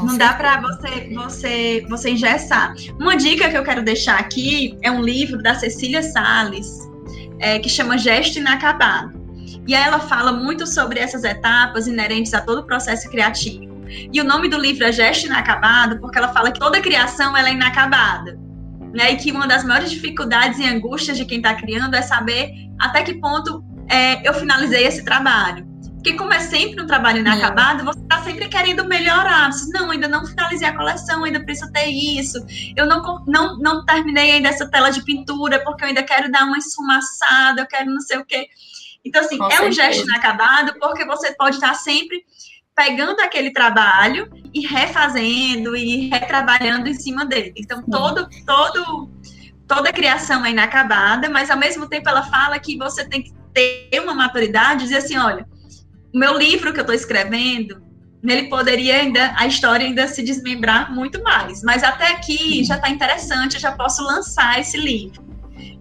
Com 0.00 0.06
não 0.06 0.16
certeza. 0.16 0.32
dá 0.32 0.36
para 0.36 0.60
você, 0.60 1.14
você, 1.14 1.86
você 1.88 2.10
engessar. 2.10 2.74
Uma 2.98 3.16
dica 3.16 3.48
que 3.48 3.56
eu 3.56 3.62
quero 3.62 3.82
deixar 3.82 4.18
aqui 4.18 4.76
é 4.82 4.90
um 4.90 5.02
livro 5.02 5.42
da 5.42 5.54
Cecília 5.54 6.02
Sales, 6.02 6.90
é, 7.38 7.58
que 7.58 7.68
chama 7.68 7.98
Gesto 7.98 8.38
Inacabado. 8.38 9.20
E 9.66 9.74
ela 9.74 10.00
fala 10.00 10.32
muito 10.32 10.66
sobre 10.66 10.98
essas 10.98 11.22
etapas 11.22 11.86
inerentes 11.86 12.34
a 12.34 12.40
todo 12.40 12.60
o 12.60 12.66
processo 12.66 13.08
criativo. 13.10 13.70
E 14.12 14.20
o 14.20 14.24
nome 14.24 14.48
do 14.48 14.58
livro 14.58 14.84
é 14.84 14.92
Gesto 14.92 15.26
Inacabado, 15.26 16.00
porque 16.00 16.18
ela 16.18 16.28
fala 16.28 16.50
que 16.50 16.58
toda 16.58 16.80
criação 16.80 17.36
ela 17.36 17.48
é 17.48 17.52
inacabada. 17.52 18.38
Né? 18.92 19.12
E 19.12 19.16
que 19.16 19.30
uma 19.30 19.46
das 19.46 19.64
maiores 19.64 19.90
dificuldades 19.90 20.58
e 20.58 20.66
angústias 20.66 21.16
de 21.16 21.24
quem 21.24 21.38
está 21.38 21.54
criando 21.54 21.94
é 21.94 22.02
saber 22.02 22.50
até 22.78 23.02
que 23.02 23.14
ponto 23.14 23.62
é, 23.88 24.26
eu 24.28 24.34
finalizei 24.34 24.84
esse 24.86 25.04
trabalho. 25.04 25.69
Porque 26.00 26.14
como 26.14 26.32
é 26.32 26.40
sempre 26.40 26.82
um 26.82 26.86
trabalho 26.86 27.18
inacabado, 27.18 27.84
você 27.84 28.00
está 28.00 28.22
sempre 28.22 28.48
querendo 28.48 28.86
melhorar. 28.86 29.52
Você, 29.52 29.70
não, 29.70 29.90
ainda 29.90 30.08
não 30.08 30.24
finalizei 30.24 30.66
a 30.66 30.74
coleção, 30.74 31.24
ainda 31.24 31.44
preciso 31.44 31.70
ter 31.72 31.88
isso. 31.88 32.38
Eu 32.74 32.86
não, 32.86 33.22
não, 33.26 33.58
não 33.58 33.84
terminei 33.84 34.32
ainda 34.32 34.48
essa 34.48 34.66
tela 34.66 34.88
de 34.88 35.04
pintura, 35.04 35.62
porque 35.62 35.84
eu 35.84 35.88
ainda 35.88 36.02
quero 36.02 36.30
dar 36.30 36.44
uma 36.44 36.56
esfumaçada, 36.56 37.60
eu 37.60 37.66
quero 37.66 37.90
não 37.90 38.00
sei 38.00 38.16
o 38.16 38.24
quê. 38.24 38.48
Então, 39.04 39.20
assim, 39.20 39.36
Com 39.36 39.46
é 39.46 39.50
certeza. 39.50 39.68
um 39.68 39.72
gesto 39.72 40.08
inacabado, 40.08 40.74
porque 40.80 41.04
você 41.04 41.34
pode 41.34 41.56
estar 41.56 41.74
sempre 41.74 42.24
pegando 42.74 43.20
aquele 43.20 43.52
trabalho 43.52 44.30
e 44.54 44.66
refazendo 44.66 45.76
e 45.76 46.08
retrabalhando 46.08 46.88
em 46.88 46.94
cima 46.94 47.26
dele. 47.26 47.52
Então, 47.58 47.82
todo, 47.82 48.26
todo, 48.46 49.10
toda 49.68 49.92
criação 49.92 50.46
é 50.46 50.50
inacabada, 50.50 51.28
mas 51.28 51.50
ao 51.50 51.58
mesmo 51.58 51.86
tempo 51.86 52.08
ela 52.08 52.22
fala 52.22 52.58
que 52.58 52.78
você 52.78 53.06
tem 53.06 53.22
que 53.22 53.34
ter 53.52 54.00
uma 54.00 54.14
maturidade 54.14 54.80
e 54.80 54.84
dizer 54.84 54.96
assim, 54.96 55.18
olha, 55.18 55.46
o 56.12 56.18
meu 56.18 56.36
livro 56.36 56.72
que 56.72 56.80
eu 56.80 56.82
estou 56.82 56.94
escrevendo, 56.94 57.82
nele 58.22 58.48
poderia 58.48 58.96
ainda, 58.96 59.32
a 59.36 59.46
história 59.46 59.86
ainda 59.86 60.06
se 60.08 60.22
desmembrar 60.22 60.94
muito 60.94 61.22
mais. 61.22 61.62
Mas 61.62 61.82
até 61.82 62.08
aqui 62.12 62.62
já 62.64 62.76
está 62.76 62.90
interessante, 62.90 63.54
eu 63.54 63.60
já 63.60 63.72
posso 63.72 64.02
lançar 64.02 64.60
esse 64.60 64.76
livro. 64.76 65.24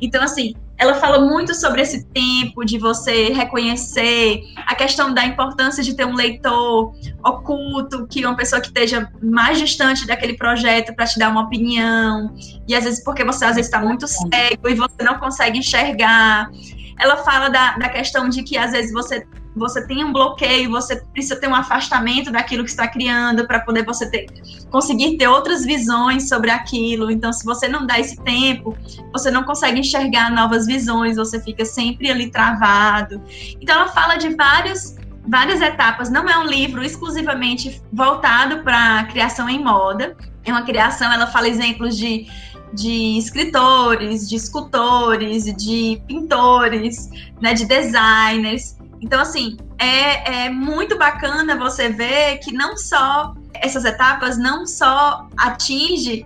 Então, 0.02 0.24
assim, 0.24 0.56
ela 0.80 0.96
fala 0.96 1.20
muito 1.20 1.54
sobre 1.54 1.82
esse 1.82 2.06
tempo 2.06 2.64
de 2.64 2.78
você 2.78 3.34
reconhecer 3.34 4.42
a 4.66 4.74
questão 4.74 5.14
da 5.14 5.26
importância 5.26 5.84
de 5.84 5.94
ter 5.94 6.06
um 6.06 6.16
leitor 6.16 6.94
oculto, 7.24 8.08
que 8.08 8.26
uma 8.26 8.36
pessoa 8.36 8.62
que 8.62 8.68
esteja 8.68 9.12
mais 9.22 9.60
distante 9.60 10.08
daquele 10.08 10.38
projeto 10.38 10.96
para 10.96 11.06
te 11.06 11.20
dar 11.20 11.30
uma 11.30 11.42
opinião, 11.42 12.34
e 12.66 12.74
às 12.74 12.86
vezes 12.86 13.04
porque 13.04 13.26
você 13.26 13.44
às 13.44 13.56
vezes 13.56 13.70
está 13.70 13.82
muito 13.82 14.08
cego 14.08 14.70
e 14.70 14.74
você 14.74 15.04
não 15.04 15.20
consegue 15.20 15.60
enxergar. 15.60 16.50
Ela 16.98 17.18
fala 17.18 17.50
da, 17.50 17.78
da 17.78 17.90
questão 17.90 18.30
de 18.30 18.42
que 18.42 18.58
às 18.58 18.72
vezes 18.72 18.94
você 18.94 19.28
você 19.60 19.86
tem 19.86 20.04
um 20.04 20.12
bloqueio, 20.14 20.72
você 20.72 20.96
precisa 21.14 21.36
ter 21.36 21.48
um 21.48 21.56
afastamento 21.56 22.32
daquilo 22.32 22.64
que 22.64 22.70
está 22.70 22.88
criando 22.88 23.46
para 23.46 23.60
poder 23.60 23.86
você 23.86 24.10
ter, 24.10 24.28
conseguir 24.72 25.18
ter 25.18 25.28
outras 25.28 25.66
visões 25.66 26.28
sobre 26.30 26.50
aquilo. 26.50 27.12
Então, 27.12 27.32
se 27.32 27.46
você 27.46 27.68
não 27.68 27.86
dá 27.86 28.00
esse 28.00 28.16
tempo, 28.24 28.76
você 29.12 29.30
não 29.30 29.44
consegue 29.44 29.80
enxergar 29.80 30.32
novas 30.32 30.66
visões, 30.66 31.18
você 31.18 31.42
fica 31.42 31.66
sempre 31.66 32.10
ali 32.10 32.32
travado. 32.32 33.22
Então, 33.62 33.76
ela 33.76 33.88
fala 33.90 34.16
de 34.16 34.36
vários 34.36 34.98
várias 35.28 35.62
etapas. 35.62 36.10
Não 36.10 36.28
é 36.28 36.38
um 36.40 36.46
livro 36.46 36.84
exclusivamente 36.84 37.82
voltado 37.94 38.64
para 38.64 39.04
criação 39.06 39.48
em 39.48 39.64
moda. 39.64 40.18
É 40.44 40.52
uma 40.52 40.64
criação, 40.64 41.12
ela 41.12 41.28
fala 41.28 41.48
exemplos 41.48 41.96
de, 41.96 42.28
de 42.74 43.18
escritores, 43.18 44.28
de 44.28 44.36
escultores, 44.36 45.46
de 45.56 46.02
pintores, 46.08 47.10
né, 47.40 47.54
de 47.54 47.66
designers. 47.66 48.79
Então, 49.02 49.22
assim, 49.22 49.58
é, 49.78 50.46
é 50.46 50.50
muito 50.50 50.98
bacana 50.98 51.56
você 51.56 51.90
ver 51.90 52.38
que 52.40 52.52
não 52.52 52.78
só 52.78 53.34
essas 53.62 53.86
etapas 53.86 54.38
não 54.38 54.66
só 54.66 55.28
atinge 55.38 56.26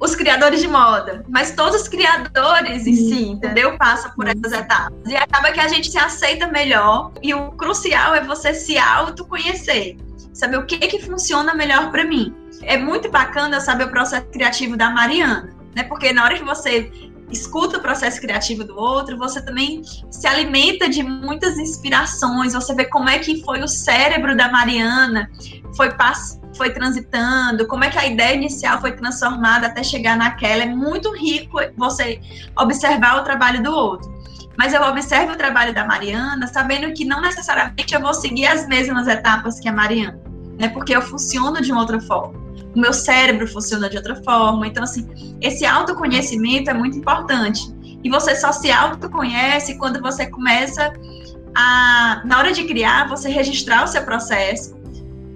os 0.00 0.14
criadores 0.14 0.60
de 0.60 0.68
moda, 0.68 1.24
mas 1.28 1.52
todos 1.52 1.82
os 1.82 1.88
criadores 1.88 2.86
em 2.86 2.94
si, 2.94 3.22
entendeu? 3.30 3.76
Passam 3.76 4.12
por 4.12 4.28
essas 4.28 4.52
etapas. 4.52 4.96
E 5.06 5.16
acaba 5.16 5.50
que 5.50 5.60
a 5.60 5.66
gente 5.66 5.90
se 5.90 5.98
aceita 5.98 6.46
melhor. 6.46 7.10
E 7.20 7.34
o 7.34 7.50
crucial 7.52 8.14
é 8.14 8.22
você 8.22 8.54
se 8.54 8.78
autoconhecer, 8.78 9.96
saber 10.32 10.58
o 10.58 10.66
que 10.66 10.78
que 10.78 11.02
funciona 11.02 11.52
melhor 11.52 11.90
para 11.90 12.04
mim. 12.04 12.32
É 12.62 12.76
muito 12.76 13.10
bacana 13.10 13.60
saber 13.60 13.84
o 13.84 13.90
processo 13.90 14.26
criativo 14.26 14.76
da 14.76 14.90
Mariana, 14.90 15.50
né? 15.74 15.82
Porque 15.82 16.12
na 16.12 16.24
hora 16.24 16.36
que 16.36 16.44
você 16.44 16.92
escuta 17.30 17.78
o 17.78 17.80
processo 17.80 18.20
criativo 18.20 18.64
do 18.64 18.76
outro, 18.76 19.16
você 19.16 19.40
também 19.42 19.82
se 20.10 20.26
alimenta 20.26 20.88
de 20.88 21.02
muitas 21.02 21.58
inspirações, 21.58 22.54
você 22.54 22.74
vê 22.74 22.84
como 22.84 23.08
é 23.08 23.18
que 23.18 23.42
foi 23.42 23.60
o 23.62 23.68
cérebro 23.68 24.36
da 24.36 24.50
Mariana, 24.50 25.30
foi 25.76 25.88
foi 26.56 26.70
transitando, 26.70 27.66
como 27.66 27.84
é 27.84 27.90
que 27.90 27.98
a 27.98 28.06
ideia 28.06 28.34
inicial 28.34 28.80
foi 28.80 28.92
transformada 28.92 29.66
até 29.66 29.82
chegar 29.82 30.16
naquela. 30.16 30.64
É 30.64 30.66
muito 30.66 31.14
rico 31.14 31.58
você 31.76 32.20
observar 32.58 33.20
o 33.20 33.24
trabalho 33.24 33.62
do 33.62 33.70
outro. 33.70 34.12
Mas 34.56 34.74
eu 34.74 34.82
observo 34.82 35.32
o 35.32 35.36
trabalho 35.36 35.72
da 35.72 35.84
Mariana, 35.84 36.48
sabendo 36.48 36.92
que 36.92 37.04
não 37.04 37.20
necessariamente 37.20 37.94
eu 37.94 38.00
vou 38.00 38.12
seguir 38.12 38.46
as 38.46 38.66
mesmas 38.66 39.06
etapas 39.06 39.60
que 39.60 39.68
a 39.68 39.72
Mariana, 39.72 40.20
né? 40.58 40.68
Porque 40.68 40.96
eu 40.96 41.00
funciono 41.00 41.60
de 41.60 41.70
uma 41.70 41.80
outra 41.80 42.00
forma 42.00 42.47
o 42.78 42.80
meu 42.80 42.92
cérebro 42.92 43.46
funciona 43.46 43.90
de 43.90 43.96
outra 43.96 44.14
forma. 44.22 44.66
Então, 44.66 44.84
assim, 44.84 45.06
esse 45.40 45.66
autoconhecimento 45.66 46.70
é 46.70 46.74
muito 46.74 46.96
importante. 46.96 47.60
E 48.02 48.08
você 48.08 48.36
só 48.36 48.52
se 48.52 48.70
autoconhece 48.70 49.76
quando 49.78 50.00
você 50.00 50.26
começa 50.26 50.92
a, 51.56 52.22
na 52.24 52.38
hora 52.38 52.52
de 52.52 52.64
criar, 52.64 53.08
você 53.08 53.28
registrar 53.28 53.84
o 53.84 53.88
seu 53.88 54.02
processo, 54.04 54.78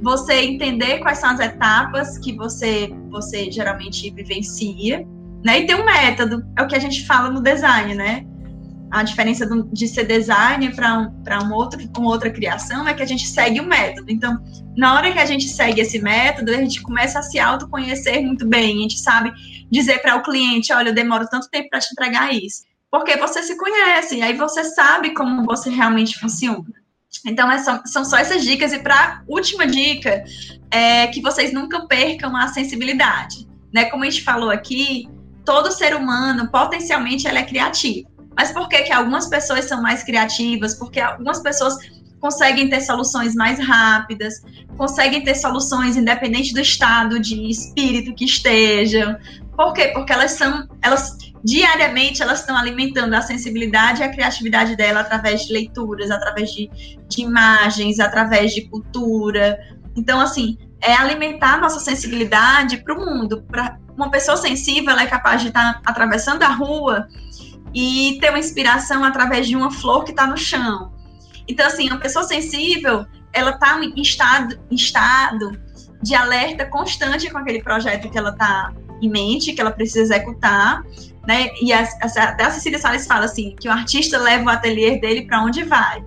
você 0.01 0.35
entender 0.35 1.01
quais 1.01 1.19
são 1.19 1.31
as 1.31 1.41
etapas 1.41 2.17
que 2.19 2.33
você, 2.37 2.93
você 3.11 3.51
geralmente 3.51 4.09
vivencia, 4.11 5.05
né? 5.45 5.61
E 5.61 5.67
ter 5.67 5.75
um 5.75 5.85
método, 5.85 6.45
é 6.57 6.63
o 6.63 6.69
que 6.69 6.77
a 6.77 6.81
gente 6.81 7.05
fala 7.07 7.29
no 7.29 7.41
design, 7.43 7.95
né? 7.95 8.25
A 8.93 9.03
diferença 9.03 9.49
de 9.73 9.89
ser 9.89 10.05
designer 10.05 10.75
para 10.75 10.99
um, 10.99 11.49
um 11.49 11.55
outro, 11.55 11.81
uma 11.97 12.11
outra 12.11 12.31
criação 12.31 12.87
é 12.87 12.93
que 12.93 13.03
a 13.03 13.07
gente 13.07 13.27
segue 13.27 13.59
o 13.59 13.65
método. 13.65 14.13
Então, 14.13 14.39
na 14.77 14.95
hora 14.95 15.11
que 15.11 15.19
a 15.19 15.25
gente 15.25 15.49
segue 15.49 15.81
esse 15.81 15.99
método, 15.99 16.51
a 16.53 16.57
gente 16.57 16.83
começa 16.83 17.19
a 17.19 17.23
se 17.23 17.39
autoconhecer 17.39 18.21
muito 18.21 18.47
bem. 18.47 18.79
A 18.79 18.83
gente 18.83 19.01
sabe 19.01 19.33
dizer 19.71 20.03
para 20.03 20.17
o 20.17 20.23
cliente: 20.23 20.75
olha, 20.75 20.91
eu 20.91 20.95
demoro 20.95 21.27
tanto 21.27 21.49
tempo 21.49 21.71
para 21.71 21.81
te 21.81 21.89
entregar 21.91 22.35
isso. 22.35 22.65
Porque 22.91 23.17
você 23.17 23.43
se 23.43 23.57
conhece, 23.57 24.17
e 24.17 24.23
aí 24.23 24.37
você 24.37 24.63
sabe 24.63 25.15
como 25.15 25.47
você 25.47 25.71
realmente 25.71 26.21
funciona. 26.21 26.63
Então, 27.25 27.51
é 27.51 27.59
são, 27.59 28.05
só 28.05 28.19
essas 28.19 28.45
dicas. 28.45 28.75
E 28.75 28.79
para 28.79 29.23
última 29.27 29.67
dica, 29.67 30.23
é 30.71 31.07
que 31.07 31.23
vocês 31.23 31.51
nunca 31.51 31.87
percam 31.87 32.37
a 32.37 32.49
sensibilidade. 32.49 33.49
Né? 33.73 33.87
Como 33.87 34.05
a 34.05 34.11
gente 34.11 34.23
falou 34.23 34.51
aqui, 34.51 35.09
todo 35.47 35.73
ser 35.73 35.97
humano, 35.97 36.51
potencialmente, 36.51 37.27
é 37.27 37.43
criativo. 37.43 38.12
Mas 38.37 38.53
por 38.53 38.69
que, 38.69 38.83
que 38.83 38.93
algumas 38.93 39.29
pessoas 39.29 39.65
são 39.65 39.83
mais 39.83 40.03
criativas? 40.03 40.75
Porque 40.75 41.01
algumas 41.01 41.41
pessoas 41.41 41.77
conseguem 42.21 42.71
ter 42.71 42.81
soluções 42.81 43.35
mais 43.35 43.59
rápidas, 43.59 44.43
conseguem 44.77 45.25
ter 45.25 45.35
soluções 45.35 45.97
independente 45.97 46.55
do 46.55 46.61
estado 46.61 47.19
de 47.19 47.51
espírito 47.51 48.15
que 48.15 48.25
estejam. 48.25 49.17
Por 49.57 49.73
quê? 49.73 49.89
Porque 49.89 50.13
elas 50.13 50.33
são, 50.33 50.69
elas 50.81 51.19
diariamente 51.45 52.23
elas 52.23 52.41
estão 52.41 52.57
alimentando 52.57 53.13
a 53.15 53.23
sensibilidade 53.23 54.01
e 54.01 54.05
a 54.05 54.11
criatividade 54.11 54.77
dela 54.77 55.01
através 55.01 55.47
de 55.47 55.53
leituras, 55.53 56.11
através 56.11 56.51
de, 56.53 56.71
de 57.09 57.23
imagens, 57.23 57.99
através 57.99 58.53
de 58.53 58.63
cultura. 58.69 59.59
Então, 59.97 60.21
assim, 60.21 60.57
é 60.81 60.95
alimentar 60.95 61.61
nossa 61.61 61.81
sensibilidade 61.81 62.79
para 62.79 62.95
o 62.95 63.01
mundo. 63.05 63.43
Para 63.51 63.79
uma 63.97 64.11
pessoa 64.11 64.37
sensível, 64.37 64.91
ela 64.91 65.03
é 65.03 65.07
capaz 65.07 65.43
de 65.43 65.49
estar 65.49 65.75
tá 65.75 65.81
atravessando 65.85 66.45
a 66.45 66.49
rua 66.49 67.09
e 67.75 68.19
ter 68.21 68.31
uma 68.31 68.39
inspiração 68.39 69.05
através 69.05 69.47
de 69.47 69.57
uma 69.57 69.71
flor 69.71 70.05
que 70.05 70.11
está 70.11 70.27
no 70.27 70.37
chão. 70.37 70.93
Então, 71.49 71.67
assim, 71.67 71.89
uma 71.89 71.99
pessoa 71.99 72.25
sensível, 72.25 73.05
ela 73.33 73.51
está 73.51 73.79
em 73.83 74.01
estado, 74.01 74.59
em 74.71 74.75
estado 74.75 75.61
de 76.03 76.15
alerta 76.15 76.67
constante 76.67 77.31
com 77.31 77.39
aquele 77.39 77.63
projeto 77.63 78.11
que 78.11 78.19
ela 78.19 78.31
está 78.31 78.73
em 79.01 79.09
mente, 79.09 79.53
que 79.53 79.61
ela 79.61 79.71
precisa 79.71 80.01
executar, 80.01 80.83
né? 81.27 81.49
E 81.61 81.73
a, 81.73 81.83
a, 81.83 82.23
até 82.23 82.45
a 82.45 82.51
Cecília 82.51 82.79
Salles 82.79 83.07
fala 83.07 83.25
assim, 83.25 83.57
que 83.59 83.69
o 83.69 83.73
artista 83.73 84.19
leva 84.19 84.45
o 84.45 84.49
ateliê 84.49 84.99
dele 84.99 85.27
para 85.27 85.43
onde 85.43 85.65
vai. 85.65 86.05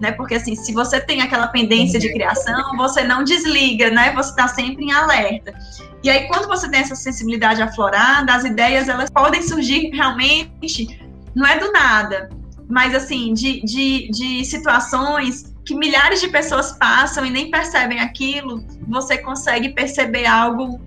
Né? 0.00 0.12
Porque 0.12 0.34
assim, 0.34 0.54
se 0.54 0.72
você 0.72 1.00
tem 1.00 1.22
aquela 1.22 1.48
pendência 1.48 1.98
de 1.98 2.12
criação, 2.12 2.76
você 2.76 3.02
não 3.02 3.24
desliga, 3.24 3.90
né? 3.90 4.12
Você 4.12 4.30
está 4.30 4.46
sempre 4.46 4.84
em 4.84 4.92
alerta. 4.92 5.54
E 6.02 6.10
aí, 6.10 6.28
quando 6.28 6.46
você 6.46 6.68
tem 6.70 6.80
essa 6.80 6.94
sensibilidade 6.94 7.62
aflorada, 7.62 8.34
as 8.34 8.44
ideias 8.44 8.88
elas 8.88 9.08
podem 9.08 9.42
surgir 9.42 9.90
realmente, 9.90 11.00
não 11.34 11.46
é 11.46 11.58
do 11.58 11.72
nada, 11.72 12.28
mas 12.68 12.94
assim, 12.94 13.32
de, 13.32 13.62
de, 13.62 14.08
de 14.10 14.44
situações 14.44 15.54
que 15.64 15.74
milhares 15.74 16.20
de 16.20 16.28
pessoas 16.28 16.72
passam 16.72 17.24
e 17.24 17.30
nem 17.30 17.50
percebem 17.50 18.00
aquilo, 18.00 18.64
você 18.86 19.18
consegue 19.18 19.70
perceber 19.70 20.26
algo 20.26 20.80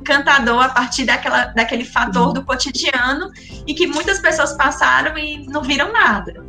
encantador 0.00 0.64
a 0.64 0.68
partir 0.68 1.04
daquela, 1.04 1.46
daquele 1.46 1.84
fator 1.84 2.32
do 2.32 2.44
cotidiano 2.44 3.30
e 3.66 3.72
que 3.74 3.86
muitas 3.86 4.18
pessoas 4.18 4.52
passaram 4.54 5.16
e 5.16 5.46
não 5.46 5.62
viram 5.62 5.92
nada. 5.92 6.44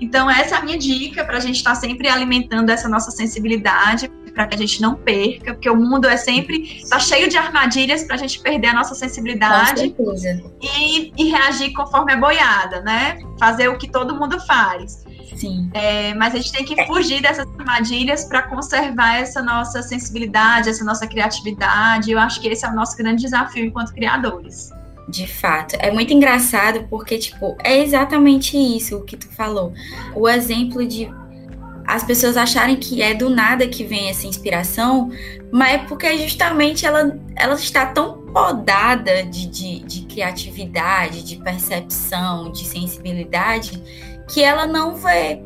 Então, 0.00 0.30
essa 0.30 0.56
é 0.56 0.58
a 0.58 0.62
minha 0.62 0.78
dica 0.78 1.24
para 1.24 1.38
a 1.38 1.40
gente 1.40 1.56
estar 1.56 1.74
tá 1.74 1.80
sempre 1.80 2.08
alimentando 2.08 2.70
essa 2.70 2.88
nossa 2.88 3.10
sensibilidade, 3.10 4.10
para 4.36 4.46
que 4.46 4.54
a 4.54 4.58
gente 4.58 4.82
não 4.82 4.94
perca, 4.94 5.54
porque 5.54 5.70
o 5.70 5.74
mundo 5.74 6.06
é 6.06 6.16
sempre 6.18 6.78
está 6.82 6.98
cheio 6.98 7.28
de 7.28 7.38
armadilhas 7.38 8.04
para 8.04 8.16
a 8.16 8.18
gente 8.18 8.38
perder 8.38 8.68
a 8.68 8.74
nossa 8.74 8.94
sensibilidade 8.94 9.94
e, 10.60 11.12
e, 11.16 11.30
reagir 11.30 11.72
conforme 11.72 12.12
é 12.12 12.16
boiada, 12.16 12.82
né? 12.82 13.18
Fazer 13.40 13.68
o 13.68 13.78
que 13.78 13.90
todo 13.90 14.14
mundo 14.14 14.38
faz. 14.46 15.06
Sim. 15.34 15.70
É, 15.72 16.14
mas 16.14 16.34
a 16.34 16.38
gente 16.38 16.52
tem 16.52 16.64
que 16.64 16.86
fugir 16.86 17.22
dessas 17.22 17.46
armadilhas 17.58 18.24
para 18.24 18.42
conservar 18.42 19.16
essa 19.16 19.42
nossa 19.42 19.82
sensibilidade, 19.82 20.68
essa 20.68 20.84
nossa 20.84 21.06
criatividade. 21.06 22.10
Eu 22.10 22.18
acho 22.18 22.40
que 22.40 22.48
esse 22.48 22.64
é 22.64 22.68
o 22.68 22.74
nosso 22.74 22.94
grande 22.96 23.22
desafio 23.22 23.64
enquanto 23.64 23.92
criadores. 23.94 24.70
De 25.08 25.26
fato, 25.26 25.76
é 25.78 25.90
muito 25.90 26.12
engraçado 26.12 26.86
porque, 26.90 27.16
tipo, 27.16 27.56
é 27.62 27.78
exatamente 27.78 28.56
isso 28.56 28.96
o 28.96 29.04
que 29.04 29.16
tu 29.16 29.28
falou. 29.28 29.72
O 30.14 30.28
exemplo 30.28 30.84
de 30.84 31.08
as 31.86 32.02
pessoas 32.02 32.36
acharem 32.36 32.74
que 32.76 33.00
é 33.00 33.14
do 33.14 33.30
nada 33.30 33.68
que 33.68 33.84
vem 33.84 34.08
essa 34.08 34.26
inspiração, 34.26 35.10
mas 35.52 35.74
é 35.74 35.78
porque 35.78 36.18
justamente 36.18 36.84
ela, 36.84 37.16
ela 37.36 37.54
está 37.54 37.86
tão 37.86 38.22
podada 38.32 39.22
de, 39.22 39.46
de, 39.46 39.78
de 39.80 40.02
criatividade, 40.02 41.22
de 41.22 41.36
percepção, 41.36 42.50
de 42.50 42.64
sensibilidade, 42.64 43.80
que 44.28 44.42
ela 44.42 44.66
não 44.66 44.96
vê. 44.96 45.40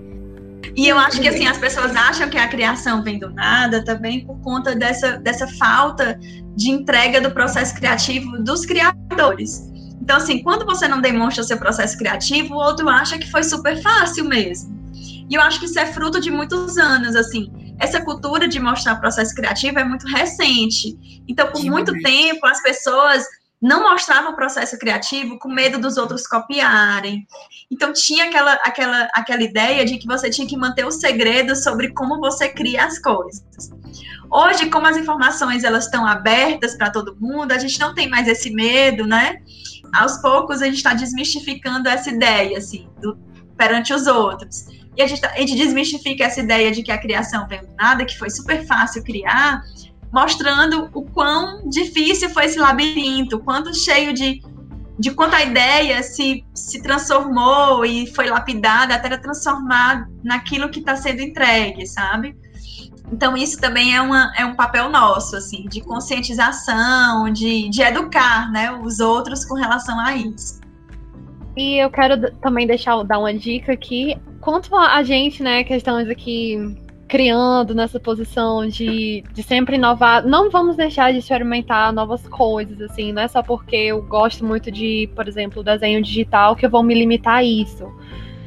E 0.77 0.89
eu 0.89 0.99
acho 0.99 1.21
que 1.21 1.29
assim, 1.29 1.47
as 1.47 1.59
pessoas 1.59 1.95
acham 1.97 2.29
que 2.29 2.39
a 2.39 2.49
criação 2.49 3.03
vem 3.03 3.19
do 3.19 3.31
nada 3.31 3.85
também 3.85 4.25
por 4.25 4.41
conta 4.41 4.75
dessa, 4.75 5.19
dessa 5.19 5.47
falta 5.59 6.19
de 6.57 6.71
entrega 6.71 7.21
do 7.21 7.31
processo 7.31 7.75
criativo 7.75 8.39
dos 8.43 8.65
criadores. 8.65 9.69
Então, 10.01 10.17
assim, 10.17 10.43
quando 10.43 10.65
você 10.65 10.89
não 10.89 11.01
demonstra 11.01 11.43
o 11.43 11.47
seu 11.47 11.59
processo 11.59 11.97
criativo, 11.97 12.55
o 12.55 12.59
outro 12.59 12.89
acha 12.89 13.19
que 13.19 13.31
foi 13.31 13.43
super 13.43 13.81
fácil 13.83 14.25
mesmo. 14.25 14.81
E 15.29 15.35
eu 15.35 15.41
acho 15.41 15.61
que 15.61 15.67
isso 15.67 15.79
é 15.79 15.87
fruto 15.87 16.21
de 16.21 16.31
muitos 16.31 16.77
anos, 16.79 17.15
assim. 17.15 17.53
Essa 17.79 18.01
cultura 18.01 18.49
de 18.49 18.59
mostrar 18.59 18.97
processo 18.97 19.35
criativo 19.35 19.79
é 19.79 19.85
muito 19.85 20.07
recente. 20.09 21.23
Então, 21.29 21.47
por 21.53 21.63
muito 21.65 21.93
tempo, 22.03 22.45
as 22.47 22.61
pessoas 22.63 23.25
não 23.61 23.83
mostravam 23.91 24.33
o 24.33 24.37
processo 24.37 24.79
criativo 24.79 25.39
com 25.39 25.49
medo 25.49 25.79
dos 25.79 25.99
outros 25.99 26.27
copiarem. 26.27 27.27
Então 27.71 27.93
tinha 27.93 28.27
aquela, 28.27 28.55
aquela, 28.55 29.09
aquela 29.13 29.43
ideia 29.43 29.85
de 29.85 29.99
que 29.99 30.07
você 30.07 30.31
tinha 30.31 30.49
que 30.49 30.57
manter 30.57 30.87
o 30.87 30.91
segredo 30.91 31.55
sobre 31.55 31.93
como 31.93 32.19
você 32.19 32.49
cria 32.49 32.87
as 32.87 32.99
coisas. 32.99 33.45
Hoje, 34.31 34.71
como 34.71 34.87
as 34.87 34.97
informações 34.97 35.65
elas 35.65 35.85
estão 35.85 36.07
abertas 36.07 36.77
para 36.77 36.91
todo 36.91 37.17
mundo, 37.21 37.53
a 37.53 37.59
gente 37.59 37.79
não 37.79 37.95
tem 37.95 38.09
mais 38.09 38.29
esse 38.29 38.51
medo, 38.51 39.07
né? 39.07 39.43
Aos 39.93 40.19
poucos 40.19 40.63
a 40.63 40.67
gente 40.67 40.77
está 40.77 40.95
desmistificando 40.95 41.89
essa 41.89 42.11
ideia, 42.11 42.57
assim, 42.57 42.89
do, 43.01 43.19
perante 43.57 43.93
os 43.93 44.07
outros. 44.07 44.67
E 44.97 45.03
a 45.03 45.07
gente, 45.07 45.21
tá, 45.21 45.33
a 45.35 45.39
gente 45.39 45.57
desmistifica 45.57 46.25
essa 46.25 46.41
ideia 46.41 46.71
de 46.71 46.83
que 46.83 46.93
a 46.93 46.99
criação 46.99 47.47
vem 47.49 47.61
do 47.61 47.75
nada, 47.75 48.05
que 48.05 48.19
foi 48.19 48.31
super 48.31 48.65
fácil 48.67 49.03
criar, 49.03 49.63
mostrando 50.13 50.89
o 50.93 51.03
quão 51.03 51.69
difícil 51.69 52.31
foi 52.31 52.47
esse 52.47 52.59
labirinto, 52.59 53.39
quanto 53.39 53.75
cheio 53.75 54.13
de, 54.13 54.43
de 54.99 55.11
quanto 55.13 55.35
a 55.35 55.43
ideia 55.43 56.03
se, 56.03 56.45
se 56.55 56.83
transformou 56.83 57.85
e 57.85 58.07
foi 58.15 58.29
lapidada 58.29 58.95
até 58.95 59.17
transformar 59.17 60.09
naquilo 60.23 60.69
que 60.69 60.81
está 60.81 60.97
sendo 60.97 61.23
entregue, 61.23 61.87
sabe? 61.87 62.37
Então, 63.13 63.37
isso 63.37 63.61
também 63.61 63.95
é, 63.95 64.01
uma, 64.01 64.33
é 64.37 64.45
um 64.45 64.55
papel 64.55 64.89
nosso, 64.89 65.37
assim, 65.37 65.67
de 65.69 65.81
conscientização, 65.81 67.31
de, 67.31 67.69
de 67.69 67.83
educar 67.83 68.51
né, 68.53 68.71
os 68.73 69.01
outros 69.01 69.45
com 69.45 69.55
relação 69.55 69.99
a 69.99 70.15
isso. 70.15 70.61
E 71.57 71.83
eu 71.83 71.91
quero 71.91 72.31
também 72.37 72.67
deixar 72.67 73.03
dar 73.03 73.19
uma 73.19 73.35
dica 73.35 73.73
aqui. 73.73 74.17
Quanto 74.41 74.75
a 74.77 75.03
gente, 75.03 75.43
né, 75.43 75.65
que 75.65 75.75
estamos 75.75 76.09
aqui 76.09 76.57
criando 77.11 77.75
nessa 77.75 77.99
posição 77.99 78.69
de, 78.69 79.25
de 79.33 79.43
sempre 79.43 79.75
inovar. 79.75 80.25
Não 80.25 80.49
vamos 80.49 80.77
deixar 80.77 81.13
de 81.13 81.19
experimentar 81.19 81.93
novas 81.93 82.27
coisas, 82.29 82.81
assim, 82.81 83.13
não 83.13 83.23
é 83.23 83.27
só 83.29 83.43
porque 83.43 83.75
eu 83.75 84.01
gosto 84.01 84.45
muito 84.45 84.71
de, 84.71 85.11
por 85.17 85.27
exemplo, 85.27 85.65
desenho 85.65 86.01
digital 86.01 86.55
que 86.55 86.65
eu 86.65 86.71
vou 86.71 86.85
me 86.85 86.95
limitar 86.95 87.39
a 87.39 87.45
isso. 87.45 87.85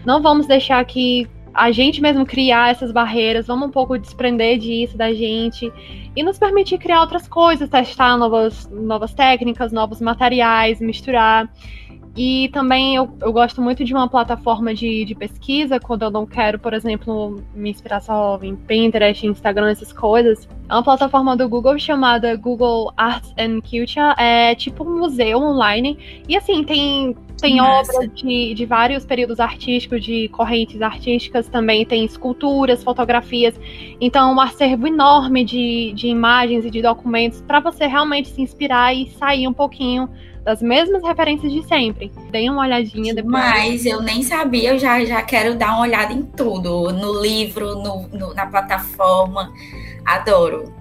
Não 0.05 0.22
vamos 0.22 0.47
deixar 0.47 0.84
que 0.86 1.28
a 1.53 1.72
gente 1.72 2.01
mesmo 2.01 2.26
criar 2.26 2.72
essas 2.72 2.91
barreiras, 2.91 3.47
vamos 3.47 3.68
um 3.68 3.72
pouco 3.72 3.99
desprender 3.99 4.57
disso 4.57 4.97
da 4.97 5.14
gente 5.14 5.72
e 6.16 6.24
nos 6.24 6.39
permitir 6.39 6.78
criar 6.78 7.01
outras 7.01 7.28
coisas, 7.28 7.70
testar 7.70 8.18
novas, 8.18 8.68
novas 8.72 9.14
técnicas, 9.14 9.74
novos 9.74 9.99
materiais, 9.99 10.80
misturar. 10.80 11.51
E 12.16 12.49
também 12.49 12.95
eu, 12.95 13.09
eu 13.22 13.34
gosto 13.34 13.59
muito 13.59 13.84
de 13.84 13.91
uma 13.91 14.07
plataforma 14.07 14.72
de, 14.74 15.03
de 15.03 15.16
pesquisa, 15.16 15.80
quando 15.80 16.03
eu 16.03 16.11
não 16.11 16.28
quero, 16.28 16.59
por 16.59 16.72
exemplo, 16.74 17.41
me 17.55 17.72
inspirar 17.72 18.01
só 18.01 18.39
em 18.43 18.55
Pinterest, 18.55 19.26
Instagram, 19.26 19.72
essas 19.72 19.91
coisas. 19.91 20.47
É 20.70 20.74
uma 20.74 20.84
plataforma 20.84 21.36
do 21.36 21.49
Google 21.49 21.78
chamada 21.80 22.36
Google 22.36 22.93
Arts 22.95 23.34
and 23.38 23.61
Culture. 23.61 24.14
É 24.18 24.53
tipo 24.53 24.84
um 24.84 24.99
museu 24.99 25.39
online. 25.39 26.24
E 26.30 26.38
assim, 26.38 26.64
tem, 26.64 27.16
tem 27.41 27.59
obras 27.59 28.07
de, 28.14 28.53
de 28.53 28.66
vários 28.66 29.05
períodos 29.05 29.39
artísticos, 29.39 30.03
de 30.03 30.28
correntes 30.28 30.84
artísticas, 30.84 31.47
também 31.47 31.84
tem 31.84 32.05
esculturas, 32.05 32.84
fotografias. 32.84 33.59
Então, 33.99 34.36
um 34.36 34.39
acervo 34.39 34.86
enorme 34.86 35.43
de, 35.43 35.91
de 35.93 36.07
imagens 36.09 36.64
e 36.64 36.70
de 36.70 36.80
documentos 36.80 37.41
para 37.41 37.59
você 37.59 37.88
realmente 37.88 38.30
se 38.30 38.39
inspirar 38.39 38.95
e 38.95 39.09
sair 39.09 39.47
um 39.47 39.53
pouquinho 39.53 40.07
das 40.43 40.61
mesmas 40.61 41.01
referências 41.03 41.51
de 41.51 41.65
sempre. 41.67 42.11
Deem 42.29 42.49
uma 42.49 42.63
olhadinha 42.63 43.13
depois. 43.13 43.31
Mas 43.31 43.85
eu 43.85 44.01
nem 44.01 44.21
sabia, 44.21 44.73
eu 44.73 44.79
já, 44.79 45.03
já 45.05 45.21
quero 45.21 45.55
dar 45.55 45.73
uma 45.73 45.81
olhada 45.81 46.13
em 46.13 46.23
tudo. 46.23 46.91
No 46.91 47.21
livro, 47.21 47.75
no, 47.75 48.07
no 48.09 48.33
na 48.33 48.45
plataforma. 48.45 49.51
Adoro. 50.05 50.73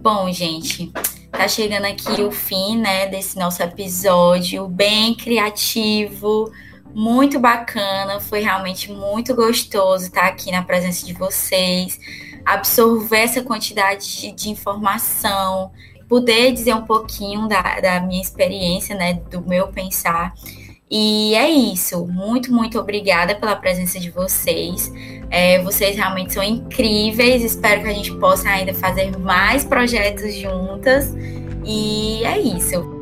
Bom, 0.00 0.32
gente, 0.32 0.90
tá 1.30 1.46
chegando 1.46 1.84
aqui 1.84 2.22
o 2.22 2.32
fim, 2.32 2.78
né, 2.78 3.06
desse 3.06 3.38
nosso 3.38 3.62
episódio 3.62 4.66
bem 4.66 5.14
criativo, 5.14 6.50
muito 6.92 7.38
bacana, 7.38 8.18
foi 8.18 8.40
realmente 8.40 8.90
muito 8.90 9.32
gostoso 9.32 10.06
estar 10.06 10.24
aqui 10.24 10.50
na 10.50 10.64
presença 10.64 11.06
de 11.06 11.12
vocês 11.12 12.00
absorver 12.44 13.18
essa 13.18 13.42
quantidade 13.42 14.32
de, 14.32 14.50
informação, 14.50 15.70
poder 16.08 16.52
dizer 16.52 16.74
um 16.74 16.84
pouquinho 16.84 17.48
da, 17.48 17.80
da 17.80 18.00
minha 18.00 18.20
experiência, 18.20 18.94
né, 18.94 19.14
do 19.30 19.40
meu 19.42 19.68
pensar. 19.68 20.34
E 20.90 21.34
é 21.34 21.48
isso. 21.48 22.06
Muito, 22.06 22.52
muito 22.52 22.78
obrigada 22.78 23.34
pela 23.34 23.56
presença 23.56 23.98
de 23.98 24.10
vocês. 24.10 24.92
É, 25.30 25.58
vocês 25.62 25.96
realmente 25.96 26.34
são 26.34 26.42
incríveis. 26.42 27.42
Espero 27.42 27.80
que 27.80 27.88
a 27.88 27.94
gente 27.94 28.12
possa 28.16 28.50
ainda 28.50 28.74
fazer 28.74 29.16
mais 29.18 29.64
projetos 29.64 30.34
juntas. 30.34 31.14
E 31.64 32.22
é 32.24 32.38
isso. 32.38 33.01